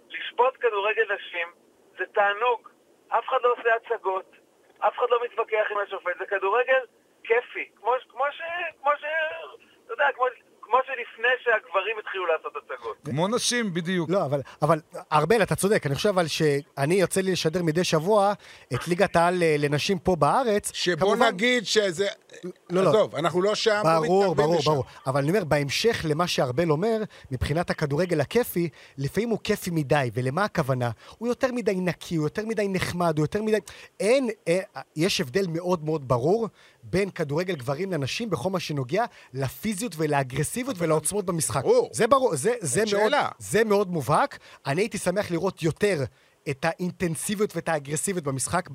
לשפוט 0.09 0.55
כדורגל 0.61 1.15
נשים 1.15 1.49
זה 1.99 2.05
תענוג, 2.15 2.69
אף 3.09 3.25
אחד 3.29 3.39
לא 3.43 3.53
עושה 3.59 3.71
הצגות, 3.75 4.37
אף 4.79 4.99
אחד 4.99 5.07
לא 5.11 5.25
מתווכח 5.25 5.67
עם 5.71 5.79
השופט, 5.79 6.19
זה 6.19 6.27
כדורגל 6.27 6.81
כיפי, 7.25 7.69
כמו, 7.77 7.95
כמו 8.09 8.25
ש... 8.31 8.41
כמו 8.81 8.91
ש... 9.01 9.05
אתה 9.85 9.93
יודע, 9.93 10.13
כמו, 10.15 10.27
כמו 10.73 10.81
שלפני 10.87 11.29
שהגברים 11.45 11.97
התחילו 11.99 12.27
לעשות 12.27 12.53
הצגות. 12.57 12.97
כמו 13.05 13.29
נשים, 13.29 13.75
בדיוק. 13.75 14.11
לא, 14.11 14.25
אבל, 14.25 14.41
אבל 14.63 14.81
ארבל, 15.13 15.43
אתה 15.43 15.55
צודק, 15.55 15.87
אני 15.87 15.95
חושב 15.95 16.09
אבל 16.09 16.27
שאני 16.27 16.95
יוצא 16.95 17.21
לי 17.21 17.33
לשדר 17.33 17.63
מדי 17.63 17.85
שבוע 17.85 18.33
את 18.75 18.89
ליגת 18.89 19.17
העל 19.17 19.43
אה, 19.43 19.57
לנשים 19.59 19.99
פה 19.99 20.17
בארץ. 20.17 20.71
שבוא 20.75 20.97
כמובן- 20.97 21.27
נגיד 21.27 21.67
שזה... 21.67 22.07
לא, 22.71 22.83
לא. 22.85 22.89
עזוב, 22.89 23.17
אנחנו 23.17 23.43
לא 23.43 23.55
שם, 23.55 23.83
לא 23.85 24.01
ברור, 24.01 24.21
מתקרבים 24.23 24.45
ברור, 24.45 24.59
לשם. 24.59 24.71
ברור. 24.71 24.85
אבל 25.07 25.21
אני 25.21 25.31
אומר, 25.31 25.45
בהמשך 25.45 26.01
למה 26.09 26.27
שארבל 26.27 26.71
אומר, 26.71 27.03
מבחינת 27.31 27.71
הכדורגל 27.71 28.21
הכיפי, 28.21 28.69
לפעמים 28.99 29.29
הוא 29.29 29.39
כיפי 29.45 29.71
מדי, 29.71 30.11
ולמה 30.15 30.45
הכוונה? 30.45 30.91
הוא 31.19 31.29
יותר 31.29 31.53
מדי 31.53 31.75
נקי, 31.75 32.17
הוא 32.17 32.27
יותר 32.27 32.47
מדי 32.47 32.69
נחמד, 32.69 33.19
הוא 33.19 33.25
יותר 33.25 33.43
מדי... 33.43 33.59
אין, 34.01 34.29
אה, 34.49 34.61
יש 34.97 35.21
הבדל 35.21 35.47
מאוד 35.49 35.85
מאוד 35.85 36.09
ברור 36.09 36.49
בין 36.83 37.11
כדורגל 37.11 37.55
גברים 37.55 37.93
לנשים 37.93 38.31
בכל 38.31 38.51
מה 38.51 38.61
שנוגע 38.61 39.05
לפיזיות 39.35 39.95
ולאגרסיביות 39.97 40.77
ולעוצמות 40.79 41.25
במשחק. 41.25 41.63
ברור. 41.63 41.91
זה 41.93 42.07
ברור, 42.07 42.37
זה, 42.37 42.55
זה, 42.61 42.83
מאוד. 42.93 43.13
זה 43.39 43.65
מאוד 43.65 43.91
מובהק. 43.91 44.39
אני 44.67 44.83
הייתי 44.83 44.99
שמח 44.99 45.31
לראות 45.31 45.63
יותר 45.63 46.05
את 46.51 46.65
האינטנסיביות 46.65 47.57
ואת 47.57 47.69
האגרסיביות 47.69 48.25
במשחק 48.25 48.69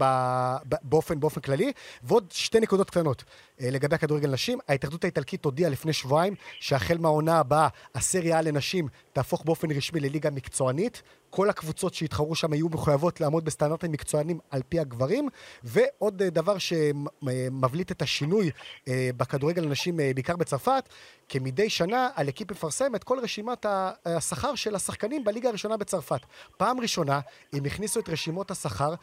באופן, 0.84 1.20
באופן 1.20 1.42
כללי. 1.42 1.72
ועוד 2.04 2.26
שתי 2.32 2.60
נקודות 2.60 2.90
קטנות 2.90 3.24
אה, 3.62 3.70
לגבי 3.72 3.96
הכדורגל 3.96 4.30
נשים. 4.30 4.60
ההתאחדות 4.68 5.04
האיטלקית 5.04 5.46
הודיעה 5.46 5.70
לפני 5.70 5.94
שבועיים 5.94 6.36
שהחל 6.60 6.98
מהעונה 6.98 7.40
הבאה, 7.40 7.68
הסריה 7.96 8.42
לנשים 8.42 8.88
תהפוך 9.14 9.46
באופן 9.46 9.72
רשמי 9.72 10.00
לליגה 10.00 10.30
מקצוענית. 10.30 11.02
כל 11.30 11.50
הקבוצות 11.50 11.94
שהתחרו 11.94 12.36
שם 12.36 12.54
יהיו 12.54 12.70
מחויבות 12.70 13.22
לעמוד 13.22 13.46
בסטנדרטים 13.46 13.92
מקצוענים 13.92 14.40
על 14.52 14.62
פי 14.70 14.80
הגברים. 14.80 15.30
ועוד 15.64 16.22
אה, 16.22 16.30
דבר 16.30 16.58
שמבליט 16.58 17.92
את 17.92 18.02
השינוי 18.02 18.52
אה, 18.88 19.10
בכדורגל 19.18 19.64
הנשים, 19.64 20.00
אה, 20.00 20.12
בעיקר 20.16 20.36
בצרפת, 20.36 20.90
כמדי 21.30 21.70
שנה 21.70 22.10
הלקיפ 22.16 22.52
מפרסם 22.52 22.96
את 22.96 23.04
כל 23.04 23.20
רשימת 23.20 23.66
השכר 24.06 24.56
של 24.56 24.76
השחקנים 24.76 25.24
בליגה 25.24 25.50
הראשונה 25.50 25.78
בצרפת. 25.78 26.22
פעם 26.58 26.80
ראשונה 26.80 27.20
הם 27.54 27.66
הכניסו 27.66 28.00
את 28.00 28.10
רשימות 28.10 28.52
השכר 28.52 28.94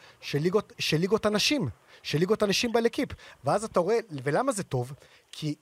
של 0.79 0.97
ליגות 0.97 1.25
הנשים, 1.25 1.69
של 2.05 2.17
ליגות 2.17 2.43
הנשים 2.43 2.73
בלקיפ. 2.73 3.09
ואז 3.43 3.63
אתה 3.63 3.79
רואה, 3.79 3.97
ולמה 4.23 4.51
זה 4.51 4.63
טוב? 4.63 4.93
כי 5.31 5.55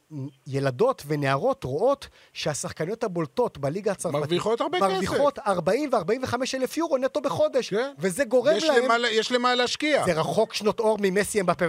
ילדות 0.47 1.03
ונערות 1.07 1.63
רואות 1.63 2.07
שהשחקניות 2.33 3.03
הבולטות 3.03 3.57
בליגה 3.57 3.91
הצרפתית 3.91 4.21
מרוויחות 4.21 4.61
הרבה 4.61 4.77
כסף. 4.79 4.87
מרוויחות 4.89 5.39
40 5.39 5.89
ו-45 5.93 6.33
אלף 6.53 6.77
יורו 6.77 6.97
נטו 6.97 7.21
בחודש. 7.21 7.69
כן. 7.69 7.91
וזה 7.99 8.25
גורם 8.25 8.53
יש 8.57 8.63
להם... 8.63 8.83
למה- 8.85 9.09
יש 9.09 9.31
למה 9.31 9.55
להשקיע. 9.55 10.05
זה 10.05 10.13
רחוק 10.13 10.53
שנות 10.53 10.79
אור 10.79 10.97
ממסי, 11.01 11.41
אמבפה 11.41 11.65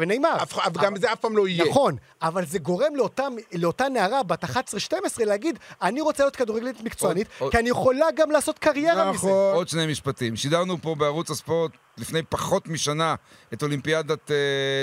אף- 0.66 0.72
גם 0.82 0.96
זה 0.96 1.12
אף 1.12 1.20
פעם 1.20 1.37
לא 1.37 1.48
יהיה. 1.48 1.64
נכון, 1.70 1.96
אבל 2.22 2.46
זה 2.46 2.58
גורם 2.58 2.96
לאותם, 2.96 3.32
לאותה 3.52 3.88
נערה 3.88 4.22
בת 4.22 4.44
11-12 4.44 4.48
להגיד, 5.18 5.58
אני 5.82 6.00
רוצה 6.00 6.22
להיות 6.22 6.37
כדורגלנית 6.37 6.80
מקצוענית, 6.80 7.26
עוד- 7.38 7.52
כי 7.52 7.58
אני 7.58 7.68
יכולה 7.70 8.06
גם 8.16 8.30
לעשות 8.30 8.58
קריירה 8.58 9.04
מזה. 9.10 9.16
נכון. 9.18 9.54
עוד 9.54 9.68
שני 9.68 9.87
משפטים. 9.87 10.37
שידרנו 10.37 10.76
פה 10.82 10.94
בערוץ 10.94 11.30
הספורט 11.30 11.70
לפני 11.98 12.22
פחות 12.22 12.68
משנה 12.68 13.14
את 13.52 13.62
אולימפיאדת 13.62 14.30
אה, 14.30 14.37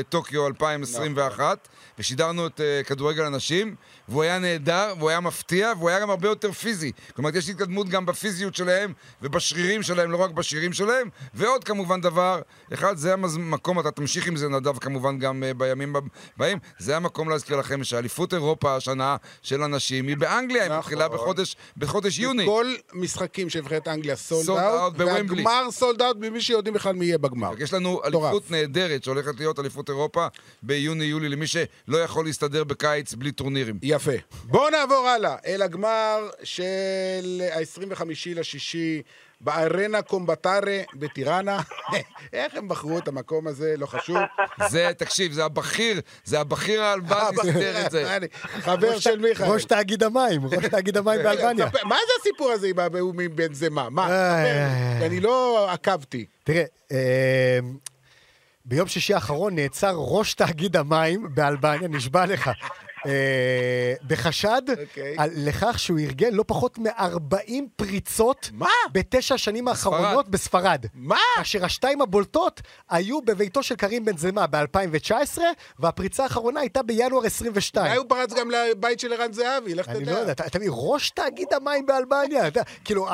טוקיו 0.09 0.47
2021, 0.47 1.67
ושידרנו 1.99 2.47
את 2.47 2.61
אה, 2.61 2.81
כדורגל 2.83 3.23
הנשים, 3.23 3.75
והוא 4.07 4.23
היה 4.23 4.39
נהדר, 4.39 4.93
והוא 4.97 5.09
היה 5.09 5.19
מפתיע, 5.19 5.71
והוא 5.77 5.89
היה 5.89 5.99
גם 5.99 6.09
הרבה 6.09 6.27
יותר 6.27 6.51
פיזי. 6.51 6.91
כלומר, 7.15 7.37
יש 7.37 7.49
התקדמות 7.49 7.89
גם 7.89 8.05
בפיזיות 8.05 8.55
שלהם 8.55 8.93
ובשרירים 9.21 9.83
שלהם, 9.83 10.11
לא 10.11 10.17
רק 10.17 10.31
בשרירים 10.31 10.73
שלהם. 10.73 11.09
ועוד 11.33 11.63
כמובן 11.63 12.01
דבר, 12.01 12.41
אחד, 12.73 12.97
זה 12.97 13.13
המקום, 13.13 13.79
אתה 13.79 13.91
תמשיך 13.91 14.27
עם 14.27 14.35
זה 14.35 14.49
נדב 14.49 14.77
כמובן 14.77 15.19
גם 15.19 15.43
אה, 15.43 15.53
בימים 15.53 15.95
הבאים, 16.35 16.57
זה 16.79 16.97
המקום 16.97 17.29
להזכיר 17.29 17.57
לכם 17.57 17.83
שאליפות 17.83 18.33
אירופה 18.33 18.75
השנה 18.75 19.15
של 19.41 19.63
הנשים 19.63 20.07
היא 20.07 20.17
באנגליה, 20.17 20.61
היא 20.61 20.69
נכון. 20.69 20.79
מתחילה 20.79 21.07
בחודש, 21.07 21.55
בחודש 21.77 22.19
יוני. 22.19 22.45
כל 22.45 22.73
משחקים 22.93 23.49
של 23.49 23.59
נבחרת 23.59 23.87
אנגליה 23.87 24.15
סולד 24.15 24.49
אאוט. 24.49 24.93
והגמר 24.97 25.71
סולד 25.71 26.01
אאוט 26.01 26.17
מבלי 26.19 26.41
שיודעים 26.41 26.73
בכלל 26.73 26.93
מי 27.01 27.05
יהיה 27.05 27.17
בגמר. 27.17 27.51
יש 27.59 27.73
לנו. 27.73 28.01
אליפות 28.05 28.51
נהדרת 28.51 29.03
שהולכת 29.03 29.39
להיות 29.39 29.59
אליפות 29.59 29.89
אירופה 29.89 30.27
ביוני-יולי 30.63 31.29
למי 31.29 31.47
שלא 31.47 31.97
יכול 31.97 32.25
להסתדר 32.25 32.63
בקיץ 32.63 33.13
בלי 33.13 33.31
טורנירים. 33.31 33.79
יפה. 33.81 34.11
בואו 34.43 34.69
נעבור 34.69 35.07
הלאה, 35.07 35.35
אל 35.45 35.61
הגמר 35.61 36.29
של 36.43 37.41
ה-25 37.53 38.03
לשישי 38.35 39.01
בארנה 39.43 40.01
קומבטארה 40.01 40.81
בטיראנה. 40.93 41.59
איך 42.33 42.55
הם 42.55 42.67
בחרו 42.67 42.97
את 42.97 43.07
המקום 43.07 43.47
הזה, 43.47 43.73
לא 43.77 43.85
חשוב. 43.85 44.17
זה, 44.69 44.91
תקשיב, 44.97 45.31
זה 45.31 45.45
הבכיר, 45.45 46.01
זה 46.23 46.39
הבכיר 46.39 46.81
האלבני 46.81 47.37
סידר 47.41 47.85
את 47.85 47.91
זה. 47.91 48.17
חבר 48.41 48.99
של 48.99 49.19
מיכאל. 49.19 49.45
ראש 49.45 49.65
תאגיד 49.65 50.03
המים, 50.03 50.45
ראש 50.45 50.65
תאגיד 50.65 50.97
המים 50.97 51.23
באלבניה. 51.23 51.69
ספר, 51.69 51.87
מה 51.87 51.95
זה 51.95 52.13
הסיפור 52.19 52.51
הזה 52.51 52.67
עם 52.67 52.79
הבאומי 52.79 53.27
בן 53.27 53.53
זמה? 53.53 53.89
מה? 53.89 54.09
אה. 54.09 54.43
ספר, 54.95 55.05
אני 55.05 55.19
לא 55.19 55.67
עקבתי. 55.71 56.25
תראה, 56.43 56.63
אה, 56.91 57.59
ביום 58.65 58.87
שישי 58.87 59.13
האחרון 59.13 59.55
נעצר 59.55 59.95
ראש 59.97 60.33
תאגיד 60.33 60.77
המים 60.77 61.27
באלבניה, 61.33 61.87
נשבע 61.87 62.25
לך. 62.25 62.51
אה, 63.05 63.93
בחשד 64.07 64.61
אוקיי. 64.69 65.15
לכך 65.35 65.79
שהוא 65.79 65.99
ארגן 65.99 66.33
לא 66.33 66.43
פחות 66.47 66.77
מ-40 66.77 67.51
פריצות? 67.75 68.51
בתשע 68.91 69.35
השנים 69.35 69.67
האחרונות 69.67 70.29
בספרד. 70.29 70.85
מה? 70.93 71.17
כאשר 71.35 71.65
השתיים 71.65 72.01
הבולטות 72.01 72.61
היו 72.89 73.21
בביתו 73.21 73.63
של 73.63 73.75
קרים 73.75 74.05
בן 74.05 74.17
זמה 74.17 74.47
ב-2019, 74.47 75.39
והפריצה 75.79 76.23
האחרונה 76.23 76.59
הייתה 76.59 76.83
בינואר 76.83 77.25
22. 77.25 77.85
אולי 77.85 77.97
הוא 77.97 78.05
פרץ 78.09 78.33
גם 78.33 78.51
לבית 78.51 78.99
של 78.99 79.13
ערן 79.13 79.33
זהבי, 79.33 79.75
לך 79.75 79.89
אני 79.89 79.99
לא 79.99 80.05
תדע. 80.05 80.19
יודע, 80.19 80.31
אתה 80.31 80.45
אתה 80.45 80.59
מבין, 80.59 80.71
ראש 80.73 81.09
תאגיד 81.09 81.47
המים 81.53 81.85
באלבניה, 81.85 82.43
כאילו, 82.85 83.07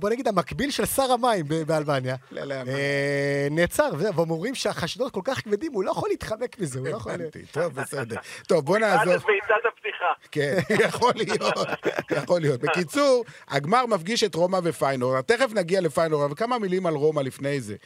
בוא 0.00 0.10
נגיד, 0.10 0.28
המקביל 0.28 0.70
של 0.70 0.86
שר 0.86 1.12
המים 1.12 1.44
באלבניה, 1.66 2.16
לא 2.32 2.44
להאמין. 2.44 2.74
אה, 2.74 3.48
נעצר, 3.50 3.88
והם 3.98 4.30
אומרים 4.30 4.54
שהחשדות 4.54 5.12
כל 5.12 5.20
כך 5.24 5.44
כבדים, 5.44 5.72
הוא 5.72 5.84
לא 5.84 5.90
יכול 5.90 6.08
להתחמק 6.08 6.58
מזה, 6.58 6.78
הוא 6.78 6.88
לא 6.88 6.96
יכול... 6.96 7.12
טוב, 7.52 7.74
בסדר. 7.74 8.16
טוב, 8.46 8.64
בוא 8.64 8.78
עד 8.87 8.87
נעזוב. 8.96 9.26
בעיטת 9.26 9.66
הפתיחה. 9.68 10.12
כן, 10.30 10.58
יכול 10.88 11.12
להיות, 11.16 11.68
יכול 12.10 12.40
להיות. 12.40 12.60
בקיצור, 12.60 13.24
הגמר 13.48 13.86
מפגיש 13.86 14.24
את 14.24 14.34
רומא 14.34 14.60
ופיינור. 14.62 15.20
תכף 15.20 15.50
נגיע 15.54 15.80
לפיינור, 15.80 16.24
אבל 16.24 16.34
כמה 16.34 16.58
מילים 16.58 16.86
על 16.86 16.94
רומא 16.94 17.20
לפני 17.20 17.60
זה. 17.60 17.76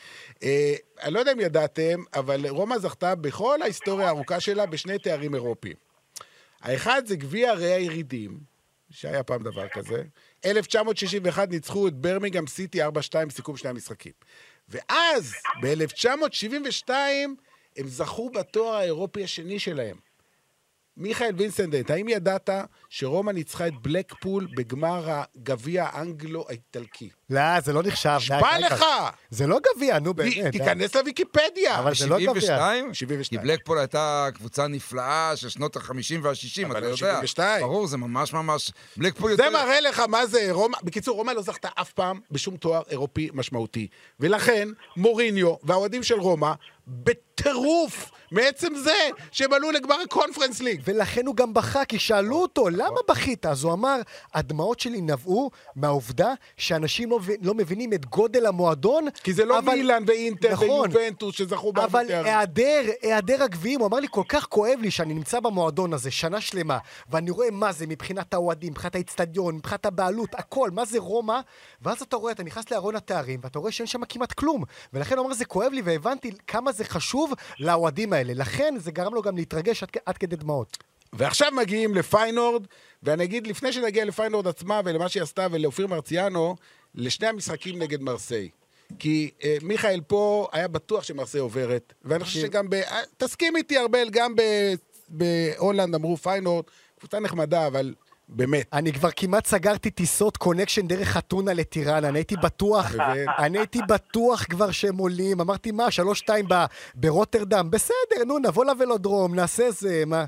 אה, 0.42 0.74
אני 1.02 1.14
לא 1.14 1.18
יודע 1.18 1.32
אם 1.32 1.40
ידעתם, 1.40 2.02
אבל 2.14 2.48
רומא 2.48 2.78
זכתה 2.78 3.14
בכל 3.14 3.62
ההיסטוריה 3.62 4.06
הארוכה 4.06 4.40
שלה 4.40 4.66
בשני 4.66 4.98
תארים 4.98 5.34
אירופיים. 5.34 5.76
האחד 6.62 7.02
זה 7.06 7.16
גביע 7.16 7.50
ערי 7.50 7.72
הירידים, 7.72 8.38
שהיה 8.90 9.22
פעם 9.22 9.42
דבר 9.42 9.68
כזה. 9.68 10.02
1961 10.44 11.48
ניצחו 11.48 11.88
את 11.88 11.94
ברמיגם 11.94 12.46
סיטי 12.46 12.84
4-2 12.84 12.86
בסיכום 13.28 13.56
שני 13.56 13.70
המשחקים. 13.70 14.12
ואז, 14.68 15.34
ב-1972, 15.62 16.90
הם 17.76 17.88
זכו 17.88 18.30
בתואר 18.30 18.74
האירופי 18.74 19.24
השני 19.24 19.58
שלהם. 19.58 19.96
מיכאל 20.96 21.34
וינסנדנט, 21.36 21.90
האם 21.90 22.08
ידעת 22.08 22.50
שרומא 22.88 23.30
ניצחה 23.30 23.66
את 23.66 23.72
בלקפול 23.82 24.48
בגמר 24.56 25.08
הגביע 25.08 25.88
האנגלו-איטלקי? 25.92 27.08
לא, 27.30 27.60
זה 27.60 27.72
לא 27.72 27.82
נחשב. 27.82 28.16
נשבע 28.16 28.58
לך! 28.58 28.84
זה 29.30 29.46
לא 29.46 29.58
גביע, 29.74 29.98
נו 29.98 30.14
באמת. 30.14 30.52
תיכנס 30.52 30.94
לוויקיפדיה. 30.96 31.78
אבל 31.78 31.94
זה 31.94 32.06
לא 32.06 32.16
גביע. 32.16 32.40
72? 32.40 32.94
72. 32.94 33.40
כי 33.40 33.46
בלקפול 33.46 33.78
הייתה 33.78 34.28
קבוצה 34.34 34.66
נפלאה 34.66 35.32
של 35.36 35.48
שנות 35.48 35.76
ה-50 35.76 35.90
וה-60, 36.22 36.66
אבל 36.66 36.70
אתה 36.70 36.80
לא 36.80 36.86
יודע. 36.86 36.96
72. 36.96 37.60
ברור, 37.62 37.86
זה 37.86 37.96
ממש 37.96 38.32
ממש... 38.32 38.72
בלקפול 38.96 39.36
זה 39.36 39.44
יותר... 39.44 39.58
מראה 39.58 39.80
לך 39.80 40.00
מה 40.00 40.26
זה 40.26 40.48
רומא. 40.50 40.78
בקיצור, 40.82 41.16
רומא 41.16 41.30
לא 41.30 41.42
זכתה 41.42 41.68
אף 41.74 41.92
פעם 41.92 42.20
בשום 42.30 42.56
תואר 42.56 42.82
אירופי 42.90 43.28
משמעותי. 43.32 43.88
ולכן, 44.20 44.68
מוריניו 44.96 45.54
והאוהדים 45.62 46.02
של 46.02 46.20
רומא, 46.20 46.52
בטירוף, 46.92 48.10
מעצם 48.30 48.74
זה 48.84 48.94
שהם 49.32 49.52
עלו 49.52 49.70
לגמר 49.70 49.96
הקונפרנס 50.04 50.60
ליג. 50.60 50.80
ולכן 50.84 51.26
הוא 51.26 51.36
גם 51.36 51.54
בכה, 51.54 51.84
כי 51.84 51.98
שאלו 51.98 52.36
אותו, 52.42 52.68
למה 52.68 53.00
בכית? 53.08 53.46
אז 53.46 53.64
הוא 53.64 53.72
אמר, 53.72 54.00
הדמעות 54.34 54.80
שלי 54.80 55.00
נבעו 55.00 55.50
מהעובדה 55.76 56.32
שאנשים 56.56 57.10
לא, 57.10 57.20
לא 57.42 57.54
מבינים 57.54 57.92
את 57.92 58.06
גודל 58.06 58.46
המועדון. 58.46 59.04
כי 59.24 59.32
זה 59.32 59.44
לא 59.44 59.58
אבל- 59.58 59.74
מילאן 59.74 60.02
ואינטר 60.06 60.52
נכון. 60.52 60.68
ויובנטוס 60.92 61.34
שזכו 61.36 61.72
בהרבה 61.72 62.00
אבל 62.00 62.08
תארים. 62.08 62.24
היעדר, 62.26 62.80
היעדר 63.02 63.42
הגביעים, 63.42 63.80
הוא 63.80 63.88
אמר 63.88 64.00
לי, 64.00 64.06
כל 64.10 64.22
כך 64.28 64.44
כואב 64.46 64.78
לי 64.80 64.90
שאני 64.90 65.14
נמצא 65.14 65.40
במועדון 65.40 65.92
הזה 65.92 66.10
שנה 66.10 66.40
שלמה, 66.40 66.78
ואני 67.10 67.30
רואה 67.30 67.50
מה 67.50 67.72
זה 67.72 67.86
מבחינת 67.86 68.34
האוהדים, 68.34 68.70
מבחינת 68.72 68.94
האיצטדיון, 68.94 69.54
מבחינת 69.54 69.86
הבעלות, 69.86 70.28
הכל, 70.34 70.70
מה 70.70 70.84
זה 70.84 70.98
רומא, 70.98 71.40
ואז 71.82 72.02
אתה 72.02 72.16
רואה, 72.16 72.32
אתה 72.32 72.42
נכנס 72.42 72.70
לארון 72.70 72.96
התארים, 72.96 73.40
ואתה 73.42 73.58
רואה 73.58 73.72
שאין 73.72 73.86
שם 73.86 74.04
כמעט 74.04 74.32
כלום. 74.32 74.64
ולכן 74.92 75.18
הוא 75.18 75.26
אמר, 75.26 75.34
זה 75.34 75.44
כואב 75.44 75.72
לי, 75.72 75.82
והבנתי 75.84 76.30
כמה 76.46 76.72
זה 76.72 76.81
חשוב 76.88 77.32
לאוהדים 77.60 78.12
האלה. 78.12 78.34
לכן 78.34 78.74
זה 78.78 78.90
גרם 78.90 79.14
לו 79.14 79.22
גם 79.22 79.36
להתרגש 79.36 79.82
עד, 79.82 79.88
עד 80.06 80.18
כדי 80.18 80.36
דמעות. 80.36 80.78
ועכשיו 81.12 81.52
מגיעים 81.56 81.94
לפיינורד, 81.94 82.66
ואני 83.02 83.24
אגיד, 83.24 83.46
לפני 83.46 83.72
שנגיע 83.72 84.04
לפיינורד 84.04 84.48
עצמה 84.48 84.80
ולמה 84.84 85.08
שהיא 85.08 85.22
עשתה 85.22 85.46
ולאופיר 85.50 85.86
מרציאנו, 85.86 86.56
לשני 86.94 87.26
המשחקים 87.26 87.78
נגד 87.78 88.00
מרסיי. 88.00 88.48
כי 88.98 89.30
אה, 89.44 89.56
מיכאל 89.62 90.00
פה 90.06 90.48
היה 90.52 90.68
בטוח 90.68 91.04
שמרסיי 91.04 91.40
עוברת, 91.40 91.92
ואני 92.04 92.24
חושב 92.24 92.40
שגם 92.40 92.70
ב... 92.70 92.74
אה, 92.74 93.00
תסכים 93.16 93.56
איתי, 93.56 93.78
ארבל, 93.78 94.08
גם. 94.10 94.34
בהולנד 95.12 95.94
אמרו 95.94 96.16
פיינורד, 96.16 96.64
קבוצה 96.98 97.20
נחמדה, 97.20 97.66
אבל 97.66 97.94
באמת. 98.28 98.66
אני 98.72 98.92
כבר 98.92 99.10
כמעט 99.16 99.46
סגרתי 99.46 99.90
טיסות 99.90 100.36
קונקשן 100.36 100.86
דרך 100.86 101.16
אתונה 101.16 101.54
לטיראנה, 101.54 102.08
אני 102.08 102.18
הייתי 102.18 102.36
בטוח? 102.36 102.92
אני 103.44 103.58
הייתי 103.58 103.80
בטוח 103.88 104.44
כבר 104.44 104.70
שהם 104.70 104.96
עולים, 104.96 105.40
אמרתי 105.40 105.72
מה, 105.72 105.90
שלוש 105.90 106.18
שתיים 106.18 106.46
ברוטרדם, 106.94 107.70
בסדר, 107.70 108.24
נו, 108.26 108.38
נבוא 108.38 108.64
לוולודרום, 108.64 109.34
נעשה 109.34 109.70
זה, 109.70 110.02
מה... 110.06 110.24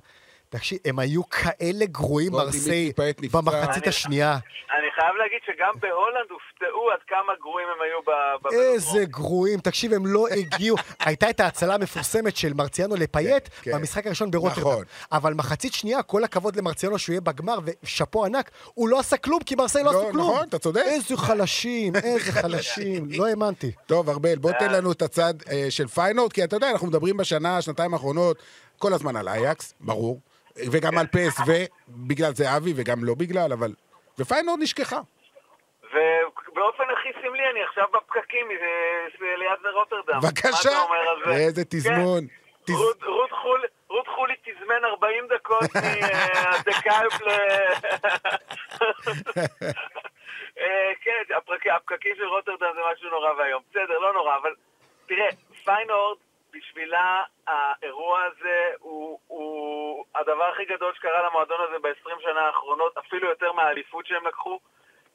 תקשיב, 0.54 0.78
הם 0.84 0.98
היו 0.98 1.28
כאלה 1.28 1.86
גרועים, 1.86 2.32
מרסיי. 2.32 2.92
במחצית 3.32 3.86
השנייה. 3.86 4.38
אני 4.78 4.86
חייב 4.94 5.14
להגיד 5.16 5.38
שגם 5.46 5.72
בהולנד 5.80 6.30
הופתעו 6.30 6.90
עד 6.90 6.98
כמה 7.06 7.32
גרועים 7.40 7.68
הם 7.76 7.82
היו 7.82 8.00
ב- 8.06 8.38
בוולודרום. 8.38 8.72
איזה 8.74 9.04
גרועים, 9.04 9.60
תקשיב, 9.60 9.92
הם 9.92 10.06
לא 10.06 10.26
הגיעו. 10.28 10.76
הייתה 11.06 11.30
את 11.30 11.40
ההצלה 11.40 11.74
המפורסמת 11.74 12.36
של 12.36 12.52
מרציאנו 12.54 12.96
לפייט 12.96 13.48
כן, 13.48 13.70
כן. 13.70 13.78
במשחק 13.78 14.06
הראשון 14.06 14.30
ברוטרדם. 14.30 14.60
נכון. 14.60 14.84
אבל 15.12 15.34
מחצית 15.34 15.72
שנייה, 15.72 16.02
כל 16.02 16.24
הכבוד 16.24 16.56
למרציאנו 16.56 16.98
שהוא 16.98 17.12
יהיה 17.12 17.20
בגמר, 17.20 17.58
ושאפו 17.64 18.24
ענק, 18.24 18.50
הוא 18.74 18.88
לא 18.88 18.98
עשה 18.98 19.16
כלום, 19.16 19.40
כי 19.46 19.54
מרסיי 19.54 19.84
לא 19.84 19.92
לא, 19.92 20.00
עשו 20.00 20.12
כלום. 20.12 20.30
נכון, 20.30 20.48
אתה 20.48 20.58
צודק. 20.58 20.82
איזה 20.84 21.16
חלשים, 21.16 21.96
איזה 22.04 22.32
חלשים, 22.32 23.06
לא 23.10 23.26
האמנתי. 23.26 23.72
טוב, 23.86 24.10
ארבל, 24.10 24.36
בוא 24.38 24.52
תן 24.52 24.72
לנו 24.72 24.92
את 24.92 25.02
הצד 25.02 25.34
אה, 25.50 25.66
של 25.70 25.86
פיינורד, 25.88 26.32
כי 26.32 26.44
אתה 26.44 26.56
יודע, 26.56 26.70
אנחנו 26.70 26.86
מדברים 26.86 27.16
בשנה, 27.16 27.62
שנתיים 27.62 27.94
האחרונות, 27.94 28.36
כל 28.78 28.92
הזמן 28.92 29.16
על 29.16 29.28
אייקס, 29.28 29.74
ברור, 29.80 30.20
וגם 30.72 30.98
על 30.98 31.06
PSV, 31.06 31.50
בגלל 31.88 32.34
זה 32.34 32.56
אבי, 32.56 32.72
וגם 32.76 33.04
לא 33.04 33.14
בגלל, 33.18 33.52
אבל... 33.52 33.72
ופיינורד 34.18 34.58
נשכחה. 34.62 35.00
ובאופן 35.82 36.84
הכי 36.98 37.08
סמלי, 37.22 37.42
אני 37.50 37.62
עכשיו 37.68 37.84
בפקקים 37.92 38.46
ליד 39.38 39.74
רוטרדם. 39.74 40.20
בבקשה? 40.22 40.70
איזה 41.30 41.62
תזמון. 41.64 42.20
כן. 42.66 42.72
רות- 42.72 43.02
רות 43.02 43.30
חול- 43.32 43.66
רות 43.88 44.08
חולי 44.08 44.34
תזמן 44.44 44.84
40 44.84 45.24
דקות 45.34 45.70
מהדקאלפ 45.74 47.20
ל... 47.22 47.28
אה, 50.58 50.92
כן, 51.00 51.34
הפקקים 51.76 52.12
של 52.16 52.24
רוטרדם 52.26 52.66
זה 52.74 52.80
משהו 52.92 53.10
נורא 53.10 53.32
ואיום. 53.38 53.62
בסדר, 53.70 53.98
לא 53.98 54.12
נורא, 54.12 54.36
אבל 54.42 54.54
תראה, 55.06 55.28
פיינורד, 55.64 56.16
בשבילה 56.54 57.22
האירוע 57.46 58.22
הזה 58.22 58.70
הוא, 58.78 59.18
הוא 59.26 60.04
הדבר 60.14 60.44
הכי 60.44 60.64
גדול 60.64 60.94
שקרה 60.94 61.26
למועדון 61.26 61.60
הזה 61.68 61.78
ב-20 61.78 62.22
שנה 62.22 62.40
האחרונות, 62.40 62.96
אפילו 62.98 63.28
יותר 63.28 63.52
מהאליפות 63.52 64.06
שהם 64.06 64.26
לקחו. 64.26 64.60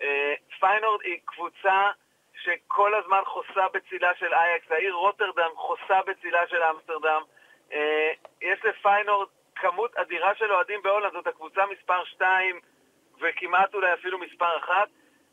אה, 0.02 0.34
פיינורד 0.60 1.02
היא 1.04 1.20
קבוצה 1.26 1.92
שכל 2.44 2.96
הזמן 2.96 3.22
חוסה 3.26 3.68
בצילה 3.74 4.12
של 4.20 4.34
אייקס, 4.34 4.72
העיר 4.72 4.94
רוטרדם 4.94 5.50
חוסה 5.56 6.00
בצילה 6.08 6.48
של 6.48 6.64
אמסטרדם. 6.64 7.22
אה, 7.74 8.12
יש 8.42 8.60
לפיינורד 8.66 9.28
כמות 9.56 9.96
אדירה 9.96 10.36
של 10.36 10.54
אוהדים 10.54 10.82
בהולנד, 10.82 11.14
זאת 11.14 11.28
הקבוצה 11.28 11.62
מספר 11.66 12.06
2 12.06 12.60
וכמעט 13.22 13.74
אולי 13.74 13.94
אפילו 13.94 14.20
מספר 14.20 14.58
1, 14.58 14.88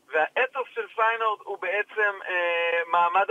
והאתוס 0.07 0.67
של 0.73 0.87
פיינורד 0.87 1.39
הוא 1.43 1.57
בעצם 1.61 2.19
אה, 2.27 2.81
מעמד, 2.87 3.27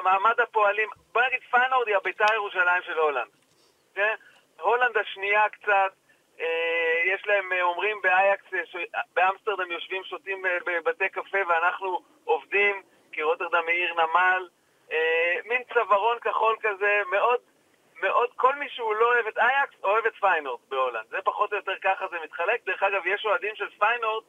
מעמד 0.00 0.40
הפועלים, 0.40 0.88
בוא 1.12 1.22
נגיד 1.22 1.40
פיינורד 1.50 1.88
היא 1.88 1.96
הביתר 1.96 2.34
ירושלים 2.34 2.82
של 2.82 2.98
הולנד. 2.98 3.30
כן? 3.94 4.14
הולנד 4.60 4.96
השנייה 4.96 5.48
קצת, 5.48 5.92
אה, 6.40 7.02
יש 7.14 7.26
להם, 7.26 7.52
אה, 7.52 7.62
אומרים 7.62 8.02
באייקס, 8.02 8.44
אה, 8.54 9.00
באמסטרדם 9.14 9.72
יושבים, 9.72 10.04
שותים 10.04 10.46
אה, 10.46 10.58
בבתי 10.66 11.08
קפה 11.08 11.38
ואנחנו 11.48 12.00
עובדים, 12.24 12.82
כי 13.12 13.22
רוטרדם 13.22 13.62
היא 13.68 13.76
עיר 13.76 13.94
נמל. 13.94 14.48
אה, 14.92 15.36
מין 15.44 15.62
צווארון 15.74 16.18
כחול 16.18 16.56
כזה, 16.60 17.02
מאוד, 17.10 17.40
מאוד, 18.02 18.28
כל 18.36 18.54
מי 18.54 18.68
שהוא 18.68 18.94
לא 18.94 19.06
אוהב 19.14 19.26
את 19.26 19.38
אייקס, 19.38 19.74
אוהב 19.84 20.06
את 20.06 20.14
פיינורד 20.20 20.60
בהולנד. 20.68 21.06
זה 21.10 21.18
פחות 21.24 21.52
או 21.52 21.56
יותר 21.56 21.78
ככה 21.82 22.06
זה 22.10 22.16
מתחלק. 22.24 22.64
דרך 22.66 22.82
אגב, 22.82 23.06
יש 23.06 23.26
אוהדים 23.26 23.54
של 23.54 23.68
פיינורד 23.78 24.24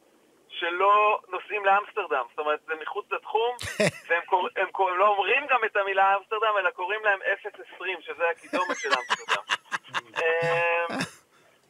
שלא 0.52 1.20
נוסעים 1.28 1.66
לאמסטרדם. 1.66 2.26
זאת 2.30 2.40
אומרת, 2.40 2.60
זה 2.68 2.74
מחוץ 2.82 3.06
לתחום, 3.12 3.56
והם 4.08 4.22
קור... 4.26 4.48
הם 4.56 4.72
קור... 4.72 4.92
לא 4.92 5.08
אומרים 5.08 5.48
גם 5.50 5.60
את 5.66 5.76
המילה 5.76 6.18
אמסטרדם, 6.18 6.54
אלא 6.60 6.70
קוראים 6.70 7.04
להם 7.04 7.20
020, 7.76 8.02
שזה 8.02 8.30
הקידומת 8.30 8.78
של 8.78 8.90
אמסטרדם. 8.90 9.44
אמ, 10.22 10.98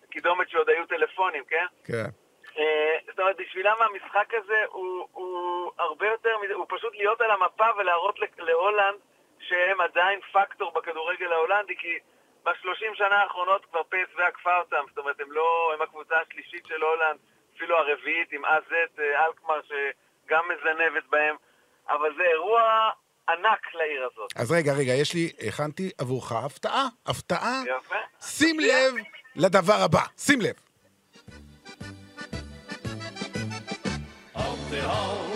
קידומת 0.09 0.49
שעוד 0.49 0.69
היו 0.69 0.85
טלפונים, 0.85 1.43
כן? 1.45 1.65
כן. 1.85 2.09
אה, 2.57 2.97
זאת 3.07 3.19
אומרת, 3.19 3.35
בשבילם 3.37 3.75
המשחק 3.79 4.33
הזה 4.33 4.63
הוא, 4.67 5.07
הוא 5.11 5.71
הרבה 5.77 6.07
יותר, 6.07 6.35
הוא 6.53 6.65
פשוט 6.69 6.95
להיות 6.95 7.21
על 7.21 7.31
המפה 7.31 7.67
ולהראות 7.77 8.19
להולנד 8.39 8.99
שהם 9.39 9.81
עדיין 9.81 10.19
פקטור 10.33 10.71
בכדורגל 10.71 11.33
ההולנדי, 11.33 11.75
כי 11.77 11.99
בשלושים 12.43 12.95
שנה 12.95 13.21
האחרונות 13.21 13.65
כבר 13.65 13.83
פסו 13.83 14.21
עקפה 14.21 14.57
אותם, 14.57 14.83
זאת 14.89 14.97
אומרת, 14.97 15.19
הם 15.19 15.31
לא, 15.31 15.71
הם 15.73 15.81
הקבוצה 15.81 16.15
השלישית 16.19 16.65
של 16.65 16.81
הולנד, 16.81 17.19
אפילו 17.61 17.77
הרביעית 17.77 18.31
עם 18.31 18.45
AZ 18.45 18.99
אה, 18.99 19.25
אלקמר 19.25 19.59
שגם 19.67 20.43
מזנבת 20.49 21.03
בהם, 21.09 21.35
אבל 21.89 22.09
זה 22.17 22.23
אירוע 22.23 22.89
ענק 23.29 23.73
לעיר 23.73 24.07
הזאת. 24.13 24.31
אז 24.35 24.51
רגע, 24.51 24.73
רגע, 24.73 24.93
יש 24.93 25.13
לי, 25.13 25.31
הכנתי 25.47 25.89
עבורך 25.97 26.31
הפתעה, 26.31 26.87
הפתעה. 27.05 27.61
יפה. 27.65 27.95
שים 28.21 28.59
לב 28.59 28.93
לדבר 29.35 29.73
הבא, 29.73 30.01
שים 30.17 30.41
לב. 30.41 30.55
Op 34.35 34.61
de 34.71 34.81
hand, 34.81 35.30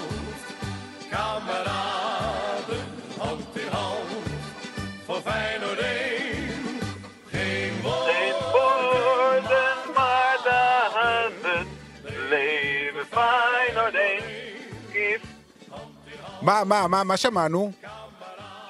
מה, 16.45 16.63
מה, 16.65 16.87
מה, 16.87 17.03
מה 17.03 17.17
שמענו? 17.17 17.71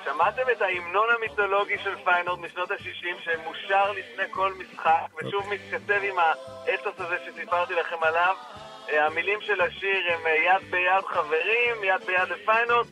שמעתם 0.06 0.42
את 0.52 0.62
ההמנון 0.62 1.08
המיתולוגי 1.18 1.78
של 1.84 1.96
פיינורד 2.04 2.40
משנות 2.40 2.72
ה-60 2.72 3.24
שמושר 3.24 3.92
לפני 3.92 4.24
כל 4.32 4.54
משחק 4.54 5.08
ושוב 5.18 5.44
מתכתב 5.54 6.00
עם 6.04 6.16
האתוס 6.20 6.94
הזה 6.98 7.18
שסיפרתי 7.26 7.74
לכם 7.74 8.04
עליו. 8.04 8.36
אה, 8.90 9.06
המילים 9.06 9.42
של 9.42 9.62
השיר 9.62 10.14
הם 10.14 10.28
אה, 10.28 10.36
יד 10.36 10.72
ביד 10.72 11.06
חברים, 11.06 11.84
יד 11.84 12.04
ביד 12.06 12.30
לפיינורד, 12.30 12.88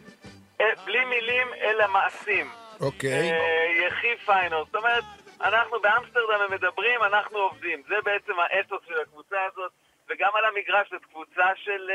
אה, 0.61 0.65
בלי 0.85 1.05
מילים 1.05 1.47
אלא 1.61 1.87
מעשים. 1.87 2.49
אוקיי. 2.81 3.31
אה, 3.31 3.87
יחי 3.87 4.17
פיינורד. 4.25 4.65
זאת 4.65 4.75
אומרת, 4.75 5.03
אנחנו 5.41 5.79
באמסטרדם 5.79 6.41
הם 6.45 6.51
מדברים, 6.51 7.03
אנחנו 7.03 7.37
עובדים. 7.37 7.81
זה 7.87 7.95
בעצם 8.03 8.33
האתוס 8.39 8.81
של 8.87 9.01
הקבוצה 9.01 9.37
הזאת, 9.51 9.71
וגם 10.09 10.29
על 10.33 10.45
המגרש 10.45 10.89
זאת 10.91 11.05
קבוצה 11.05 11.45
של 11.55 11.91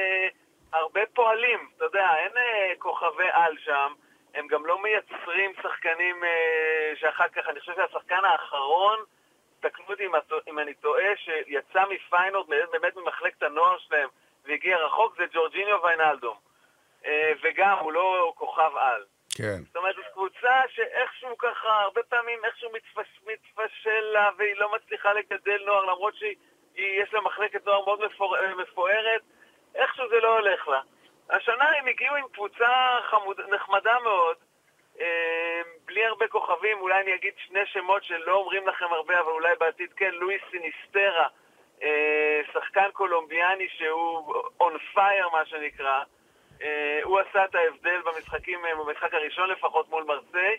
הרבה 0.73 1.01
פועלים, 1.15 1.69
אתה 1.77 1.85
יודע, 1.85 2.17
אין 2.17 2.37
אה, 2.37 2.73
כוכבי 2.79 3.29
על 3.33 3.57
שם, 3.59 3.93
הם 4.35 4.47
גם 4.47 4.67
לא 4.67 4.83
מייצרים 4.83 5.53
שחקנים 5.63 6.25
אה, 6.25 6.93
שאחר 6.97 7.29
כך, 7.29 7.49
אני 7.49 7.61
חושב 7.61 7.73
שהשחקן 7.77 8.25
האחרון, 8.25 8.99
תקנו 9.61 9.85
אותי 9.89 10.07
אם, 10.07 10.13
אם 10.49 10.59
אני 10.59 10.75
טועה, 10.75 11.17
שיצא 11.17 11.83
מפיינורד, 11.91 12.47
באמת 12.73 12.97
ממחלקת 12.97 13.43
הנוער 13.43 13.79
שלהם, 13.79 14.09
והגיע 14.45 14.79
רחוק, 14.79 15.17
זה 15.19 15.25
ג'ורג'יניו 15.33 15.83
ויינלדום. 15.83 16.37
אה, 17.07 17.33
וגם, 17.43 17.79
הוא 17.79 17.93
לא 17.93 18.33
כוכב 18.37 18.71
על. 18.77 19.05
כן. 19.37 19.59
זאת 19.67 19.77
אומרת, 19.77 19.97
זו 19.97 20.03
קבוצה 20.13 20.63
שאיכשהו 20.69 21.39
ככה, 21.39 21.81
הרבה 21.83 22.03
פעמים 22.03 22.45
איכשהו 22.45 22.71
מתפש, 22.73 23.21
מתפשל 23.27 24.01
לה 24.01 24.31
והיא 24.39 24.55
לא 24.57 24.73
מצליחה 24.75 25.13
לגדל 25.13 25.63
נוער, 25.67 25.85
למרות 25.85 26.15
שיש 26.17 27.13
לה 27.15 27.21
מחלקת 27.21 27.67
נוער 27.67 27.85
מאוד 27.85 28.01
מפואר, 28.07 28.55
מפוארת, 28.57 29.23
איכשהו 29.79 30.09
זה 30.09 30.21
לא 30.21 30.39
הולך 30.39 30.69
לה. 30.69 30.81
השנה 31.31 31.71
הם 31.79 31.87
הגיעו 31.87 32.17
עם 32.17 32.25
קבוצה 32.33 32.99
חמוד, 33.11 33.41
נחמדה 33.49 33.99
מאוד, 34.05 34.37
אה, 35.01 35.61
בלי 35.85 36.07
הרבה 36.07 36.29
כוכבים, 36.29 36.81
אולי 36.81 37.01
אני 37.01 37.15
אגיד 37.15 37.33
שני 37.47 37.67
שמות 37.67 38.05
שלא 38.05 38.35
אומרים 38.35 38.69
לכם 38.69 38.93
הרבה, 38.93 39.21
אבל 39.21 39.31
אולי 39.31 39.55
בעתיד 39.61 39.93
כן, 39.93 40.11
לואיס 40.15 40.43
סיניסטרה, 40.51 41.29
אה, 41.83 42.41
שחקן 42.53 42.91
קולומביאני 42.93 43.69
שהוא 43.69 44.35
on 44.63 44.97
fire 44.97 45.33
מה 45.33 45.47
שנקרא, 45.47 46.03
אה, 46.63 47.01
הוא 47.03 47.21
עשה 47.21 47.45
את 47.45 47.55
ההבדל 47.55 48.01
במשחקים, 48.01 48.67
אה, 48.67 48.75
במשחק 48.75 49.15
הראשון 49.15 49.51
לפחות 49.51 49.89
מול 49.89 50.05
מרסיי, 50.05 50.57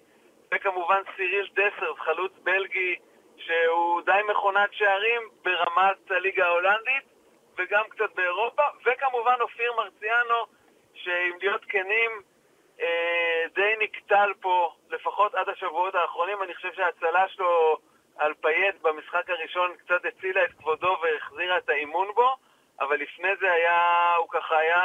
וכמובן 0.51 1.01
סיריל 1.15 1.49
דסרס, 1.53 1.97
חלוץ 1.97 2.31
בלגי, 2.43 2.95
שהוא 3.37 4.01
די 4.01 4.21
מכונת 4.29 4.73
שערים 4.73 5.21
ברמת 5.43 6.11
הליגה 6.11 6.45
ההולנדית, 6.45 7.03
וגם 7.59 7.83
קצת 7.89 8.15
באירופה, 8.15 8.61
וכמובן 8.85 9.35
אופיר 9.41 9.73
מרציאנו, 9.77 10.35
שאם 10.93 11.37
להיות 11.41 11.61
כנים, 11.69 12.11
אה, 12.81 12.87
די 13.55 13.73
נקטל 13.79 14.31
פה, 14.41 14.73
לפחות 14.89 15.35
עד 15.35 15.49
השבועות 15.49 15.95
האחרונים, 15.95 16.43
אני 16.43 16.55
חושב 16.55 16.69
שההצלה 16.75 17.27
שלו 17.27 17.77
על 18.17 18.33
פייט 18.41 18.75
במשחק 18.81 19.29
הראשון 19.29 19.71
קצת 19.77 20.01
הצילה 20.05 20.43
את 20.43 20.51
כבודו 20.59 20.97
והחזירה 21.01 21.57
את 21.57 21.69
האמון 21.69 22.07
בו, 22.15 22.35
אבל 22.79 22.95
לפני 22.95 23.29
זה 23.41 23.51
היה, 23.51 23.79
הוא 24.17 24.27
ככה 24.29 24.57
היה 24.57 24.81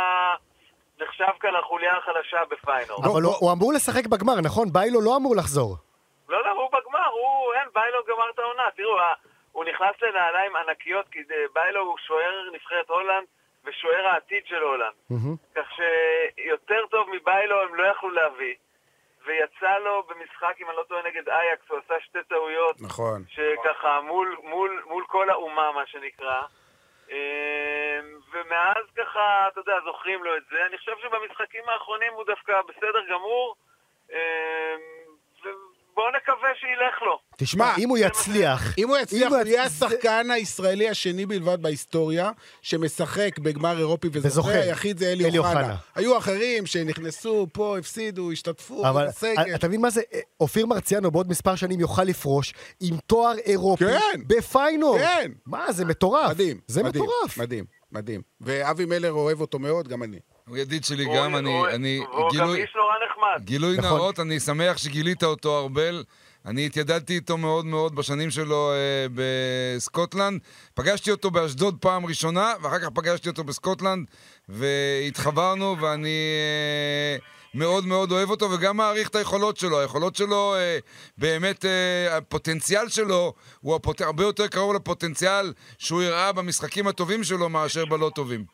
נחשב 1.00 1.32
כאן 1.40 1.56
החוליה 1.56 1.96
החלשה 1.96 2.44
בפיינורד. 2.50 2.98
אבל 3.12 3.22
הוא- 3.22 3.34
הוא 3.40 3.52
אמור 3.52 3.72
לשחק 3.72 4.06
בגמר, 4.06 4.34
נכון? 4.44 4.68
ביילו 4.72 5.00
לא 5.00 5.16
אמור 5.16 5.36
לחזור. 5.36 5.76
לא, 6.28 6.44
לא, 6.44 6.50
הוא 6.50 6.68
בגמר, 6.72 7.06
הוא, 7.08 7.52
אין, 7.54 7.68
ביילו 7.74 7.98
גמר 8.08 8.30
את 8.34 8.38
העונה. 8.38 8.62
תראו, 8.76 8.96
הוא 9.54 9.64
נכנס 9.64 9.94
לנעליים 10.02 10.56
ענקיות, 10.56 11.06
כי 11.08 11.24
זה- 11.24 11.44
ביילו 11.52 11.80
הוא 11.80 11.98
שוער 11.98 12.50
נבחרת 12.52 12.88
הולנד 12.88 13.26
ושוער 13.64 14.06
העתיד 14.06 14.46
של 14.46 14.62
הולנד. 14.62 14.92
מהמם. 15.10 15.36
כך 15.54 15.68
שיותר 15.72 16.86
טוב 16.90 17.08
מביילו 17.10 17.62
הם 17.62 17.74
לא 17.74 17.86
יכלו 17.86 18.10
להביא. 18.10 18.54
ויצא 19.26 19.78
לו 19.78 20.02
במשחק, 20.02 20.54
אם 20.60 20.68
אני 20.68 20.76
לא 20.76 20.82
טועה, 20.88 21.02
נגד 21.02 21.28
אייקס, 21.28 21.70
הוא 21.70 21.78
עשה 21.84 21.94
שתי 22.00 22.18
טעויות. 22.28 22.76
נכון. 22.80 23.22
שככה 23.28 24.00
מול, 24.00 24.36
מול, 24.42 24.82
מול 24.86 25.04
כל 25.08 25.30
האומה, 25.30 25.72
מה 25.72 25.86
שנקרא. 25.86 26.42
אמ, 27.10 27.16
ומאז 28.32 28.84
ככה, 28.96 29.48
אתה 29.48 29.60
יודע, 29.60 29.76
זוכרים 29.84 30.24
לו 30.24 30.36
את 30.36 30.42
זה. 30.50 30.66
אני 30.66 30.78
חושב 30.78 30.92
שבמשחקים 31.02 31.62
האחרונים 31.68 32.12
הוא 32.12 32.24
דווקא 32.24 32.60
בסדר 32.62 33.00
גמור. 33.10 33.54
ובואו 35.94 36.06
נקווה 36.16 36.48
שילך 36.60 37.02
לו. 37.02 37.18
תשמע? 37.36 37.74
אם 37.78 37.88
הוא 37.88 37.98
יצליח... 37.98 38.74
אם 38.78 38.88
הוא 38.88 38.96
יצליח, 38.96 39.32
הוא 39.32 39.38
יהיה 39.46 39.62
השחקן 39.62 40.30
הישראלי 40.30 40.88
השני 40.88 41.26
בלבד 41.26 41.62
בהיסטוריה 41.62 42.30
שמשחק 42.62 43.38
בגמר 43.38 43.78
אירופי 43.78 44.08
וזוכה. 44.12 44.50
היחיד 44.50 44.98
זה 44.98 45.12
אלי 45.12 45.38
אוחנה. 45.38 45.76
היו 45.94 46.18
אחרים 46.18 46.66
שנכנסו 46.66 47.46
פה, 47.52 47.78
הפסידו, 47.78 48.32
השתתפו, 48.32 48.88
אבל. 48.88 49.06
אתה 49.54 49.68
מבין 49.68 49.80
מה 49.80 49.90
זה? 49.90 50.02
אה, 50.14 50.20
אופיר 50.40 50.66
מרציאנו 50.66 51.10
בעוד 51.10 51.30
מספר 51.30 51.54
שנים 51.54 51.80
יוכל 51.80 52.04
לפרוש 52.04 52.54
עם 52.80 52.96
תואר 53.06 53.38
אירופי 53.38 53.84
כן. 53.84 54.20
בפיינור. 54.26 54.98
כן. 54.98 55.32
מה, 55.46 55.72
זה 55.72 55.84
מטורף. 55.84 56.30
מדהים. 56.30 56.60
זה 56.66 56.82
מדהים, 56.82 57.04
מטורף. 57.04 57.38
מדהים, 57.38 57.64
מדהים. 57.92 58.22
ואבי 58.40 58.84
מלר 58.84 59.12
אוהב 59.12 59.40
אותו 59.40 59.58
מאוד, 59.58 59.88
גם 59.88 60.02
אני. 60.02 60.18
הוא 60.48 60.56
ידיד 60.56 60.84
שלי 60.84 61.04
הוא- 61.04 61.16
גם, 61.16 61.36
אני, 61.36 61.50
הוא- 61.50 61.68
אני, 61.68 62.00
והוא 62.00 62.22
גם 62.22 62.28
גילוי, 62.30 62.62
איש 62.62 62.72
נורא 62.76 62.94
נחמד. 63.10 63.44
גילוי 63.46 63.76
נכון. 63.76 63.90
נאות, 63.98 64.20
אני 64.20 64.40
שמח 64.40 64.76
שגילית 64.76 65.24
אותו, 65.24 65.58
ארבל. 65.60 66.04
אני 66.46 66.66
התיידדתי 66.66 67.14
איתו 67.14 67.36
מאוד 67.38 67.64
מאוד 67.66 67.94
בשנים 67.94 68.30
שלו 68.30 68.72
אה, 68.72 69.06
בסקוטלנד. 69.14 70.40
פגשתי 70.74 71.10
אותו 71.10 71.30
באשדוד 71.30 71.76
פעם 71.80 72.06
ראשונה, 72.06 72.52
ואחר 72.62 72.78
כך 72.78 72.88
פגשתי 72.94 73.28
אותו 73.28 73.44
בסקוטלנד, 73.44 74.06
והתחברנו, 74.48 75.76
ואני 75.80 76.08
אה, 76.08 77.16
מאוד 77.54 77.86
מאוד 77.86 78.12
אוהב 78.12 78.30
אותו, 78.30 78.50
וגם 78.50 78.76
מעריך 78.76 79.08
את 79.08 79.16
היכולות 79.16 79.56
שלו. 79.56 79.80
היכולות 79.80 80.16
שלו, 80.16 80.54
אה, 80.54 80.78
באמת, 81.18 81.64
אה, 81.64 82.16
הפוטנציאל 82.16 82.88
שלו 82.88 83.32
הוא 83.60 83.74
הפוט... 83.74 84.00
הרבה 84.00 84.24
יותר 84.24 84.46
קרוב 84.46 84.74
לפוטנציאל 84.74 85.52
שהוא 85.78 86.02
הראה 86.02 86.32
במשחקים 86.32 86.86
הטובים 86.86 87.24
שלו 87.24 87.48
מאשר 87.48 87.84
בלא 87.84 88.10
טובים. 88.14 88.44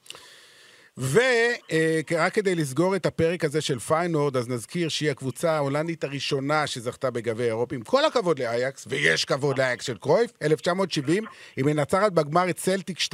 ורק 1.00 2.34
כדי 2.34 2.54
לסגור 2.54 2.96
את 2.96 3.06
הפרק 3.06 3.44
הזה 3.44 3.60
של 3.60 3.78
פיינורד, 3.78 4.36
אז 4.36 4.48
נזכיר 4.48 4.88
שהיא 4.88 5.10
הקבוצה 5.10 5.52
ההולנדית 5.52 6.04
הראשונה 6.04 6.66
שזכתה 6.66 7.10
בגביע 7.10 7.46
אירופי. 7.46 7.74
עם 7.74 7.82
כל 7.82 8.04
הכבוד 8.04 8.38
לאייקס, 8.38 8.84
ויש 8.88 9.24
כבוד 9.24 9.58
לאייקס 9.58 9.84
של 9.84 9.96
קרויף, 9.98 10.30
1970, 10.42 11.24
היא 11.56 11.64
מנצחת 11.64 12.12
בגמר 12.12 12.50
את 12.50 12.56
צלטיק 12.56 12.98
2-1 12.98 13.12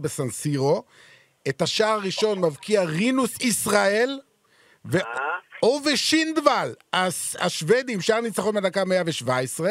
בסנסירו. 0.00 0.84
את 1.48 1.62
השער 1.62 1.90
הראשון 1.90 2.40
מבקיע 2.40 2.82
רינוס 2.82 3.40
ישראל, 3.40 4.18
ו... 4.86 4.98
אובה 5.62 5.96
שינדוול, 5.96 6.74
הס- 6.92 7.36
השוודי 7.38 7.92
עם 7.92 8.00
שער 8.00 8.20
ניצחון 8.20 8.54
בדקה 8.54 8.84
117, 8.84 9.70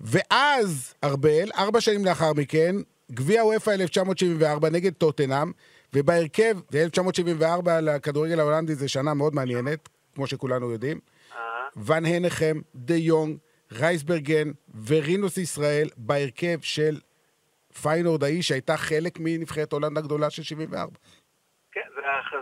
ואז, 0.00 0.94
ארבל, 1.04 1.50
ארבע 1.56 1.80
שנים 1.80 2.04
לאחר 2.04 2.32
מכן, 2.32 2.76
גביע 3.12 3.44
וופא 3.44 3.70
1974 3.70 4.70
נגד 4.70 4.92
טוטנאם, 4.92 5.52
ובהרכב, 5.94 6.56
ו-1974 6.72 7.70
לכדורגל 7.82 8.40
ההולנדי 8.40 8.74
זה 8.74 8.88
שנה 8.88 9.14
מאוד 9.14 9.34
מעניינת, 9.34 9.88
כמו 10.14 10.26
שכולנו 10.26 10.70
יודעים. 10.70 11.00
ון 11.76 12.04
הנחם, 12.06 12.56
דה 12.74 12.94
יונג, 12.94 13.36
רייסברגן 13.72 14.48
ורינוס 14.88 15.38
ישראל 15.38 15.88
בהרכב 15.96 16.58
של 16.62 16.94
פיינורד 17.82 18.24
ההיא, 18.24 18.42
שהייתה 18.42 18.76
חלק 18.76 19.12
מנבחרת 19.20 19.72
הולנד 19.72 19.98
הגדולה 19.98 20.30
של 20.30 20.42
74. 20.42 20.92
כן, 21.72 21.80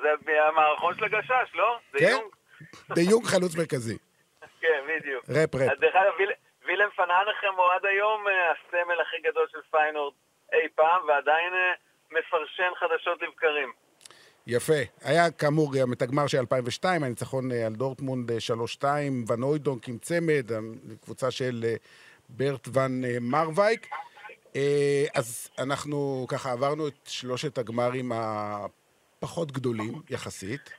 זה, 0.03 0.09
מהמערכון 0.26 0.94
של 0.94 1.05
הגשש, 1.05 1.55
לא? 1.55 1.78
כן? 1.98 2.16
דה 2.96 3.03
יונג 3.03 3.24
חלוץ 3.26 3.57
מרכזי. 3.57 3.98
כן, 4.61 4.80
בדיוק. 4.88 5.24
רפ 5.28 5.55
רפ. 5.55 5.70
אז 5.72 5.78
דרך 5.80 5.94
אגב, 5.94 6.12
ויל- 6.18 6.32
וילם 6.66 6.88
ואן 6.97 7.18
האנחם 7.18 7.55
הוא 7.57 7.66
עד 7.76 7.84
היום 7.86 8.28
אה, 8.28 8.32
הסמל 8.53 9.01
הכי 9.01 9.16
גדול 9.30 9.46
של 9.53 9.59
פיינורד 9.70 10.14
אי 10.53 10.68
פעם, 10.74 11.09
ועדיין 11.09 11.53
אה, 11.55 11.72
מפרשן 12.11 12.73
חדשות 12.79 13.23
לבקרים. 13.23 13.73
יפה. 14.47 14.83
היה 15.03 15.31
כאמור 15.31 15.75
גם 15.75 15.93
את 15.93 16.03
הגמר 16.03 16.27
של 16.27 16.39
2002, 16.39 17.03
הניצחון 17.03 17.53
אה, 17.53 17.67
על 17.67 17.73
דורטמונד 17.73 18.31
אה, 18.31 18.37
3-2, 18.81 18.85
ון 19.29 19.43
אוידונק 19.43 19.89
עם 19.89 19.99
צמד, 19.99 20.51
קבוצה 21.01 21.31
של 21.31 21.65
אה, 21.65 21.75
ברט 22.29 22.69
ון 22.73 23.05
אה, 23.05 23.17
מרווייק. 23.21 23.87
אה, 24.57 25.05
אז 25.15 25.51
אנחנו 25.59 26.27
ככה 26.29 26.53
עברנו 26.53 26.89
את 26.89 27.07
שלושת 27.07 27.59
הגמרים 27.59 28.13
הפחות 28.15 29.53
גדולים 29.53 30.03
יחסית, 30.11 30.71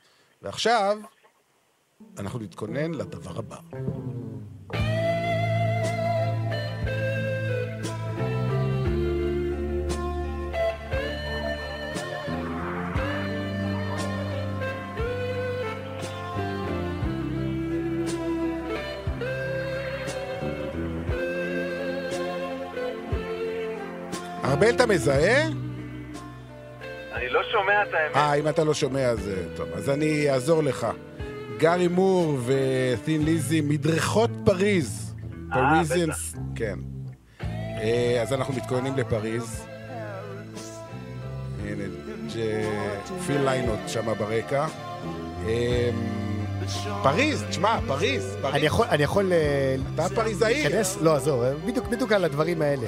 ועכשיו 0.42 0.98
אנחנו 2.18 2.38
נתכונן 2.38 2.94
לדבר 2.94 3.38
הבא. 3.38 3.56
ארבל, 24.52 24.70
אתה 24.70 24.86
מזהה? 24.86 25.46
אני 27.12 27.28
לא 27.28 27.40
שומע 27.52 27.72
את 27.82 27.94
האמת. 27.94 28.16
אה, 28.16 28.34
אם 28.34 28.48
אתה 28.48 28.64
לא 28.64 28.74
שומע, 28.74 29.00
אז 29.08 29.28
אה, 29.28 29.34
טוב. 29.56 29.68
אז 29.74 29.90
אני 29.90 30.30
אעזור 30.30 30.62
לך. 30.62 30.86
גארי 31.58 31.88
מור 31.88 32.38
ותין 32.46 33.24
ליזי, 33.24 33.60
מדרכות 33.60 34.30
פריז. 34.44 35.14
פריזיאנס, 35.52 36.34
כן. 36.54 36.78
אה, 37.80 38.18
אז 38.22 38.32
אנחנו 38.32 38.54
מתכוננים 38.54 38.96
לפריז. 38.96 39.64
הנה, 41.64 41.84
פיל 43.26 43.40
ליינות 43.44 43.78
שם 43.86 44.12
ברקע. 44.18 44.66
אה, 45.46 45.90
פריז, 47.02 47.44
תשמע, 47.48 47.78
פריז, 47.86 48.34
אני 48.34 48.42
פריז. 48.42 48.64
יכול- 48.64 48.86
אני 48.90 49.02
יכול... 49.02 49.32
אה, 49.32 49.76
אתה 49.94 50.14
פריזאי. 50.14 50.64
לא, 51.00 51.16
עזוב, 51.16 51.42
בדיוק 51.90 52.12
על 52.12 52.24
הדברים 52.24 52.62
האלה. 52.62 52.86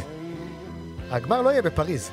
הגמר 1.10 1.42
לא 1.42 1.50
יהיה 1.50 1.62
בפריז. 1.62 2.10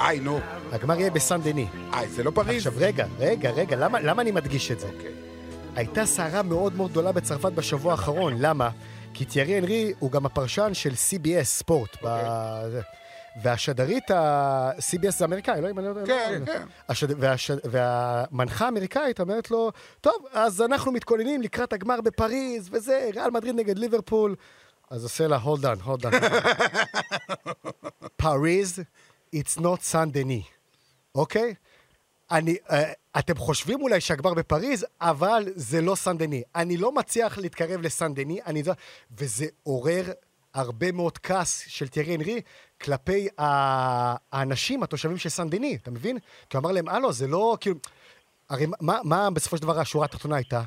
איי, 0.00 0.20
נו. 0.20 0.40
הגמר 0.72 1.00
יהיה 1.00 1.10
בסן 1.10 1.40
דני. 1.42 1.66
איי, 1.92 2.08
זה 2.08 2.22
לא 2.22 2.30
פריז? 2.30 2.56
עכשיו 2.66 2.72
רגע, 2.76 3.06
רגע, 3.18 3.50
רגע, 3.50 3.76
למה, 3.76 4.00
למה 4.00 4.22
אני 4.22 4.30
מדגיש 4.30 4.70
את 4.70 4.80
זה? 4.80 4.86
אוקיי. 4.86 5.12
הייתה 5.76 6.06
סערה 6.06 6.42
מאוד 6.42 6.74
מאוד 6.74 6.90
גדולה 6.90 7.12
בצרפת 7.12 7.52
בשבוע 7.52 7.92
האחרון, 7.92 8.34
למה? 8.38 8.70
כי 9.14 9.24
תיארי 9.24 9.54
הנרי 9.56 9.92
הוא 9.98 10.10
גם 10.10 10.26
הפרשן 10.26 10.74
של 10.74 10.90
CBS 10.90 11.44
ספורט. 11.44 11.96
ב... 12.04 12.06
זה. 12.70 12.80
והשדרית 13.42 14.10
ה-CBS 14.10 15.10
זה 15.10 15.24
אמריקאי, 15.24 15.60
לא 15.60 15.70
אם 15.70 15.78
אני 15.78 15.86
לא 15.86 15.90
יודע. 15.90 16.06
כן, 16.06 16.40
לא- 16.40 16.46
כן. 16.46 16.62
השד... 16.88 17.22
והש... 17.22 17.50
והמנחה 17.64 18.64
האמריקאית 18.64 19.20
אומרת 19.20 19.50
לו, 19.50 19.70
טוב, 20.00 20.14
אז 20.32 20.62
אנחנו 20.62 20.92
מתכוננים 20.92 21.42
לקראת 21.42 21.72
הגמר 21.72 22.00
בפריז, 22.00 22.68
וזה, 22.72 23.10
ריאל 23.14 23.30
מדריד 23.30 23.54
נגד 23.54 23.78
ליברפול. 23.78 24.34
אז 24.90 25.02
עושה 25.04 25.26
לה, 25.26 25.38
hold 25.44 25.62
on, 25.64 25.86
hold 25.86 26.04
on. 26.04 26.14
פריז, 28.20 28.78
it's 29.36 29.58
not 29.58 29.80
סן 29.80 30.10
דני, 30.10 30.42
אוקיי? 31.14 31.54
אני, 32.30 32.56
uh, 32.66 32.72
אתם 33.18 33.36
חושבים 33.36 33.82
אולי 33.82 34.00
שהגמר 34.00 34.34
בפריז, 34.34 34.86
אבל 35.00 35.44
זה 35.54 35.80
לא 35.80 35.94
סן 35.94 36.18
דני. 36.18 36.42
אני 36.54 36.76
לא 36.76 36.92
מצליח 36.92 37.38
להתקרב 37.38 37.80
לסן 37.80 38.14
דני, 38.14 38.40
אני... 38.46 38.62
וזה 39.18 39.46
עורר 39.62 40.04
הרבה 40.54 40.92
מאוד 40.92 41.18
כעס 41.18 41.64
של 41.66 41.88
תיארי 41.88 42.14
הנרי 42.14 42.40
כלפי 42.80 43.28
ה- 43.38 44.14
האנשים, 44.32 44.82
התושבים 44.82 45.18
של 45.18 45.28
סן 45.28 45.50
דני, 45.50 45.78
אתה 45.82 45.90
מבין? 45.90 46.18
כי 46.50 46.56
הוא 46.56 46.60
אמר 46.60 46.72
להם, 46.72 46.88
הלו, 46.88 47.12
זה 47.12 47.26
לא, 47.26 47.56
כאילו... 47.60 47.76
הרי 48.48 48.66
מה, 48.80 48.98
מה 49.04 49.30
בסופו 49.30 49.56
של 49.56 49.62
דבר 49.62 49.80
השורה 49.80 50.04
התחתונה 50.04 50.36
הייתה? 50.36 50.62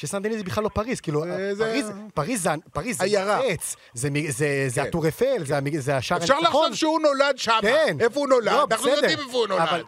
שסן 0.00 0.22
דני 0.22 0.38
זה 0.38 0.44
בכלל 0.44 0.64
לא 0.64 0.68
פריז, 0.68 1.00
כאילו, 1.00 1.24
זה- 1.52 1.64
פריז, 1.64 1.90
פריז 2.14 2.42
זה, 2.42 2.50
פריז 2.72 2.98
זה 2.98 3.04
עיירה. 3.04 3.40
עץ, 3.44 3.76
זה, 3.94 4.10
מ- 4.10 4.30
זה, 4.30 4.64
זה 4.68 4.80
כן. 4.82 4.88
הטור 4.88 5.08
אייפל, 5.08 5.42
זה, 5.78 5.96
השער 5.96 6.18
אפשר 6.18 6.34
הניצחון. 6.34 6.62
לחשוב 6.64 6.74
שהוא 6.74 7.00
נולד 7.00 7.38
שם. 7.38 7.58
כן. 7.62 7.96
איפה 8.00 8.20
הוא 8.20 8.28
נולד? 8.28 8.44
לא, 8.44 8.64
אנחנו. 8.70 8.88
יודעים 8.88 9.18
איפה 9.18 9.38
הוא 9.38 9.46
נולד. 9.46 9.82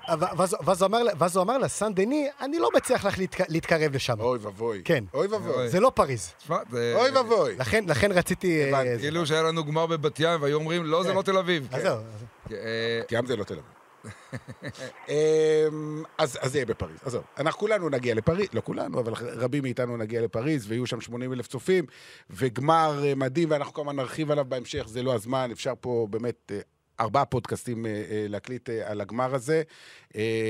ואז, 1.18 1.36
הוא 1.36 1.42
אמר, 1.42 1.58
לה- 1.58 1.68
סן 1.68 1.94
דני, 1.94 2.28
אני 2.40 2.58
לא 2.58 2.68
מצליח 2.76 3.04
לך 3.04 3.18
להתק, 3.18 3.40
להתקרב 3.50 3.94
לשם. 3.94 4.20
אוי 4.20 4.38
ואבוי. 4.42 4.82
כן. 4.84 5.04
אוי 5.14 5.26
ואבוי. 5.26 5.68
זה 5.68 5.80
לא 5.80 5.92
פריז. 5.94 6.32
אוי 6.72 7.10
ואבוי. 7.14 7.54
לכן, 7.88 8.12
רציתי... 8.12 8.72
אה. 8.74 8.98
כאילו 8.98 9.26
שהיה 9.26 9.42
לנו 9.42 9.64
גמר 9.64 9.86
בבת 9.86 10.20
ים, 10.20 10.42
והיו 10.42 10.58
אומרים, 10.58 10.84
לא, 10.84 11.02
זה 11.02 11.12
לא 11.12 11.22
תל 11.22 11.38
אביב. 11.38 11.68
אז 11.72 11.82
זהו. 11.82 11.96
אה, 12.52 12.56
ים 13.12 13.26
זה 13.26 13.36
לא 13.36 13.44
תל 13.44 13.54
אביב. 13.54 13.79
אמ, 15.08 16.02
אז 16.18 16.38
זה 16.44 16.58
יהיה 16.58 16.66
בפריז. 16.66 16.98
עזוב, 17.04 17.24
אנחנו 17.38 17.60
כולנו 17.60 17.88
נגיע 17.88 18.14
לפריז, 18.14 18.48
לא 18.52 18.60
כולנו, 18.60 19.00
אבל 19.00 19.12
רבים 19.16 19.62
מאיתנו 19.62 19.96
נגיע 19.96 20.20
לפריז, 20.20 20.66
ויהיו 20.68 20.86
שם 20.86 21.00
80 21.00 21.32
אלף 21.32 21.46
צופים, 21.46 21.84
וגמר 22.30 23.04
אה, 23.04 23.14
מדהים, 23.14 23.50
ואנחנו 23.50 23.72
כמובן 23.72 23.96
נרחיב 23.96 24.30
עליו 24.30 24.44
בהמשך, 24.44 24.84
זה 24.88 25.02
לא 25.02 25.14
הזמן, 25.14 25.48
אפשר 25.52 25.72
פה 25.80 26.06
באמת... 26.10 26.52
אה, 26.54 26.60
ארבעה 27.00 27.24
פודקאסטים 27.24 27.86
אה, 27.86 27.92
להקליט 28.28 28.68
על 28.84 29.00
הגמר 29.00 29.34
הזה. 29.34 29.62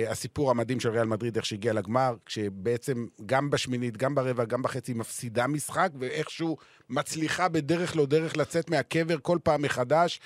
הסיפור 0.09 0.51
המדהים 0.51 0.80
של 0.80 0.88
ריאל 0.88 1.07
מדריד, 1.07 1.36
איך 1.36 1.46
שהגיע 1.46 1.72
לגמר, 1.72 2.14
כשבעצם 2.26 3.07
גם 3.26 3.51
בשמינית, 3.51 3.96
גם 3.96 4.14
ברבע, 4.14 4.44
גם 4.44 4.62
בחצי, 4.62 4.94
מפסידה 4.94 5.46
משחק, 5.46 5.90
ואיכשהו 5.98 6.57
מצליחה 6.88 7.48
בדרך 7.48 7.96
לא 7.96 8.07
דרך 8.07 8.36
לצאת 8.36 8.70
מהקבר 8.70 9.16
כל 9.22 9.38
פעם 9.42 9.62
מחדש. 9.62 10.20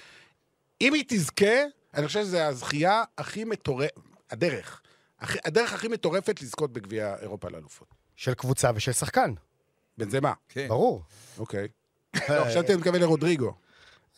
אם 0.80 0.94
היא 0.94 1.04
תזכה, 1.08 1.56
אני 1.96 2.06
חושב 2.06 2.22
שזו 2.22 2.38
הזכייה 2.38 3.02
הכי 3.18 3.44
מטורפת, 3.44 4.00
הדרך, 4.30 4.80
הכי, 5.20 5.38
הדרך 5.44 5.72
הכי 5.72 5.88
מטורפת 5.88 6.42
לזכות 6.42 6.72
בגביע 6.72 7.14
אירופה 7.20 7.48
לאלופות. 7.48 7.88
של 8.16 8.34
קבוצה 8.34 8.70
ושל 8.74 8.92
שחקן, 8.92 9.34
בן 9.98 10.10
זה 10.10 10.20
מה? 10.20 10.32
כן. 10.48 10.68
ברור. 10.68 11.02
אוקיי. 11.38 11.68
לא, 12.28 12.44
חשבתי 12.44 12.72
אני 12.72 12.76
מתכוון 12.76 13.00
לרודריגו. 13.00 13.54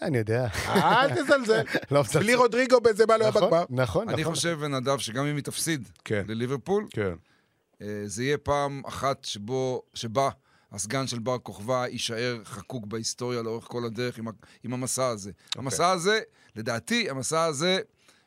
אני 0.03 0.19
יודע. 0.19 0.47
אל 0.67 1.15
תזלזל. 1.15 1.63
לא 1.91 2.01
מזלזל. 2.01 2.21
בלי 2.21 2.35
רודריגו 2.35 2.81
בן 2.81 2.93
זה 2.97 3.07
מה 3.07 3.17
לא 3.17 3.25
היה 3.25 3.31
נכון, 3.31 3.47
בגמר. 3.47 3.65
נכון, 3.71 4.09
אני 4.09 4.23
נכון. 4.23 4.35
חושב, 4.35 4.65
נדב, 4.65 4.99
שגם 4.99 5.27
אם 5.27 5.37
היא 5.37 5.45
תפסיד 5.45 5.89
כן. 6.05 6.25
לליברפול, 6.29 6.87
כן. 6.91 7.15
אה, 7.83 8.03
זה 8.07 8.25
יהיה 8.25 8.39
פעם 8.39 8.83
אחת 8.87 9.25
שבו, 9.25 9.83
שבה 9.95 10.29
הסגן 10.73 11.07
של 11.07 11.19
בר 11.19 11.39
כוכבא 11.39 11.87
יישאר 11.87 12.41
חקוק 12.45 12.87
בהיסטוריה 12.87 13.43
לאורך 13.43 13.65
כל 13.65 13.85
הדרך 13.85 14.19
עם, 14.19 14.27
עם 14.65 14.73
המסע 14.73 15.07
הזה. 15.07 15.31
אוקיי. 15.31 15.63
המסע 15.63 15.91
הזה, 15.91 16.21
לדעתי, 16.57 17.11
המסע 17.11 17.45
הזה 17.45 17.81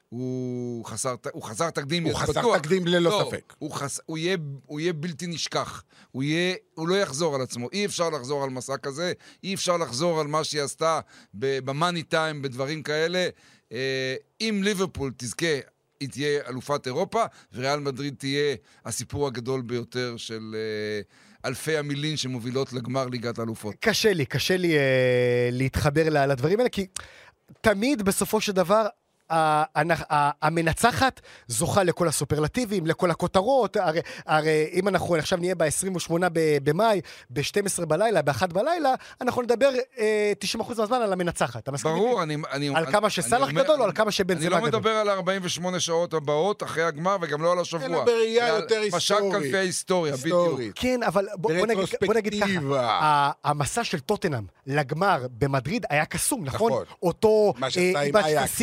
הוא 0.09 0.85
חסר, 0.85 1.15
הוא 1.31 1.43
חסר 1.43 1.69
תקדים, 1.69 2.03
הוא 2.03 2.13
חסר 2.13 2.31
בטוח. 2.31 2.57
תקדים 2.57 2.87
ללא 2.87 3.09
לא, 3.09 3.25
ספק. 3.27 3.53
הוא, 3.59 3.71
חס, 3.71 3.99
הוא, 4.05 4.17
יהיה, 4.17 4.37
הוא 4.65 4.79
יהיה 4.79 4.93
בלתי 4.93 5.27
נשכח. 5.27 5.83
הוא, 6.11 6.23
יהיה, 6.23 6.55
הוא 6.73 6.87
לא 6.87 6.95
יחזור 6.95 7.35
על 7.35 7.41
עצמו. 7.41 7.69
אי 7.73 7.85
אפשר 7.85 8.09
לחזור 8.09 8.43
על 8.43 8.49
מסע 8.49 8.77
כזה, 8.77 9.13
אי 9.43 9.53
אפשר 9.53 9.77
לחזור 9.77 10.19
על 10.19 10.27
מה 10.27 10.43
שהיא 10.43 10.61
עשתה 10.61 10.99
במאני 11.33 12.03
טיים, 12.03 12.41
בדברים 12.41 12.83
כאלה. 12.83 13.27
אה, 13.71 14.15
אם 14.41 14.61
ליברפול 14.63 15.11
תזכה, 15.17 15.59
היא 15.99 16.09
תהיה 16.09 16.41
אלופת 16.47 16.87
אירופה, 16.87 17.23
וריאל 17.53 17.79
מדריד 17.79 18.15
תהיה 18.17 18.55
הסיפור 18.85 19.27
הגדול 19.27 19.61
ביותר 19.61 20.17
של 20.17 20.55
אה, 20.55 21.01
אלפי 21.49 21.77
המילין 21.77 22.17
שמובילות 22.17 22.73
לגמר 22.73 23.07
ליגת 23.07 23.39
האלופות. 23.39 23.75
קשה 23.79 24.13
לי, 24.13 24.25
קשה 24.25 24.57
לי 24.57 24.77
אה, 24.77 25.49
להתחבר 25.51 26.09
לדברים 26.09 26.59
האלה, 26.59 26.69
כי 26.69 26.87
תמיד 27.61 28.01
בסופו 28.01 28.41
של 28.41 28.51
דבר... 28.51 28.87
המנצחת 30.41 31.21
זוכה 31.47 31.83
לכל 31.83 32.07
הסופרלטיבים, 32.07 32.87
לכל 32.87 33.11
הכותרות, 33.11 33.77
הרי, 33.77 33.99
הרי 34.25 34.69
אם 34.73 34.87
אנחנו 34.87 35.15
עכשיו 35.15 35.37
נהיה 35.39 35.55
ב-28 35.55 36.13
במאי, 36.63 37.01
ב-12 37.29 37.85
בלילה, 37.85 38.21
ב-1 38.21 38.47
בלילה, 38.47 38.93
אנחנו 39.21 39.41
נדבר 39.41 39.69
אה, 39.99 40.31
90% 40.59 40.77
מהזמן 40.77 41.01
על 41.01 41.13
המנצחת. 41.13 41.63
אתה 41.63 41.71
מסכים? 41.71 41.91
ברור, 41.91 42.23
אני... 42.23 42.37
אני 42.51 42.69
על 42.69 42.75
אני- 42.83 42.91
כמה 42.91 43.09
שסאלח 43.09 43.49
אני 43.49 43.63
גדול 43.63 43.79
או 43.79 43.85
על 43.85 43.91
כמה 43.91 44.11
שבן 44.11 44.35
אני 44.35 44.45
זמה 44.45 44.59
לא 44.59 44.67
גדול? 44.67 44.79
מדבר 44.79 44.89
על 44.89 45.09
48 45.09 45.79
שעות 45.79 46.13
הבאות 46.13 46.63
אחרי 46.63 46.83
הגמר, 46.83 47.17
וגם 47.21 47.41
לא 47.41 47.51
על 47.51 47.59
השבוע. 47.59 47.85
אלא 47.85 48.05
בראייה 48.05 48.47
יותר 48.47 48.81
משק 48.87 48.93
היסטורית. 48.93 49.33
כנפי 49.43 49.57
ההיסטוריה, 49.57 50.15
בדיוק. 50.17 50.59
כן, 50.75 51.03
אבל 51.03 51.27
בוא, 51.35 51.51
בוא, 51.57 51.65
נגיד, 51.67 51.85
בוא 52.05 52.13
נגיד 52.13 52.43
ככה, 52.43 53.31
המסע 53.43 53.83
של 53.83 53.99
טוטנאם 53.99 54.43
לגמר 54.67 55.25
במדריד 55.31 55.85
היה 55.89 56.05
קסום, 56.05 56.43
נכון? 56.43 56.71
נכון. 56.71 56.83
אותו 57.03 57.53
מה 57.57 57.69
שעשתה 57.69 57.99
עם 57.99 58.05
איבאץ' 58.05 58.25
אייקס. 58.25 58.61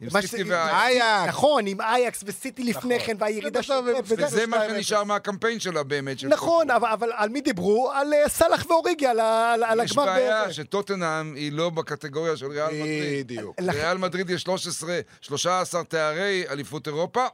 עם 0.00 0.20
סיטי 0.20 0.42
ואייקס. 0.44 1.28
נכון, 1.28 1.66
עם 1.66 1.80
אייקס 1.80 2.20
וסיטי 2.26 2.64
לפני 2.64 2.94
נכון. 2.96 3.06
כן, 3.06 3.16
והירידה 3.18 3.62
של... 3.62 3.72
וזה- 4.04 4.46
מה 4.46 4.66
2-0. 4.66 4.68
שנשאר 4.70 5.04
מהקמפיין 5.04 5.60
שלה 5.60 5.82
באמת. 5.82 6.24
נכון. 6.24 6.70
אבל, 6.70 6.88
אבל 6.88 7.10
על 7.14 7.28
מי 7.28 7.40
דיברו? 7.40 7.90
על 7.92 8.12
אה, 8.14 8.28
סאלח 8.28 8.66
ואוריגי, 8.70 9.06
על, 9.06 9.20
ה- 9.20 9.52
על, 9.54 9.64
על 9.64 9.80
יש 9.84 9.90
הגמר. 9.92 10.04
בעיה. 10.04 10.52
שטוטנאם 10.52 11.34
היא 11.34 11.52
לא 11.52 11.70
בקטגוריה 11.70 12.36
של 12.36 12.46
ריאל 12.46 12.66
מדריד. 12.66 13.26
בדיוק. 13.26 13.56
לריאל 13.60 13.98
מדריד 13.98 14.30
יש 14.30 14.42
13, 14.42 15.00
13 15.20 15.84
תארי 15.84 16.44
אליפות 16.50 16.86
אירופה, 16.86 17.26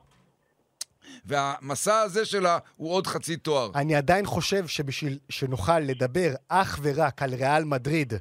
והמסע 1.25 2.01
הזה 2.01 2.25
שלה 2.25 2.59
הוא 2.77 2.93
עוד 2.93 3.07
חצי 3.07 3.37
תואר. 3.37 3.71
אני 3.75 3.95
עדיין 3.95 4.27
חושב 4.27 4.67
שבשביל 4.67 5.19
שנוכל 5.29 5.79
לדבר 5.79 6.35
אך 6.49 6.79
ורק 6.83 7.23
על 7.23 7.35
ריאל 7.35 7.65
מדריד 7.65 8.13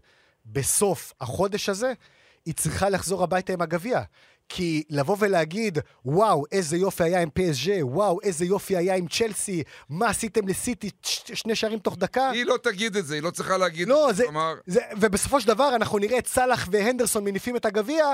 בסוף 0.46 1.14
החודש 1.22 1.70
הזה, 1.70 1.94
היא 2.46 2.54
צריכה 2.54 2.90
לחזור 2.90 3.24
הביתה 3.24 3.54
עם 3.54 3.62
הגביע. 3.62 4.02
כי 4.50 4.84
לבוא 4.90 5.16
ולהגיד, 5.20 5.80
וואו, 6.06 6.44
איזה 6.52 6.78
יופי 6.78 7.04
היה 7.04 7.22
עם 7.22 7.30
PSG, 7.40 7.70
וואו, 7.82 8.20
איזה 8.24 8.46
יופי 8.46 8.78
היה 8.78 8.96
עם 8.96 9.08
צ'לסי, 9.08 9.64
מה 9.90 10.10
עשיתם 10.10 10.48
לסיטי, 10.48 10.90
שני 11.34 11.56
שערים 11.56 11.80
תוך 11.80 11.98
דקה? 11.98 12.30
היא 12.30 12.46
לא 12.46 12.58
תגיד 12.64 12.96
את 12.96 13.06
זה, 13.06 13.16
היא 13.16 13.24
לא 13.24 13.32
צריכה 13.32 13.58
להגיד 13.58 13.82
את 13.82 13.88
לא, 13.88 14.08
זה. 14.08 14.14
זה, 14.14 14.24
כלומר, 14.24 14.54
זה, 14.68 14.82
ובסופו 14.98 15.42
של 15.42 15.48
דבר 15.48 15.76
אנחנו 15.76 15.98
נראה 15.98 16.18
את 16.18 16.28
סאלח 16.28 16.68
והנדרסון 16.72 17.24
מניפים 17.24 17.56
את 17.56 17.66
הגביע, 17.66 18.06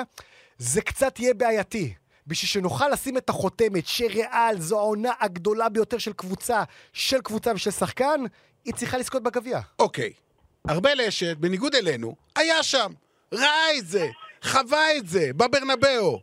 זה 0.58 0.82
קצת 0.82 1.20
יהיה 1.20 1.34
בעייתי. 1.34 1.94
בשביל 2.28 2.50
שנוכל 2.50 2.90
לשים 2.90 3.18
את 3.18 3.30
החותמת 3.30 3.88
שריאל 3.88 4.62
זו 4.62 4.80
העונה 4.80 5.12
הגדולה 5.22 5.70
ביותר 5.70 5.98
של 5.98 6.14
קבוצה, 6.14 6.64
של 6.94 7.22
קבוצה 7.22 7.52
ושל 7.56 7.72
שחקן, 7.72 8.20
היא 8.66 8.74
צריכה 8.74 8.98
לזכות 8.98 9.24
בגביע. 9.24 9.60
אוקיי. 9.80 10.14
ארבל 10.70 11.02
אשת, 11.02 11.38
בניגוד 11.38 11.76
אלינו, 11.76 12.16
היה 12.36 12.64
שם, 12.64 12.92
ראה 13.34 13.78
את 13.80 13.86
זה, 13.86 14.06
חווה 14.44 14.98
את 14.98 15.08
זה, 15.08 15.20
בברנבאו. 15.36 16.20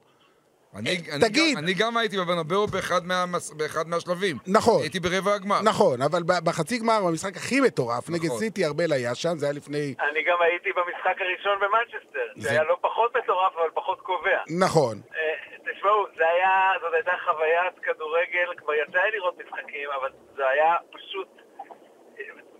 אני, 0.78 0.96
אני, 1.12 1.20
תגיד. 1.28 1.57
גם, 1.57 1.64
אני 1.64 1.74
גם 1.74 1.96
הייתי 1.96 2.16
בברנבאו 2.18 2.66
באחד, 2.66 3.05
מהמס, 3.05 3.50
באחד 3.50 3.88
מהשלבים. 3.88 4.36
נכון. 4.46 4.80
הייתי 4.82 5.00
ברבע 5.00 5.34
הגמר. 5.34 5.62
נכון, 5.62 6.03
אבל 6.03 6.22
בחצי 6.44 6.78
גמר, 6.78 7.00
במשחק 7.07 7.36
הכי 7.36 7.61
מטורף, 7.61 8.11
נגד 8.11 8.24
נכון. 8.26 8.38
סיטי, 8.38 8.66
ארבל 8.66 8.92
היה 8.92 9.14
שם, 9.14 9.38
זה 9.38 9.46
היה 9.46 9.53
לפני... 9.53 9.94
אני 10.11 10.22
גם 10.28 10.36
הייתי 10.42 10.68
במשחק 10.72 11.16
הראשון 11.22 11.57
במנצ'סטר, 11.61 12.26
זה- 12.36 12.48
שהיה 12.48 12.62
לא 12.62 12.76
פחות 12.80 13.16
מטורף, 13.16 13.53
אבל 13.61 13.70
פחות 13.74 14.00
קובע. 14.00 14.38
נכון. 14.61 15.00
אה, 15.16 15.34
תשמעו, 15.74 16.05
זה 16.16 16.24
היה, 16.28 16.50
זאת 16.82 16.92
הייתה 16.94 17.12
חוויית 17.24 17.74
כדורגל, 17.82 18.48
כבר 18.57 18.74
יצא 18.74 18.98
לי 18.98 19.16
לראות 19.16 19.34
משחקים, 19.46 19.88
אבל 20.00 20.11
זה 20.36 20.48
היה 20.48 20.74
פשוט 20.92 21.28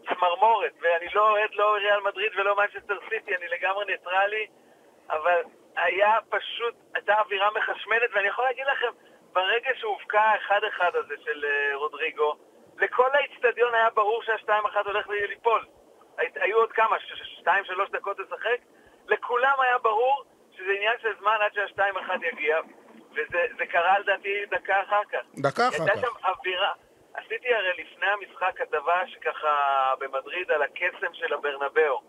צמרמורת, 0.09 0.73
ואני 0.81 1.07
לא 1.15 1.31
אוהד 1.31 1.51
לא 1.55 1.75
ריאל 1.75 2.01
מדריד 2.01 2.33
ולא 2.37 2.57
מנצ'סטר 2.57 2.99
סיטי, 3.09 3.37
אני 3.37 3.49
לגמרי 3.49 3.85
ניטרלי, 3.85 4.47
אבל 5.11 5.43
היה 5.77 6.19
פשוט, 6.29 6.75
הייתה 6.95 7.21
אווירה 7.21 7.49
מחשמלת, 7.51 8.11
ואני 8.15 8.29
יכול 8.29 8.45
להגיד 8.45 8.67
לכם, 8.67 8.91
ברגע 9.33 9.71
שהובקע 9.75 10.21
האחד-אחד 10.21 10.97
הזה 10.97 11.15
של 11.25 11.45
אה, 11.45 11.77
רודריגו, 11.77 12.35
לכל 12.79 13.09
האיצטדיון 13.15 13.75
היה 13.75 13.91
ברור 13.91 14.23
שהשתיים 14.23 14.65
אחת 14.67 14.87
הולך 14.87 15.09
ליפול. 15.09 15.65
הי- 16.19 16.29
היו 16.35 16.57
עוד 16.57 16.73
כמה, 16.73 16.97
שתיים, 17.41 17.65
שלוש 17.65 17.91
דקות 17.91 18.19
לשחק, 18.19 18.59
לכולם 19.09 19.61
היה 19.61 19.79
ברור 19.79 20.25
שזה 20.57 20.71
עניין 20.77 20.99
של 21.03 21.13
זמן 21.21 21.37
עד 21.41 21.55
שהשתיים 21.55 21.97
אחד 21.97 22.19
יגיע, 22.33 22.59
וזה 23.13 23.47
זה 23.59 23.67
קרה 23.67 23.99
לדעתי 23.99 24.47
דקה 24.47 24.83
אחר 24.83 25.05
כך. 25.13 25.19
דקה 25.35 25.69
אחר 25.69 25.77
הייתה 25.83 25.93
כך. 25.95 26.01
שם 26.01 26.27
אווירה. 26.29 26.73
עשיתי 27.15 27.55
הרי 27.55 27.71
לפני 27.79 28.07
המשחק 28.07 28.53
כתבה 28.57 29.07
שככה 29.07 29.95
במדריד 29.99 30.51
על 30.51 30.63
הקסם 30.63 31.15
של 31.15 31.35
הברנבאו. 31.35 32.01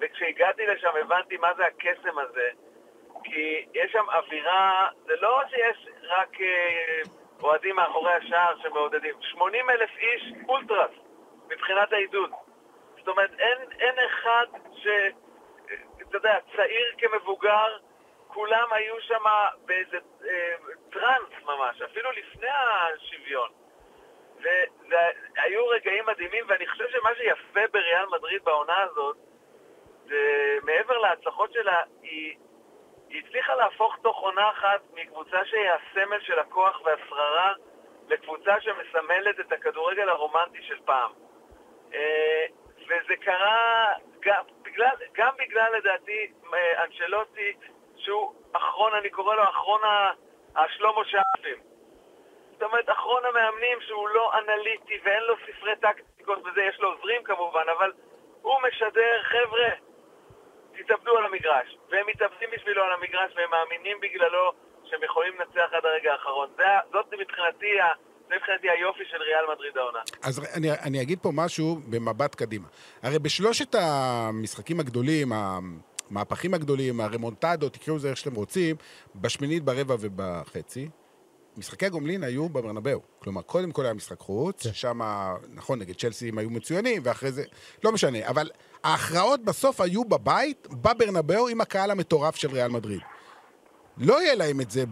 וכשהגעתי 0.00 0.66
לשם 0.66 0.90
הבנתי 1.00 1.36
מה 1.36 1.54
זה 1.54 1.66
הקסם 1.66 2.18
הזה. 2.18 2.50
כי 3.24 3.66
יש 3.74 3.92
שם 3.92 4.04
אווירה, 4.10 4.88
זה 5.04 5.16
לא 5.16 5.40
שיש 5.50 5.86
רק 6.02 6.40
אה, 6.40 7.02
אוהדים 7.42 7.76
מאחורי 7.76 8.12
השער 8.12 8.54
שמעודדים. 8.62 9.14
80 9.20 9.70
אלף 9.70 9.90
איש 9.98 10.32
אולטרס 10.48 10.90
מבחינת 11.48 11.92
העידוד. 11.92 12.30
זאת 12.98 13.08
אומרת, 13.08 13.30
אין, 13.38 13.58
אין 13.80 13.94
אחד 14.06 14.46
ש... 14.72 14.86
אתה 16.02 16.16
יודע, 16.16 16.38
צעיר 16.56 16.94
כמבוגר, 16.98 17.76
כולם 18.26 18.68
היו 18.72 19.00
שם 19.00 19.24
באיזה 19.66 19.98
אה, 20.24 20.54
טראנס 20.90 21.44
ממש, 21.44 21.82
אפילו 21.82 22.10
לפני 22.12 22.48
השוויון. 22.48 23.50
והיו 24.40 25.68
רגעים 25.68 26.06
מדהימים, 26.06 26.44
ואני 26.48 26.66
חושב 26.66 26.88
שמה 26.88 27.10
שיפה 27.14 27.60
בריאל 27.72 28.06
מדריד 28.06 28.44
בעונה 28.44 28.80
הזאת, 28.82 29.16
זה 30.04 30.56
מעבר 30.62 30.98
להצלחות 30.98 31.52
שלה, 31.52 31.82
היא, 32.02 32.36
היא 33.08 33.22
הצליחה 33.26 33.54
להפוך 33.54 33.96
תוך 34.02 34.18
עונה 34.20 34.50
אחת 34.50 34.80
מקבוצה 34.94 35.44
שהיא 35.44 35.70
הסמל 35.70 36.20
של 36.20 36.38
הכוח 36.38 36.80
והשררה, 36.84 37.52
לקבוצה 38.08 38.60
שמסמלת 38.60 39.40
את 39.40 39.52
הכדורגל 39.52 40.08
הרומנטי 40.08 40.62
של 40.62 40.78
פעם. 40.84 41.12
אה, 41.94 42.46
וזה 42.86 43.16
קרה 43.20 43.92
גם 44.20 44.44
בגלל, 44.62 44.94
גם 45.12 45.36
בגלל 45.38 45.76
לדעתי 45.76 46.32
אה, 46.54 46.84
אנשלוטי, 46.84 47.56
שהוא 47.96 48.34
אחרון, 48.52 48.94
אני 48.94 49.10
קורא 49.10 49.34
לו 49.34 49.42
אחרון 49.42 49.84
ה- 49.84 50.12
השלמה 50.56 51.04
שרפים. 51.04 51.58
זאת 52.58 52.66
אומרת, 52.68 52.88
אחרון 52.96 53.22
המאמנים 53.30 53.78
שהוא 53.86 54.08
לא 54.08 54.24
אנליטי 54.38 54.96
ואין 55.04 55.22
לו 55.28 55.34
ספרי 55.46 55.76
טקטיקות 55.86 56.38
וזה, 56.38 56.60
יש 56.70 56.76
לו 56.80 56.88
עוזרים 56.92 57.22
כמובן, 57.24 57.66
אבל 57.78 57.90
הוא 58.42 58.54
משדר, 58.68 59.14
חבר'ה, 59.32 59.68
תתאבדו 60.76 61.12
על 61.18 61.24
המגרש. 61.26 61.68
והם 61.90 62.06
מתאבדים 62.12 62.48
בשבילו 62.54 62.82
על 62.84 62.92
המגרש 62.92 63.30
והם 63.36 63.50
מאמינים 63.50 63.96
בגללו 64.02 64.52
שהם 64.88 65.02
יכולים 65.04 65.32
לנצח 65.38 65.68
עד 65.76 65.84
הרגע 65.84 66.12
האחרון. 66.12 66.48
זה, 66.56 66.62
זאת 66.92 67.06
מבחינתי, 67.20 67.80
ה- 67.80 67.96
זה 68.28 68.34
מבחינתי 68.36 68.70
היופי 68.70 69.04
של 69.10 69.16
ריאל 69.22 69.44
מדריד 69.52 69.76
העונה. 69.78 69.98
אז 70.22 70.56
אני, 70.56 70.68
אני 70.86 71.02
אגיד 71.02 71.18
פה 71.22 71.28
משהו 71.34 71.76
במבט 71.90 72.34
קדימה. 72.34 72.68
הרי 73.02 73.18
בשלושת 73.18 73.74
המשחקים 73.74 74.80
הגדולים, 74.80 75.28
המהפכים 75.32 76.54
הגדולים, 76.54 77.00
הרמונטדות, 77.00 77.72
תקראו 77.72 77.96
לזה 77.96 78.08
איך 78.08 78.16
שאתם 78.16 78.34
רוצים, 78.34 78.76
בשמינית, 79.16 79.62
ברבע 79.64 79.94
ובחצי, 80.00 80.88
משחקי 81.58 81.86
הגומלין 81.86 82.24
היו 82.24 82.48
בברנבאו. 82.48 83.00
כלומר, 83.18 83.42
קודם 83.42 83.72
כל 83.72 83.84
היה 83.84 83.94
משחק 83.94 84.18
חוץ, 84.18 84.66
שם, 84.72 85.00
נכון, 85.54 85.78
נגד 85.78 85.94
צ'לסי 85.94 86.28
הם 86.28 86.38
היו 86.38 86.50
מצוינים, 86.50 87.02
ואחרי 87.04 87.32
זה, 87.32 87.44
לא 87.84 87.92
משנה, 87.92 88.28
אבל 88.28 88.50
ההכרעות 88.84 89.44
בסוף 89.44 89.80
היו 89.80 90.04
בבית, 90.04 90.68
בברנבאו, 90.70 91.48
עם 91.48 91.60
הקהל 91.60 91.90
המטורף 91.90 92.36
של 92.36 92.50
ריאל 92.50 92.68
מדריד. 92.68 93.00
לא 93.98 94.22
יהיה 94.22 94.34
להם 94.34 94.60
את 94.60 94.70
זה 94.70 94.84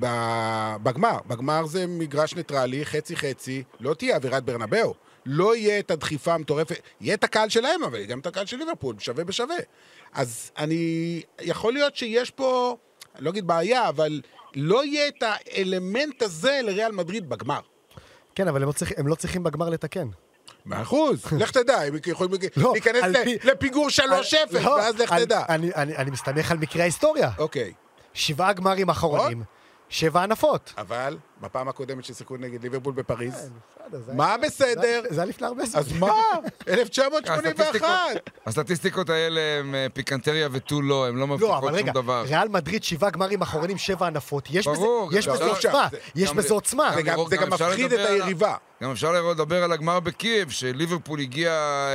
בגמר. 0.83 1.19
בגמר 1.27 1.67
זה 1.67 1.87
מגרש 1.87 2.35
ניטרלי, 2.35 2.85
חצי-חצי, 2.85 3.63
לא 3.81 3.95
תהיה 3.95 4.17
אווירת 4.17 4.45
ברנבאו. 4.45 4.95
לא 5.27 5.57
יהיה 5.57 5.79
את 5.79 5.91
הדחיפה 5.91 6.35
המטורפת, 6.35 6.81
יהיה 7.01 7.15
את 7.15 7.25
הקהל 7.25 7.49
שלהם, 7.49 7.85
אבל 7.85 7.97
יהיה 7.97 8.07
גם 8.07 8.19
את 8.19 8.27
הקהל 8.27 8.47
של 8.47 8.57
ליברפול, 8.57 8.99
שווה 8.99 9.25
בשווה. 9.25 9.57
אז 10.13 10.51
אני, 10.59 11.23
יכול 11.41 11.73
להיות 11.73 11.97
שיש 11.97 12.31
פה, 12.31 12.77
אני 13.15 13.25
לא 13.25 13.31
אגיד 13.31 13.47
בעיה, 13.47 13.89
אבל 13.89 14.21
לא 14.57 14.85
יהיה 14.85 15.09
את 15.09 15.23
האלמנט 15.23 16.23
הזה 16.23 16.61
לריאל 16.63 16.93
מדריד 16.93 17.29
בגמר. 17.29 17.61
כן, 18.35 18.49
אבל 18.49 18.63
הם 18.63 18.69
לא 18.69 18.73
צריכים- 18.73 18.97
הם 19.01 19.07
לא 19.09 19.15
צריכים 19.15 19.43
בגמר 19.43 19.69
לתקן. 19.69 20.09
מאה 20.67 20.83
אחוז, 20.83 21.25
לך 21.41 21.51
תדע, 21.51 21.81
הם 21.81 21.95
יכולים 22.07 22.33
לא, 22.57 22.73
להיכנס 22.73 23.03
על 23.03 23.11
ל- 23.11 23.25
פי- 23.25 23.37
לפיגור 23.45 23.89
3-0, 23.91 24.01
לא, 24.65 24.71
ואז 24.71 24.95
לך 25.01 25.13
אני- 25.13 25.25
תדע. 25.25 25.43
אני- 25.49 25.71
מסתמך 26.11 26.51
על 26.51 26.59
מקרה 26.59 26.83
ההיסטוריה. 26.83 27.31
אוקיי, 27.39 27.73
שבעה 28.15 28.53
גמרים 28.53 28.89
אחרונים, 28.91 29.43
שבע 29.89 30.23
הנפות. 30.23 30.73
אבל 30.79 31.17
בפעם 31.41 31.69
הקודמת 31.69 32.05
ששיחקו 32.05 32.37
נגד 32.37 32.63
ליברפול 32.63 32.95
בפריז, 32.95 33.51
זה 33.93 34.13
מה 34.13 34.37
בסדר? 34.43 35.03
זה 35.11 35.21
היה- 35.21 35.25
לפני 35.25 35.47
הרבה 35.47 35.67
זמן. 35.67 35.81
אז 35.81 35.93
מה? 35.93 36.13
1981. 36.69 37.89
הסטטיסטיקות- 38.47 39.11
האלה 39.11 39.41
הם 39.61 39.75
אה, 39.75 39.87
פיקנטריה 39.95 40.49
ותו 40.53 40.83
לא, 40.83 41.07
הם 41.09 41.15
לא 41.17 41.21
לא, 41.21 41.27
מבטיחות 41.27 41.59
אבל 41.63 41.69
שום 41.69 41.77
רגע, 41.79 41.93
דבר. 41.93 42.23
ריאל 42.29 42.49
מדריד 42.49 42.85
שבעה 42.85 43.11
גמרים 43.11 43.43
אחרונים, 43.43 43.79
שבע 43.79 44.07
הנפות. 44.07 44.49
יש 44.51 44.69
בזה- 44.69 44.77
ברור, 44.79 45.11
יש 45.15 45.29
גם 45.29 45.35
בזה 45.35 45.45
לא, 45.45 45.51
עוצמה, 45.53 45.89
יש 46.15 46.33
בזה 46.33 46.55
עוצמה. 46.55 46.93
זה 46.95 47.03
גם- 47.03 47.19
מפחיד 47.53 47.93
את 47.93 47.99
היריבה. 48.07 48.55
גם 48.83 48.91
אפשר 48.91 49.13
לדבר 49.31 49.65
על 49.65 49.73
הגמר 49.73 50.01
בקייב, 50.01 50.51
שליברפול 50.51 51.21
הגיעה 51.21 51.89
אה, 51.89 51.95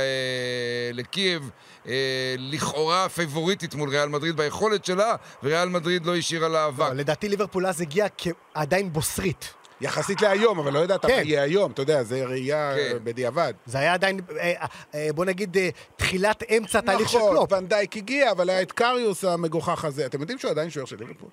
לקייב 0.92 1.50
אה, 1.88 1.92
לכאורה 2.38 3.08
פייבוריטית 3.08 3.74
מול 3.74 3.88
ריאל 3.88 4.08
מדריד 4.08 4.36
ביכולת 4.36 4.84
שלה, 4.84 5.14
וריאל 5.42 5.68
מדריד 5.68 6.06
לא 6.06 6.16
השאירה 6.16 6.48
לה 6.48 6.66
אבק. 6.66 6.88
לא, 6.88 6.94
לדעתי 6.94 7.28
ליברפול 7.28 7.66
אז 7.66 7.80
הגיע 7.80 8.06
עדיין 8.54 8.92
בוסרית. 8.92 9.54
יחסית 9.80 10.22
להיום, 10.22 10.58
אבל 10.58 10.72
לא 10.72 10.78
ידעת 10.78 11.04
מה 11.04 11.10
כן. 11.10 11.22
יהיה 11.26 11.42
היום, 11.42 11.70
אתה 11.72 11.82
יודע, 11.82 12.02
זה 12.02 12.24
ראייה 12.24 12.72
כן. 12.76 12.98
בדיעבד. 13.04 13.52
זה 13.66 13.78
היה 13.78 13.94
עדיין, 13.94 14.20
אה, 14.40 14.52
אה, 14.94 15.08
בוא 15.14 15.24
נגיד, 15.24 15.56
אה, 15.56 15.68
תחילת 15.96 16.42
אמצע 16.56 16.80
תהליך 16.80 17.08
של 17.08 17.18
נכון, 17.18 17.30
קלופ. 17.36 17.52
ואן 17.52 17.71
דייק 17.71 17.96
הגיע, 17.96 18.30
אבל 18.30 18.50
היה 18.50 18.62
את 18.62 18.72
קריוס 18.72 19.24
המגוחך 19.24 19.84
הזה. 19.84 20.06
אתם 20.06 20.20
יודעים 20.20 20.38
שהוא 20.38 20.50
עדיין 20.50 20.70
שוער 20.70 20.86
של 20.86 20.96
ליברפול? 20.98 21.28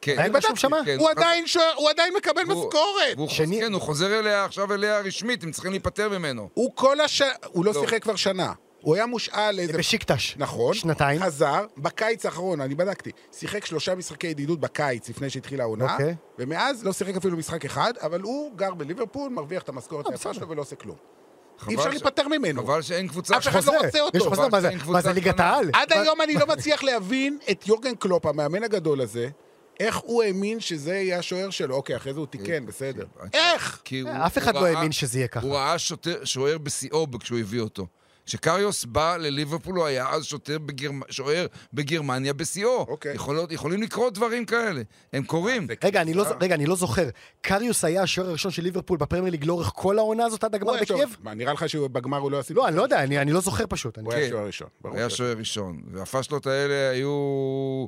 כן. 0.00 0.30
רשום 0.34 0.56
שמה? 0.56 0.76
כן, 0.84 0.96
הוא 0.98 1.10
עדיין 1.10 1.46
שוער, 1.46 1.72
הוא 1.76 1.90
עדיין 1.90 2.14
מקבל 2.16 2.42
והוא- 2.48 2.66
משכורת. 2.66 3.16
והוא 3.16 3.28
שני- 3.28 3.60
כן, 3.60 3.72
הוא 3.72 3.80
חוזר 3.80 4.18
אליה 4.18 4.44
עכשיו 4.44 4.74
אליה 4.74 5.00
רשמית, 5.00 5.42
הם 5.44 5.50
צריכים 5.50 5.70
להיפטר 5.70 6.08
ממנו. 6.08 6.48
הוא 6.54 6.70
כל 6.74 7.00
הש... 7.00 7.22
הוא 7.46 7.64
לא 7.64 7.72
לא. 7.74 7.80
שיחק 7.80 8.02
כבר 8.02 8.16
שנה. 8.16 8.52
הוא 8.84 8.94
היה 8.94 9.06
מושאל 9.06 9.54
לאיזה... 9.56 9.78
בשיקטש. 9.78 10.34
נכון. 10.36 10.74
שנתיים. 10.74 11.20
חזר, 11.22 11.66
בקיץ 11.76 12.26
האחרון, 12.26 12.60
אני 12.60 12.74
בדקתי, 12.74 13.10
שיחק 13.32 13.64
שלושה 13.64 13.94
משחקי 13.94 14.26
ידידות 14.26 14.60
בקיץ 14.60 15.08
לפני 15.08 15.30
שהתחילה 15.30 15.62
העונה, 15.62 15.92
אוקיי. 15.92 16.14
ומאז 16.38 16.84
לא 16.84 16.92
שיחק 16.92 17.16
אפילו 17.16 17.36
משחק 17.36 17.64
אחד, 17.64 17.92
אבל 18.02 18.20
הוא 18.20 18.56
גר 18.56 18.74
בליברפול, 18.74 19.30
מרוויח 19.30 19.62
את 19.62 19.68
המשכורת 19.68 20.06
אה, 20.06 20.10
היפה. 20.12 20.34
שלו 20.34 20.48
ולא 20.48 20.62
עושה 20.62 20.76
כלום. 20.76 20.96
אי 21.68 21.74
אפשר 21.74 21.84
ש- 21.90 21.92
להיפטר 21.92 22.28
ממנו. 22.28 22.62
חבל 22.66 22.82
שאין 22.82 23.08
קבוצה... 23.08 23.36
אף 23.36 23.48
אחד 23.48 23.64
לא 23.64 23.72
רוצה 23.84 24.00
אותו. 24.00 24.18
יש 24.18 24.26
אבל 24.26 24.50
מה 24.86 25.00
זה- 25.02 25.12
ליגת. 25.12 25.40
העל? 25.40 25.70
עד 25.72 25.92
היום 25.92 26.20
אני 26.20 26.34
לא 26.34 26.46
מצליח 26.46 26.82
להבין 26.82 27.38
את 27.50 27.68
יורגן 27.68 27.94
קלופ, 27.94 28.26
המאמן 28.26 28.62
הגדול 28.62 29.00
הזה, 29.00 29.28
איך 29.80 29.96
הוא 29.96 30.22
האמין 30.22 30.60
שזה 30.60 30.94
יהיה 30.94 31.18
השוער 31.18 31.50
שלו. 31.50 31.74
אוקיי, 31.76 31.96
אחרי 31.96 32.12
זה 32.14 32.18
הוא 32.20 32.26
תיקן, 32.26 32.66
בסדר. 32.66 33.04
איך? 33.32 33.82
הוא- 34.02 34.10
אף 34.26 34.38
אחד 34.38 34.56
הוא 34.56 34.62
לא 34.62 34.66
האמין 34.68 34.92
שזה 34.92 35.18
יהיה 35.18 35.28
ככה. 35.28 35.46
הוא 35.46 35.54
ראה 35.56 35.76
שוער 36.24 36.58
בשיאו 36.58 37.06
כשהוא 37.20 37.38
הביא 37.38 37.60
אותו. 37.60 37.86
כשקריוס 38.26 38.84
בא 38.84 39.16
לליברפול 39.16 39.76
הוא 39.76 39.84
היה 39.86 40.08
אז 40.10 40.24
שוטר 40.24 40.58
בגרמ... 40.58 41.00
שוער 41.10 41.46
בגרמניה 41.72 42.32
בשיאו. 42.32 42.78
אוקיי. 42.88 43.14
יכולות, 43.14 43.52
יכולים 43.52 43.82
לקרות 43.82 44.14
דברים 44.14 44.44
כאלה. 44.44 44.82
הם 45.12 45.24
קורים. 45.24 45.66
רגע, 45.84 46.00
אני 46.02 46.14
לא 46.14 46.24
ז- 46.24 46.32
רגע, 46.40 46.54
אני 46.54 46.66
לא 46.66 46.76
זוכר. 46.76 47.08
קריוס 47.40 47.84
היה 47.84 48.02
השוער 48.02 48.28
הראשון 48.28 48.50
של 48.50 48.62
ליברפול 48.62 48.98
בפרמייר 48.98 49.30
ליג 49.30 49.44
לאורך 49.44 49.72
כל 49.74 49.98
העונה 49.98 50.24
הזאת 50.24 50.44
עד 50.44 50.54
הגמר 50.54 50.68
הוא 50.70 50.76
היה 50.76 50.86
שוער- 50.86 50.98
בקייב? 51.00 51.16
מה, 51.22 51.34
נראה 51.34 51.52
לך 51.52 51.68
שבגמר 51.68 52.18
הוא 52.18 52.30
לא 52.30 52.38
עשה... 52.38 52.54
לא, 52.54 52.68
אני 52.68 52.76
לא 52.76 52.82
יודע, 52.82 53.02
אני 53.02 53.18
אני 53.18 53.32
לא 53.32 53.40
זוכר 53.40 53.64
פשוט. 53.68 53.98
אני- 53.98 54.06
הוא 54.06 54.14
היה 54.14 54.24
כן. 54.24 54.30
שוער 54.30 54.46
ראשון. 54.46 54.68
ברור 54.80 54.96
היה 54.96 55.10
שוער 55.10 55.36
ראשון. 55.38 55.80
והפשלות 55.92 56.46
האלה 56.46 56.90
היו 56.90 57.86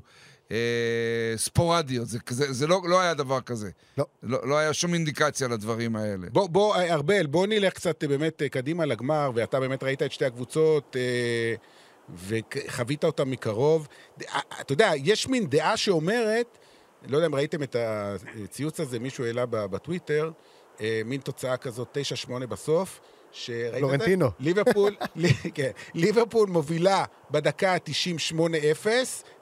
אה, 0.51 1.33
ספורדיות. 1.37 2.09
זה, 2.09 2.19
זה, 2.29 2.53
זה 2.53 2.67
לא, 2.67 2.81
לא 2.85 3.01
היה 3.01 3.15
דבר 3.15 3.41
כזה. 3.41 3.71
לא. 3.99 4.05
לא, 4.23 4.49
לא 4.49 4.59
היה 4.59 4.73
שום 4.73 4.95
אינדיקציה 4.95 5.49
לדברים 5.49 5.97
האלה. 5.97 6.27
בוא, 6.33 6.49
בוא, 6.49 6.77
ארבל, 6.77 7.27
בוא 7.27 7.47
נלך 7.47 7.73
קצת 7.73 8.03
אה, 8.03 8.09
באמת 8.09 8.43
אה, 8.43 8.49
קדימה 8.49 8.85
לגמר, 8.85 9.31
ואתה 9.35 9.61
באמת 9.61 9.83
ראית 9.83 10.03
את 10.03 10.13
שתי 10.13 10.25
הקבוצות, 10.25 10.97
אה, 10.97 11.55
וחווית 12.29 13.05
אותן 13.05 13.29
מקרוב. 13.29 13.89
אה, 14.23 14.41
אתה 14.61 14.73
יודע, 14.73 14.91
יש 14.97 15.29
מין 15.29 15.47
דעה 15.47 15.77
שאומרת, 15.77 16.59
לא 17.09 17.17
יודע 17.17 17.27
אם 17.27 17.35
ראיתם 17.35 17.63
את 17.63 17.77
הציוץ 17.79 18.81
הזה, 18.81 18.99
מישהו 18.99 19.25
העלה 19.25 19.47
בטוויטר, 19.47 20.31
מין 21.05 21.21
תוצאה 21.21 21.57
כזאת, 21.57 21.97
9-8 22.29 22.47
בסוף. 22.47 23.01
שראית 23.37 23.67
את 23.69 23.73
זה? 23.73 23.79
פלורנטינו. 23.79 24.27
ליברפול, 24.41 24.93
לי- 25.23 25.51
כן, 25.55 25.71
ליברפול 25.95 26.49
מובילה 26.49 27.05
בדקה 27.31 27.73
ה-90 27.73 28.35
8-0, 28.37 28.87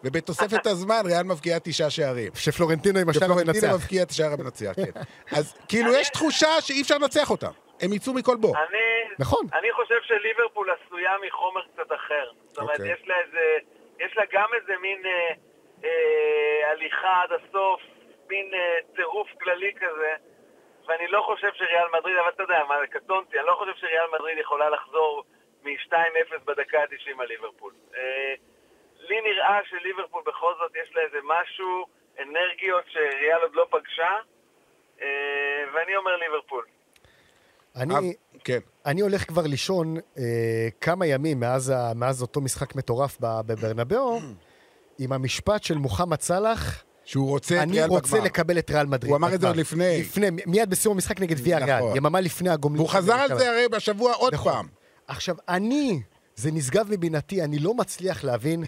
ובתוספת 0.05 0.67
הזמן 0.67 1.03
ריאל 1.05 1.23
מבקיעה 1.23 1.59
תשעה 1.61 1.91
שערים. 1.91 2.33
שפלורנטינו 2.35 2.99
עם 2.99 3.09
השער 3.09 3.33
המנצח. 3.33 3.75
מבקיע 3.75 4.03
את 4.03 4.11
השער 4.11 4.33
המנצח, 4.33 4.73
כן. 4.77 5.01
אז 5.39 5.55
כאילו 5.69 5.93
יש 5.93 6.09
תחושה 6.09 6.61
שאי 6.61 6.83
אפשר 6.83 6.99
לנצח 6.99 7.31
אותם. 7.31 7.51
הם 7.81 7.93
יצאו 7.93 8.15
מכל 8.15 8.37
בור. 8.37 8.57
אני, 8.57 8.79
נכון. 9.19 9.47
אני 9.59 9.69
חושב 9.73 9.95
שליברפול 10.03 10.69
עשויה 10.71 11.13
מחומר 11.27 11.61
קצת 11.75 11.93
אחר. 11.93 12.31
זאת 12.49 12.59
אומרת, 12.59 12.81
אוקיי. 12.81 12.93
יש 12.93 13.01
לה 13.07 13.15
איזה, 13.27 13.45
יש 14.01 14.17
לה 14.17 14.23
גם 14.33 14.49
איזה 14.61 14.73
מין 14.83 14.99
אה, 15.07 15.35
אה, 15.85 16.71
הליכה 16.73 17.23
עד 17.23 17.31
הסוף, 17.39 17.81
מין 18.31 18.47
אה, 18.55 18.59
טירוף 18.97 19.29
כללי 19.43 19.73
כזה, 19.77 20.13
ואני 20.87 21.07
לא 21.09 21.23
חושב 21.27 21.49
שריאל 21.55 21.89
מדריד, 21.99 22.17
אבל 22.17 22.29
אתה 22.35 22.43
יודע 22.43 22.65
מה, 22.69 22.75
זה 22.81 22.87
קטונתי, 22.87 23.39
אני 23.39 23.47
לא 23.47 23.55
חושב 23.59 23.73
שריאל 23.77 24.07
מדריד 24.15 24.39
יכולה 24.39 24.71
לחזור 24.71 25.25
מ-2-0 25.65 26.39
בדקה 26.45 26.79
ה-90 26.81 27.23
על 27.23 27.29
ליברפול. 27.29 27.73
אה, 27.97 28.35
לי 28.99 29.21
נראה 29.21 29.59
שליברפול 29.71 30.23
בכל 30.27 30.53
זאת 30.59 30.73
יש 30.83 30.95
לה 30.95 31.03
איזה 31.03 31.19
משהו 31.25 31.87
אנרגיות 32.23 32.85
שריאל 32.89 33.41
עוד 33.43 33.55
לא 33.55 33.67
פגשה, 33.71 34.17
אה, 35.03 35.07
ואני 35.75 35.97
אומר 35.97 36.17
ליברפול. 36.17 36.65
אני, 37.77 38.15
כן. 38.45 38.59
אני 38.87 39.01
הולך 39.01 39.29
כבר 39.29 39.43
לישון 39.43 39.97
אה, 40.19 40.69
כמה 40.81 41.07
ימים 41.07 41.41
מאז, 41.41 41.71
ה, 41.71 41.93
מאז 41.95 42.23
אותו 42.23 42.41
משחק 42.41 42.75
מטורף 42.77 43.19
בברנבאו, 43.21 44.19
עם 44.99 45.13
המשפט 45.13 45.63
של 45.63 45.75
מוחמד 45.75 46.21
סאלח, 46.21 46.85
שהוא 47.05 47.29
רוצה 47.29 47.57
את 47.57 47.63
אני 47.63 47.73
ריאל 47.73 47.89
רוצה 47.89 48.13
בגמר. 48.13 48.25
לקבל 48.25 48.59
את 48.59 48.71
ריאל 48.71 48.87
מדריד. 48.87 49.11
הוא 49.11 49.17
אמר 49.17 49.35
את 49.35 49.41
זה 49.41 49.47
עוד. 49.47 49.57
לפני. 49.57 50.01
לפני, 50.01 50.27
מיד 50.47 50.71
בסיום 50.71 50.95
המשחק 50.95 51.21
נגד 51.21 51.37
ויה 51.43 51.59
ריאל, 51.59 51.77
נכון. 51.79 51.97
יממה 51.97 52.21
לפני 52.21 52.51
הגומלין. 52.51 52.81
והוא 52.81 52.91
חזר 52.91 53.15
על 53.15 53.39
זה 53.39 53.51
הרי 53.51 53.69
בשבוע 53.69 54.13
עוד 54.13 54.35
נכון. 54.35 54.53
פעם. 54.53 54.67
עכשיו, 55.07 55.37
אני, 55.49 56.01
זה 56.37 56.51
נשגב 56.51 56.87
מבינתי, 56.91 57.43
אני 57.45 57.59
לא 57.59 57.75
מצליח 57.75 58.25
להבין 58.25 58.65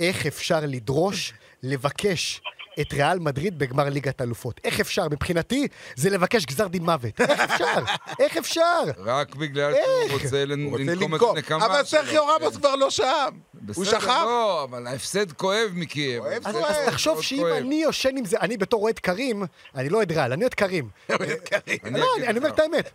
איך 0.00 0.26
אפשר 0.26 0.60
לדרוש, 0.62 1.32
לבקש 1.62 2.40
את 2.80 2.92
ריאל 2.92 3.18
מדריד 3.18 3.58
בגמר 3.58 3.88
ליגת 3.88 4.20
אלופות. 4.20 4.60
איך 4.64 4.80
אפשר? 4.80 5.08
מבחינתי, 5.08 5.68
זה 5.96 6.10
לבקש 6.10 6.46
גזר 6.46 6.66
דין 6.68 6.82
מוות. 6.82 7.20
איך 7.20 7.40
אפשר? 7.40 7.84
איך 8.18 8.36
אפשר? 8.36 8.80
רק 8.98 9.34
בגלל? 9.34 9.72
שהוא 9.74 10.20
רוצה 10.20 10.44
לנקום 10.44 10.74
את 10.74 11.20
לנקום. 11.20 11.36
הנקמה 11.36 11.66
אבל 11.66 11.84
שלו. 11.84 12.00
סרחיו 12.00 12.26
רמוס 12.26 12.56
כבר 12.56 12.76
לא 12.76 12.90
שם. 12.90 13.28
הוא 13.52 13.84
בסדר, 13.84 13.84
שכח? 13.84 14.06
לא, 14.06 14.64
אבל 14.64 14.86
ההפסד 14.86 15.32
כואב 15.32 15.70
מקייב. 15.74 16.24
אז, 16.44 16.56
תחשוב 16.86 17.22
שאם. 17.22 17.46
אני 17.56 17.74
יושן 17.74 18.16
עם 18.16 18.24
זה, 18.24 18.36
אני 18.40 18.56
בתור 18.56 18.82
אוהד 18.82 18.98
קרים, 18.98 19.42
אני 19.74 19.88
לא 19.88 19.96
אוהד 19.96 20.12
ריאל, 20.12 20.32
אני 20.32 20.42
אוהד 20.42 20.54
קרים. 20.54 20.88
אני 21.10 22.00
לא, 22.00 22.06
אני, 22.18 22.26
אני 22.26 22.38
אומר. 22.38 22.48
את 22.48 22.58
האמת. 22.58 22.90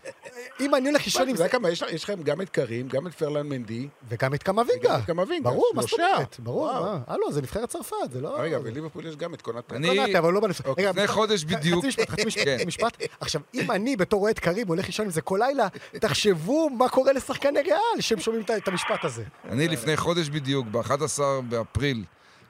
אם 0.60 0.76
אני 0.76 0.90
הולך 0.90 1.06
לישון 1.06 1.22
אתה 1.22 1.30
עם 1.30 1.36
יודע 1.36 1.44
זה, 1.44 1.50
כמה, 1.50 1.70
יש 1.70 1.84
יש 1.92 2.04
לכם 2.04 2.24
גם 2.24 2.42
את 2.42 2.50
קרים, 2.50 2.88
גם 2.88 3.08
את 3.08 3.14
פרלן 3.14 3.50
מנדי. 3.50 3.88
וגם 4.10 4.34
את 4.34 4.44
קמבינגה. 4.44 4.90
וגם 4.90 5.00
את 5.00 5.06
קמבינגה, 5.06 5.50
ברור, 5.50 5.72
מה 5.76 5.82
זאת. 5.82 5.92
אומרת? 5.94 6.40
ברור? 6.40 6.72
הלו, 7.08 7.32
זה 7.32 7.42
נבחרת 7.42 7.70
צרפת, 7.70 7.96
זה 8.12 8.22
לא... 8.22 8.36
רגע, 8.40 8.60
בליברפול 8.60 9.06
יש 9.06 9.16
גם 9.16 9.34
את 9.34 9.42
קונאטה. 9.42 9.65
אני- 9.72 9.88
קונאטה, 9.88 10.20
אבל 10.20 10.34
לא 10.34 10.40
בנבחרת. 10.40 10.66
אוקיי. 10.68 10.86
לפני 10.90 11.08
חודש 11.08 11.44
בדיוק. 11.44 11.80
חצי 11.86 11.88
משפט, 11.88 12.10
חצי 12.10 12.26
משפט, 12.26 12.44
כן. 12.46 12.68
משפט. 12.68 12.98
עכשיו, 13.20 13.42
אם 13.54 13.72
אני 13.72 13.96
בתור 13.96 14.22
אוהד 14.22 14.40
קרים 14.40 14.68
הולך 14.68 14.86
לישון 14.86 15.06
עם 15.06 15.12
זה 15.12 15.22
כל 15.22 15.40
לילה, 15.48 15.68
תחשבו 16.00 16.70
מה 16.70 16.90
קורה 16.90 17.14
לשחקני 17.14 17.62
ריאל 17.62 17.78
שהם 18.02 18.20
שומעים 18.20 18.44
את- 18.44 18.52
את 18.52 18.68
המשפט 18.68 19.04
הזה. 19.06 19.24
אני 19.50 19.68
לפני 19.68 19.98
חודש 19.98 20.30
בדיוק, 20.30 20.68
ב-11 20.72 21.20
באפריל 21.50 22.04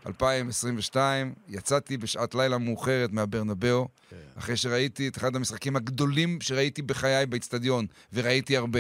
2022, 0.08 1.34
יצאתי 1.50 1.98
בשעת 1.98 2.36
לילה 2.36 2.58
מאוחרת 2.58 3.12
מהברנבאו, 3.12 3.88
אחרי 4.38 4.58
שראיתי 4.58 5.08
את 5.08 5.18
אחד 5.18 5.36
המשחקים 5.36 5.76
הגדולים 5.76 6.42
שראיתי 6.42 6.82
בחיי 6.82 7.26
באיצטדיון, 7.26 7.86
וראיתי 8.14 8.58
הרבה. 8.58 8.80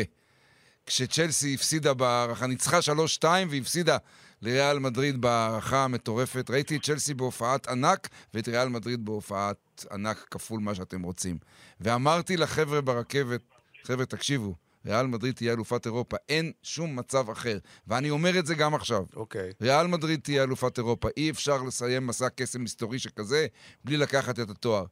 כשצ'לסי 0.85 1.53
הפסידה 1.55 1.93
בהערכה, 1.93 2.47
ניצחה 2.47 2.79
3-2 2.81 3.23
והפסידה 3.49 3.97
לריאל 4.41 4.79
מדריד 4.79 5.21
בהערכה 5.21 5.83
המטורפת. 5.83 6.49
ראיתי 6.49 6.75
את 6.75 6.83
צ'לסי 6.83 7.13
בהופעת 7.13 7.67
ענק 7.67 8.09
ואת 8.33 8.47
ריאל 8.47 8.69
מדריד 8.69 9.05
בהופעת 9.05 9.85
ענק 9.91 10.27
כפול 10.31 10.59
מה 10.59 10.75
שאתם 10.75 11.01
רוצים. 11.01 11.37
ואמרתי 11.79 12.37
לחבר'ה 12.37 12.81
ברכבת, 12.81 13.41
חבר'ה, 13.83 14.05
תקשיבו, 14.05 14.55
ריאל 14.85 15.07
מדריד 15.07 15.35
תהיה 15.35 15.53
אלופת 15.53 15.85
אירופה, 15.85 16.17
אין 16.29 16.51
שום 16.63 16.95
מצב 16.95 17.29
אחר. 17.29 17.57
ואני 17.87 18.09
אומר 18.09 18.39
את 18.39 18.45
זה 18.45 18.55
גם 18.55 18.75
עכשיו. 18.75 19.03
אוקיי. 19.15 19.51
ריאל 19.61 19.87
מדריד 19.87 20.19
תהיה 20.19 20.43
אלופת 20.43 20.77
אירופה. 20.77 21.07
אי 21.17 21.29
אפשר 21.29 21.63
לסיים 21.63 22.07
מסע 22.07 22.29
קסם 22.29 22.63
מסתורי 22.63 22.99
שכזה 22.99 23.47
בלי 23.83 23.97
לקחת 23.97 24.39
את 24.39 24.49
התואר. 24.49 24.85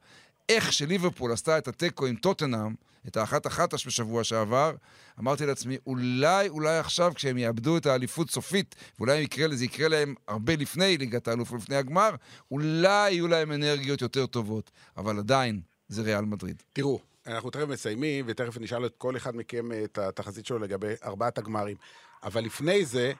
איך 0.48 0.72
שליברפול 0.72 1.32
עשתה 1.32 1.58
את 1.58 1.68
התיקו 1.68 2.06
עם 2.06 2.16
טוטנאם, 2.16 2.74
את 3.08 3.16
האחת 3.16 3.46
אחת 3.46 3.74
בשבוע 3.74 4.24
שעבר, 4.24 4.74
אמרתי 5.20 5.46
לעצמי, 5.46 5.76
אולי, 5.86 6.48
אולי 6.48 6.78
עכשיו, 6.78 7.12
כשהם 7.14 7.38
יאבדו 7.38 7.76
את 7.76 7.86
האליפות 7.86 8.30
סופית, 8.30 8.74
ואולי 8.98 9.16
יקרה, 9.16 9.56
זה 9.56 9.64
יקרה 9.64 9.88
להם 9.88 10.14
הרבה 10.28 10.56
לפני 10.56 10.98
ליגת 10.98 11.28
האלוף 11.28 11.52
ולפני 11.52 11.76
הגמר, 11.76 12.10
אולי 12.50 13.10
יהיו 13.12 13.28
להם 13.28 13.52
אנרגיות 13.52 14.02
יותר 14.02 14.26
טובות. 14.26 14.70
אבל 14.96 15.18
עדיין, 15.18 15.60
זה 15.88 16.02
ריאל 16.02 16.24
מדריד. 16.24 16.62
תראו, 16.72 17.00
אנחנו 17.26 17.50
תכף 17.50 17.68
מסיימים, 17.68 18.24
ותכף 18.28 18.58
נשאל 18.58 18.86
את 18.86 18.94
כל 18.98 19.16
אחד 19.16 19.36
מכם 19.36 19.68
את 19.84 19.98
התחזית 19.98 20.46
שלו 20.46 20.58
לגבי 20.58 20.94
ארבעת 21.04 21.38
הגמרים. 21.38 21.76
אבל 22.22 22.44
לפני 22.44 22.84
זה, 22.84 23.12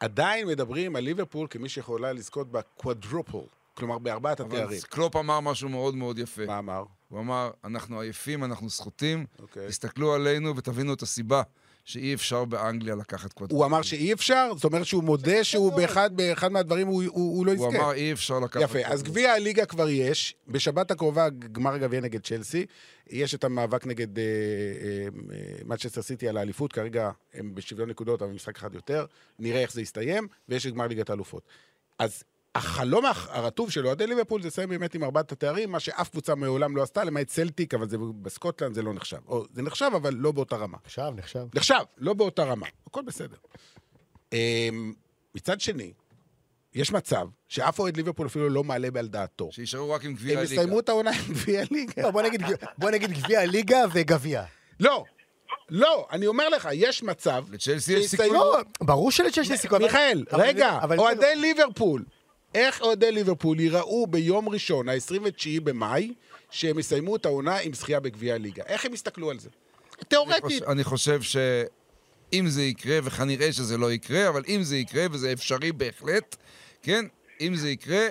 עדיין 0.00 0.46
מדברים 0.46 0.96
על 0.96 1.04
ליברפול 1.04 1.46
כמי 1.50 1.68
שיכולה 1.68 2.12
לזכות 2.12 2.52
בקוואדרופל, 2.52 3.38
כלומר 3.74 3.98
בארבעת 3.98 4.40
אבל 4.40 4.56
התארים. 4.56 4.80
קלופ 4.88 5.16
אמר 5.16 5.40
משהו 5.40 5.68
מאוד 5.68 5.94
מאוד 5.94 6.18
יפה. 6.18 6.46
מה 6.46 6.58
אמר? 6.58 6.84
הוא 7.08 7.20
אמר, 7.20 7.50
אנחנו 7.64 8.00
עייפים, 8.00 8.44
אנחנו 8.44 8.70
סחוטים, 8.70 9.26
אוקיי. 9.38 9.68
תסתכלו 9.68 10.14
עלינו 10.14 10.56
ותבינו 10.56 10.94
את 10.94 11.02
הסיבה 11.02 11.42
שאי 11.84 12.14
אפשר 12.14 12.44
באנגליה 12.44 12.94
לקחת 12.94 13.32
קוואדרופל. 13.32 13.58
הוא 13.62 13.66
אמר 13.66 13.82
שאי 13.82 14.12
אפשר? 14.12 14.52
זאת 14.54 14.64
אומרת 14.64 14.86
שהוא 14.86 15.04
מודה 15.04 15.44
שהוא 15.44 15.72
באחד, 15.72 16.16
באחד 16.16 16.52
מהדברים 16.52 16.86
הוא, 16.86 17.02
הוא, 17.04 17.36
הוא 17.36 17.46
לא 17.46 17.52
הוא 17.52 17.66
יזכה. 17.66 17.82
אמר, 17.82 17.92
אי 17.92 18.12
אפשר 18.12 18.40
לקחת 18.40 18.62
יפה, 18.62 18.78
אז 18.84 19.02
גביע 19.02 19.32
הליגה 19.32 19.66
כבר 19.66 19.88
יש. 19.88 20.34
בשבת 20.48 20.90
הקרובה 20.90 21.28
גמר 21.30 21.74
הגביע 21.74 22.00
נגד 22.00 22.20
צ'לסי. 22.20 22.66
יש 23.10 23.34
את 23.34 23.44
המאבק 23.44 23.86
נגד 23.86 24.18
אה, 24.18 24.24
מנצ'סטר 25.64 26.02
סיטי 26.02 26.28
על 26.28 26.36
האליפות, 26.36 26.72
כרגע 26.72 27.10
הם 27.34 27.54
בשוויון 27.54 27.90
נקודות, 27.90 28.22
אבל 28.22 28.30
משחק 28.30 28.56
אחד 28.56 28.74
יותר. 28.74 29.06
נראה 29.38 29.60
איך 29.60 29.72
זה 29.72 29.82
יסתיים, 29.82 30.28
ויש 30.48 30.66
את 30.66 30.72
גמר 30.72 30.86
ליגת 30.86 31.10
האלופות. 31.10 31.42
אז 31.98 32.22
החלום 32.54 33.06
הח- 33.06 33.28
הרטוב 33.30 33.70
של 33.70 33.86
אוהדי 33.86 34.06
ליברפול 34.06 34.42
זה 34.42 34.48
לסיים 34.48 34.68
באמת 34.68 34.94
עם 34.94 35.04
ארבעת 35.04 35.32
התארים, 35.32 35.70
מה 35.72 35.80
שאף 35.80 36.08
קבוצה 36.08 36.34
מעולם 36.34 36.76
לא 36.76 36.82
עשתה, 36.82 37.04
למעט 37.04 37.26
צלטיק, 37.26 37.74
אבל 37.74 37.88
זה, 37.88 37.96
בסקוטלנד 38.22 38.74
זה 38.74 38.82
לא 38.82 38.92
נחשב. 38.94 39.18
או, 39.26 39.44
זה 39.52 39.62
נחשב, 39.62 39.90
אבל 39.96 40.14
לא 40.14 40.32
באותה 40.32 40.56
רמה. 40.56 40.78
נחשב, 40.84 41.12
נחשב. 41.16 41.46
נחשב, 41.54 41.74
לא 41.98 42.12
באותה 42.14 42.44
רמה. 42.44 42.66
הכל 42.86 43.02
בסדר. 43.02 43.36
אמ, 44.32 44.92
מצד 45.34 45.60
שני, 45.60 45.92
יש 46.74 46.92
מצב 46.92 47.26
שאף 47.48 47.78
אוהד 47.78 47.96
ליברפול 47.96 48.26
אפילו 48.26 48.48
לא 48.48 48.64
מעלה 48.64 48.88
על 48.98 49.08
דעתו. 49.08 49.48
שישארו 49.52 49.90
רק 49.90 50.04
עם 50.04 50.14
גביע 50.14 50.32
הם 50.32 50.38
הליגה. 50.38 50.54
יסיימו 50.54 50.80
את 50.80 50.88
העונה 50.88 51.10
עם 51.10 51.32
גביע 51.34 51.62
ליגה. 51.70 52.02
לא, 52.02 52.10
בוא 52.78 52.90
נגיד, 52.90 53.12
גביע 53.12 53.40
הליגה 53.40 53.78
וגביע. 53.92 54.44
לא, 54.80 55.04
לא, 55.70 56.06
אני 56.12 56.26
אומר 56.26 56.48
לך, 56.48 56.68
יש 56.72 57.02
מצב... 57.02 57.44
לצ'לסי 57.50 57.92
יש 57.92 58.06
סיכוי. 58.10 58.28
לא, 58.30 58.58
ברור 58.80 59.10
שלצ'לסי 59.10 59.52
יש 59.54 59.60
סיכוי. 59.60 59.78
מיכאל, 59.78 60.24
רגע, 60.32 60.78
אוהדי 60.98 61.36
ליברפול, 61.36 62.04
איך 62.54 62.80
אוהדי 62.80 63.12
ליברפול 63.12 63.60
ייראו 63.60 64.06
ביום 64.06 64.48
ראשון, 64.48 64.88
ה-29 64.88 65.60
במאי, 65.64 66.14
שהם 66.50 66.78
יסיימו 66.78 67.16
את 67.16 67.26
העונה 67.26 67.56
עם 67.56 67.72
זכייה 67.74 68.00
בגביע 68.00 68.34
הליגה? 68.34 68.62
איך 68.66 68.84
הם 68.84 68.94
יסתכלו 68.94 69.30
על 69.30 69.38
זה? 69.38 69.48
תיאורטית. 70.08 70.62
אני 70.62 70.84
חושב 70.84 71.22
שאם 71.22 72.48
זה 72.48 72.62
יקרה, 72.62 72.98
וכנראה 73.04 73.52
שזה 73.52 73.78
לא 73.78 73.92
יקרה, 73.92 74.28
אבל 74.28 74.42
אם 74.48 74.62
זה 74.62 74.76
יקרה, 74.76 75.06
וזה 75.10 75.32
אפשרי 75.32 75.72
בהחלט, 75.72 76.36
כן, 76.82 77.04
אם 77.40 77.56
זה 77.56 77.70
יקרה, 77.70 78.06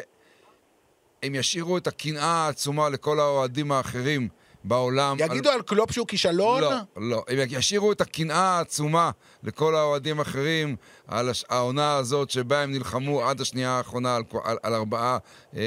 הם 1.24 1.36
ישאירו 1.36 1.78
את 1.78 1.88
הקנאה 1.88 2.46
העצומה 2.46 2.90
לכל 2.90 3.20
האוהדים 3.20 3.72
האחרים 3.72 4.28
בעולם. 4.64 5.18
יגידו 5.20 5.50
על 5.50 5.62
קלופ 5.62 5.92
שהוא 5.92 6.08
כישלון? 6.08 6.62
לא, 6.62 6.72
לא. 6.98 7.24
הם 7.28 7.38
ישאירו 7.50 7.92
את 7.92 8.02
הקנאה 8.02 8.58
העצומה 8.58 9.12
לכל 9.44 9.76
האוהדים 9.76 10.20
האחרים 10.20 10.76
על 11.08 11.30
הש... 11.30 11.46
העונה 11.50 11.96
הזאת 11.96 12.30
שבה 12.30 12.62
הם 12.62 12.72
נלחמו 12.72 13.24
עד 13.24 13.42
השנייה 13.42 13.70
האחרונה 13.70 14.16
על, 14.16 14.24
על, 14.44 14.58
על 14.64 14.74
ארבעה 14.74 15.18
אה, 15.56 15.62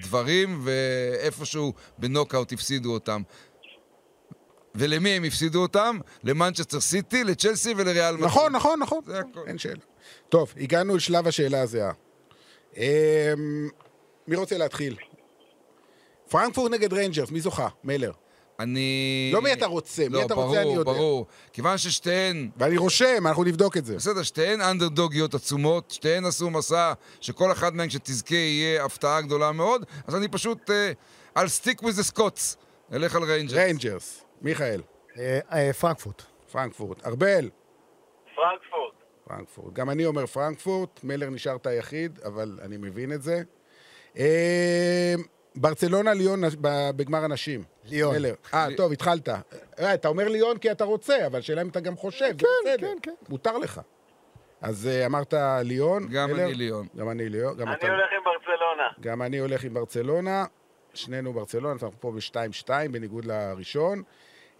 דברים, 0.00 0.60
ואיפשהו 0.64 1.72
בנוקאוט 1.98 2.52
הפסידו 2.52 2.92
אותם. 2.92 3.22
ולמי 4.74 5.10
הם 5.10 5.24
הפסידו 5.24 5.62
אותם? 5.62 5.98
למנצ'סטר 6.24 6.80
סיטי, 6.80 7.24
לצ'לסי 7.24 7.74
ולריאל 7.76 8.14
מדריד. 8.14 8.26
נכון, 8.26 8.52
נכון, 8.52 8.80
נכון. 8.80 9.00
זה 9.06 9.18
הכל. 9.18 9.40
אין 9.46 9.58
שאלה. 9.58 9.80
טוב, 10.28 10.52
הגענו 10.56 10.96
לשלב 10.96 11.26
השאלה 11.26 11.60
הזהה. 11.60 11.92
אמ, 12.76 12.82
מי 14.28 14.36
רוצה 14.36 14.58
להתחיל? 14.58 14.96
פרנקפורט 16.28 16.72
נגד 16.72 16.92
ריינג'רס, 16.92 17.30
מי 17.30 17.40
זוכה? 17.40 17.68
מלר. 17.84 18.12
אני... 18.60 19.30
לא 19.34 19.42
מי 19.42 19.52
אתה 19.52 19.66
רוצה, 19.66 20.02
מי 20.02 20.08
לא, 20.08 20.22
אתה 20.22 20.34
רוצה 20.34 20.46
ברור, 20.46 20.58
אני 20.58 20.72
יודע. 20.72 20.92
ברור. 20.92 21.26
כיוון 21.52 21.78
ששתיהן 21.78 22.50
ואני 22.56 22.76
רושם, 22.76 23.26
אנחנו 23.26 23.44
נבדוק 23.44 23.76
את 23.76 23.84
זה. 23.84 23.96
בסדר, 23.96 24.22
שתיהן 24.22 24.60
אנדרדוגיות 24.60 25.34
עצומות, 25.34 25.90
שתיהן 25.90 26.24
עשו 26.24 26.50
מסע 26.50 26.92
שכל 27.20 27.52
אחת 27.52 27.72
מהן 27.72 27.88
כשתזכה 27.88 28.34
יהיה 28.34 28.84
הפתעה 28.84 29.20
גדולה 29.20 29.52
מאוד, 29.52 29.84
אז 30.06 30.16
אני 30.16 30.28
פשוט, 30.28 30.70
אה, 30.70 30.92
I'll 31.36 31.64
stick 31.64 31.82
with 31.82 32.00
the 32.00 32.14
Scots, 32.14 32.56
אלך 32.92 33.16
על 33.16 33.22
ריינג'רס. 33.22 33.56
ריינג'רס, 33.56 34.24
מיכאל, 34.42 34.82
אה, 35.18 35.38
אה, 35.52 35.72
פרנקפורט. 35.72 36.22
פרנקפורט. 36.52 37.06
ארבל, 37.06 37.50
פרנקפורט. 38.36 38.94
פרנקפורט. 39.28 39.72
גם 39.72 39.90
אני 39.90 40.06
אומר 40.06 40.26
פרנקפורט, 40.26 41.00
מלר 41.04 41.30
נשארת 41.30 41.66
היחיד, 41.66 42.18
אבל 42.24 42.58
אני 42.62 42.76
מבין 42.76 43.12
את 43.12 43.22
זה. 43.22 43.42
ברצלונה 45.56 46.14
ליון 46.14 46.40
בגמר 46.96 47.24
הנשים. 47.24 47.64
ליון. 47.90 48.14
אה, 48.54 48.66
טוב, 48.76 48.92
התחלת. 48.92 49.28
אה, 49.28 49.94
אתה 49.94 50.08
אומר 50.08 50.28
ליון 50.28 50.58
כי 50.58 50.70
אתה 50.70 50.84
רוצה, 50.84 51.26
אבל 51.26 51.40
שאלה 51.40 51.62
אם 51.62 51.68
אתה 51.68 51.80
גם 51.80 51.96
חושב, 51.96 52.32
כן. 52.38 52.46
כן, 52.80 52.96
כן. 53.02 53.14
מותר 53.28 53.58
לך. 53.58 53.80
אז 54.60 54.86
אה, 54.86 55.06
אמרת 55.06 55.34
ליון. 55.64 56.08
גם? 56.08 56.30
אני 56.34 56.54
ליון. 56.54 56.86
גם 56.96 57.10
אני 57.10 57.28
ליון. 57.28 57.56
גם 57.56 57.68
אני. 57.68 57.88
הולך 57.88 58.10
עם 58.12 58.24
ברצלונה. 58.24 58.88
גם 59.00 59.22
אני 59.22 59.38
הולך 59.38 59.64
עם 59.64 59.74
ברצלונה, 59.74 60.44
שנינו 60.94 61.32
ברצלונה, 61.32 61.72
אנחנו 61.72 62.00
פה 62.00 62.12
ב-2-2 62.12 62.68
בניגוד 62.90 63.24
לראשון. 63.24 64.02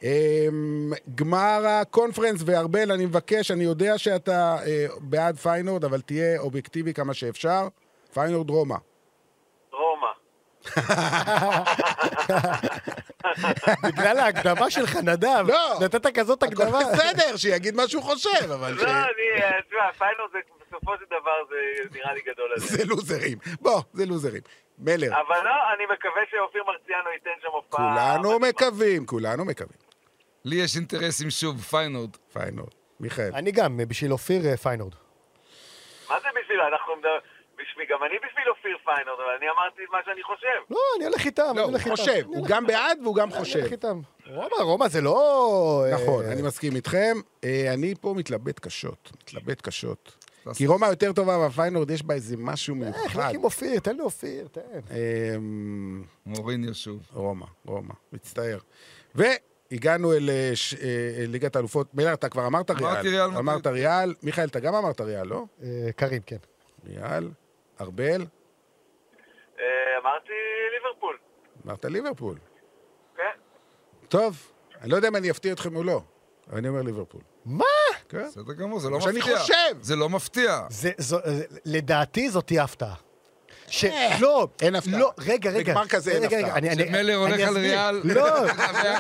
אמ, 0.03 0.93
גמר 1.15 1.67
הקונפרנס 1.67 2.43
וארבל, 2.47 2.93
אני 2.93 3.07
מבקש, 3.07 3.51
אני 3.51 3.65
יודע 3.65 3.99
שאתה 3.99 4.57
אה, 4.67 4.87
בעד 5.01 5.37
פיינורד, 5.37 5.85
אבל 5.85 6.01
תהיה 6.01 6.41
אובייקטיבי 6.41 6.95
כמה 6.95 7.15
שאפשר. 7.15 7.69
פיינורד 8.15 8.51
רומא. 8.51 8.77
בגלל 13.87 14.19
ההקדמה 14.19 14.71
שלך, 14.71 14.97
נדב. 14.97 15.45
לא. 15.49 15.79
נתת 15.85 16.07
כזאת 16.19 16.43
הכל 16.43 16.63
הקדמה. 16.63 16.79
בסדר, 16.93 17.37
שיגיד 17.37 17.75
מה 17.75 17.89
שהוא 17.89 18.03
חושב, 18.03 18.51
אבל 18.55 18.79
ש... 18.79 18.83
לא, 18.83 18.89
אני, 18.91 19.43
אה, 19.43 19.63
תשמע, 19.69 19.93
פיינורד 19.99 20.27
זה, 20.33 20.39
בסופו 20.71 20.93
של 20.99 21.05
דבר 21.07 21.45
זה 21.49 21.57
נראה 21.93 22.15
לי 22.15 22.21
גדול 22.21 22.53
עליהם. 22.53 22.69
זה 22.69 22.85
לוזרים. 22.85 23.39
בוא, 23.61 23.83
זה 23.93 24.07
לוזרים. 24.07 24.43
מלר, 24.79 25.09
אבל 25.09 25.45
לא, 25.45 25.75
אני 25.75 25.85
מקווה 25.93 26.23
שאופיר 26.31 26.65
מרציאנו 26.67 27.11
ייתן 27.11 27.31
שם 27.43 27.49
הופעה. 27.53 28.15
כולנו. 28.17 28.39
מקווים, 28.39 29.07
כולנו 29.07 29.45
מקווים. 29.45 29.79
לי 30.45 30.57
יש 30.57 30.77
אינטרסים 30.77 31.31
שוב, 31.31 31.61
פיינורד. 31.61 32.17
פיינורד. 32.33 32.71
מיכאל. 33.01 33.31
אני 33.35 33.53
גם, 33.53 33.81
בשביל 33.89 34.13
אופיר 34.13 34.47
אה, 34.47 34.57
פיינורד. 34.57 34.95
מה 36.11 36.21
זה 36.21 36.29
בשביל, 36.43 36.61
אנחנו 36.61 36.97
מדבר... 36.97 37.19
בשביל, 37.77 37.87
גם 37.91 38.05
אני 38.05 38.15
בשביל 38.29 38.49
אופיר 38.49 38.77
פיינורד, 38.85 39.15
אבל 39.15 39.33
אני 39.39 39.47
אמרתי 39.51 39.83
מה 39.93 39.99
שאני 40.05 40.23
חושב. 40.23 40.59
לא, 40.71 40.79
אני 40.97 41.05
הולך 41.05 41.25
איתם, 41.27 41.43
לא, 41.43 41.51
אני 41.51 41.61
הוא 41.61 41.71
הולך 41.71 41.85
איתם. 41.85 41.97
חושב. 41.97 42.13
אני 42.13 42.37
הוא 42.37 42.47
גם 42.49 42.67
בעד 42.67 42.99
והוא 43.03 43.15
גם 43.17 43.29
אני 43.31 43.39
חושב. 43.39 43.59
הולך 43.59 43.73
איתם. 43.73 44.01
רומא, 44.27 44.57
רומא 44.63 44.89
זה 44.89 45.01
לא... 45.01 45.85
אה, 45.87 45.95
נכון, 45.95 46.25
אני 46.25 46.43
מסכים 46.43 46.77
איתכם. 46.77 47.17
אה, 47.45 47.75
אני 47.75 47.95
פה 48.01 48.15
מתלבט 48.17 48.59
קשות. 48.59 49.13
מתלבט 49.23 49.61
קשות. 49.61 50.17
תעשה. 50.45 50.59
כי 50.59 50.67
רומא 50.67 50.87
יותר 50.87 51.13
טובה, 51.13 51.37
אבל 51.37 51.49
פיינורד 51.49 51.91
יש 51.91 52.03
בה 52.03 52.15
איזה 52.15 52.37
משהו 52.39 52.75
איך, 52.75 52.97
מיוחד. 52.97 53.19
לך 53.19 53.35
עם 53.35 53.45
אופיר, 53.45 53.81
תן 53.81 53.97
לאופיר, 53.97 54.49
תן. 54.53 54.61
אמ, 54.91 56.05
מוריניו 56.27 56.75
שוב. 56.75 57.03
רומא, 57.13 57.47
רומא, 57.65 57.95
מצטער. 58.13 58.59
והגענו 59.15 60.13
אל 60.13 60.31
אה, 60.31 60.53
אה, 60.83 61.25
ליגת 61.27 61.57
האלופות. 61.57 61.95
מילר, 61.95 62.13
אתה 62.13 62.29
כבר 62.29 62.47
אמרת 62.47 62.71
ריאל. 62.71 62.85
אמרתי 62.85 63.09
ריאל. 63.09 63.37
אמרת 63.37 63.67
ריאל. 63.67 64.15
מיכאל, 64.23 64.45
אתה 64.45 64.61
גם 64.61 64.75
אמרת 64.75 65.01
ריאל, 65.01 65.27
לא? 65.27 65.45
אה, 65.63 65.89
קרים, 65.97 66.23
כן. 66.27 66.37
ריאל. 66.87 67.29
ארבל, 67.81 68.27
אה, 69.59 69.65
אמרתי 70.01 70.33
ליברפול. 70.75 71.17
אמרת 71.67 71.85
ליברפול. 71.85 72.39
כן. 73.17 73.23
טוב, 74.09 74.53
אני 74.81 74.91
לא 74.91 74.97
יודע 74.97 75.09
אם 75.09 75.17
אני 75.17 75.31
אפתיע 75.31 75.53
אתכם 75.53 75.77
או 75.77 75.83
לא, 75.85 76.01
אבל 76.49 76.59
אני 76.59 76.69
אומר 76.69 76.83
ליברפול. 76.83 77.21
מה? 77.45 77.65
כן? 78.09 78.27
בסדר 78.27 78.53
גמור, 78.53 78.79
זה 78.79 78.91
לא 78.91 78.99
מפתיע. 78.99 79.13
שאני 79.23 79.37
חושב. 79.37 79.53
זה 79.81 79.97
לא 79.97 80.09
מפתיע. 80.09 80.51
אה, 80.51 80.67
לדעתי 81.65 82.31
זאת 82.31 82.47
תהיה 82.47 82.65
הפתעה. 82.65 82.95
ש... 83.71 83.85
לא, 84.21 84.49
אין 84.63 84.75
הפתעה. 84.77 84.99
לא, 84.99 85.11
רגע, 85.19 85.51
רגע. 85.51 85.73
בגמר 85.73 85.87
כזה 85.87 86.11
אין 86.13 86.25
הפתעה. 86.25 86.41
אני- 86.57 86.71
אני- 86.71 86.87
שמלר 86.87 87.15
הולך 87.17 87.41
על. 87.49 87.57
ריאל. 87.59 88.01
לא, 88.05 88.15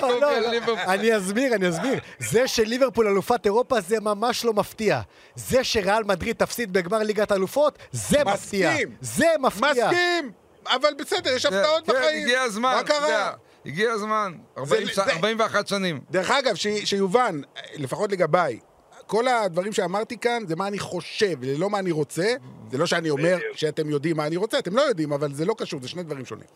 לא, 0.00 0.20
לא, 0.20 0.40
לא. 0.66 0.76
אני 0.86 1.16
אסביר, 1.16 1.54
אני 1.54 1.68
אסביר. 1.68 1.98
זה 2.18 2.48
שליברפול 2.48 3.06
אלופת 3.08 3.44
אירופה 3.46 3.80
זה 3.80 4.00
ממש 4.00 4.44
לא 4.44 4.52
מפתיע. 4.52 5.00
זה 5.36 5.64
שריאל 5.64 6.04
מדריד 6.04 6.36
תפסיד 6.36 6.72
בגמר 6.72 6.98
ליגת 6.98 7.30
האלופות, 7.30 7.78
זה 7.92 8.24
מפתיע. 8.24 8.70
מסכים. 8.72 8.88
זה 9.00 9.26
מפתיע. 9.40 9.70
מסכים! 9.90 10.30
אבל 10.66 10.88
בסדר, 10.98 11.30
יש 11.32 11.46
הפתעות 11.46 11.86
בחיים. 11.86 12.22
הגיע 12.24 12.42
הזמן. 12.42 12.74
מה 12.76 12.82
קרה? 12.84 13.32
הגיע 13.66 13.92
הזמן. 13.92 14.32
40 14.58 14.86
ש- 14.88 14.94
זה- 14.94 15.02
41 15.12 15.68
שנים. 15.68 16.00
דרך 16.10 16.30
אגב, 16.30 16.54
שיובן, 16.84 17.40
לפחות 17.74 18.12
לגביי, 18.12 18.58
כל 19.06 19.28
הדברים 19.28 19.72
שאמרתי 19.72 20.18
כאן 20.18 20.42
זה 20.46 20.56
מה 20.56 20.68
אני 20.68 20.78
חושב, 20.78 21.44
זה 21.44 21.58
לא 21.58 21.70
מה 21.70 21.78
אני 21.78 21.90
רוצה. 21.90 22.34
זה 22.70 22.78
לא 22.78 22.86
שאני 22.86 23.10
אומר. 23.10 23.38
שאתם 23.52 23.90
יודעים 23.90 24.16
מה 24.16 24.26
אני 24.26 24.36
רוצה, 24.36 24.58
אתם 24.58 24.76
לא 24.76 24.82
יודעים, 24.82 25.12
אבל 25.12 25.32
זה 25.32 25.44
לא 25.44 25.54
קשור, 25.58 25.80
זה 25.80 25.88
שני 25.88 26.02
דברים 26.02 26.24
שונים. 26.24 26.46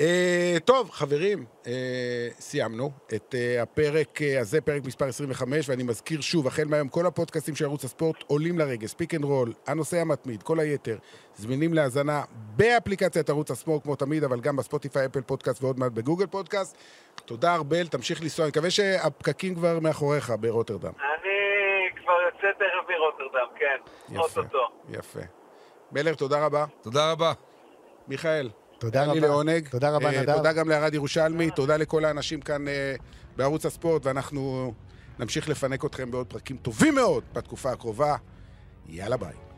אה, 0.00 0.56
טוב, 0.64 0.90
חברים, 0.90 1.44
אה, 1.66 2.28
סיימנו 2.40 2.90
את 3.14 3.34
אה, 3.38 3.62
הפרק 3.62 4.22
אה, 4.22 4.40
הזה, 4.40 4.60
פרק 4.60 4.84
מספר 4.84 5.04
25, 5.04 5.68
ואני 5.68 5.82
מזכיר 5.82 6.20
שוב, 6.20 6.46
החל 6.46 6.64
מהיום 6.64 6.88
כל 6.88 7.06
הפודקאסטים 7.06 7.54
של 7.54 7.64
ערוץ 7.64 7.84
הספורט 7.84 8.16
עולים 8.26 8.58
לרגל, 8.58 8.86
Pick 8.86 9.14
and 9.14 9.24
Roll, 9.24 9.52
הנושא 9.66 10.00
המתמיד, 10.00 10.42
כל 10.42 10.60
היתר, 10.60 10.98
זמינים 11.36 11.74
להאזנה 11.74 12.22
באפליקציית 12.56 13.30
ערוץ 13.30 13.50
הספורט, 13.50 13.82
כמו 13.82 13.96
תמיד, 13.96 14.24
אבל 14.24 14.40
גם 14.40 14.56
בספוטיפיי, 14.56 15.06
Apple 15.06 15.20
Podcast 15.20 15.62
ועוד 15.62 15.78
מעט 15.78 15.92
ב 15.92 15.97
Google 15.97 16.26
Podcast. 16.26 16.76
תודה, 17.24 17.54
ארבל, 17.54 17.86
תמשיך 17.86 18.22
לנסוע, 18.22 18.44
אני 18.44 18.50
מקווה 18.50 18.70
שהפקקים 18.70 19.54
כבר 19.54 19.78
מאחוריך 19.80 20.32
ברוטרדם. 20.40 20.92
אני 20.98 21.51
מרוטרדם, 23.32 23.56
כן. 23.58 24.14
יפה. 24.14 24.40
יפה. 24.88 25.20
מלר, 25.92 26.14
תודה 26.14 26.46
רבה. 26.46 26.64
תודה 26.82 27.12
רבה. 27.12 27.32
מיכאל, 28.08 28.50
תודה 28.78 29.02
היה 29.02 29.12
לי 29.12 29.18
רבה. 29.18 29.28
לעונג. 29.28 29.68
תודה 29.68 29.90
רבה, 29.90 30.06
אה, 30.12 30.22
נדב. 30.22 30.36
תודה 30.36 30.52
גם 30.52 30.68
לערד 30.68 30.94
ירושלמי, 30.94 31.50
תודה 31.50 31.76
לכל 31.76 32.04
האנשים 32.04 32.40
כאן 32.40 32.68
אה, 32.68 32.94
בערוץ 33.36 33.66
הספורט, 33.66 34.06
ואנחנו 34.06 34.72
נמשיך 35.18 35.48
לפנק 35.48 35.84
אתכם 35.84 36.10
בעוד 36.10 36.26
פרקים 36.26 36.56
טובים 36.56 36.94
מאוד 36.94 37.24
בתקופה 37.32 37.72
הקרובה. 37.72 38.16
יאללה 38.86 39.16
ביי. 39.16 39.51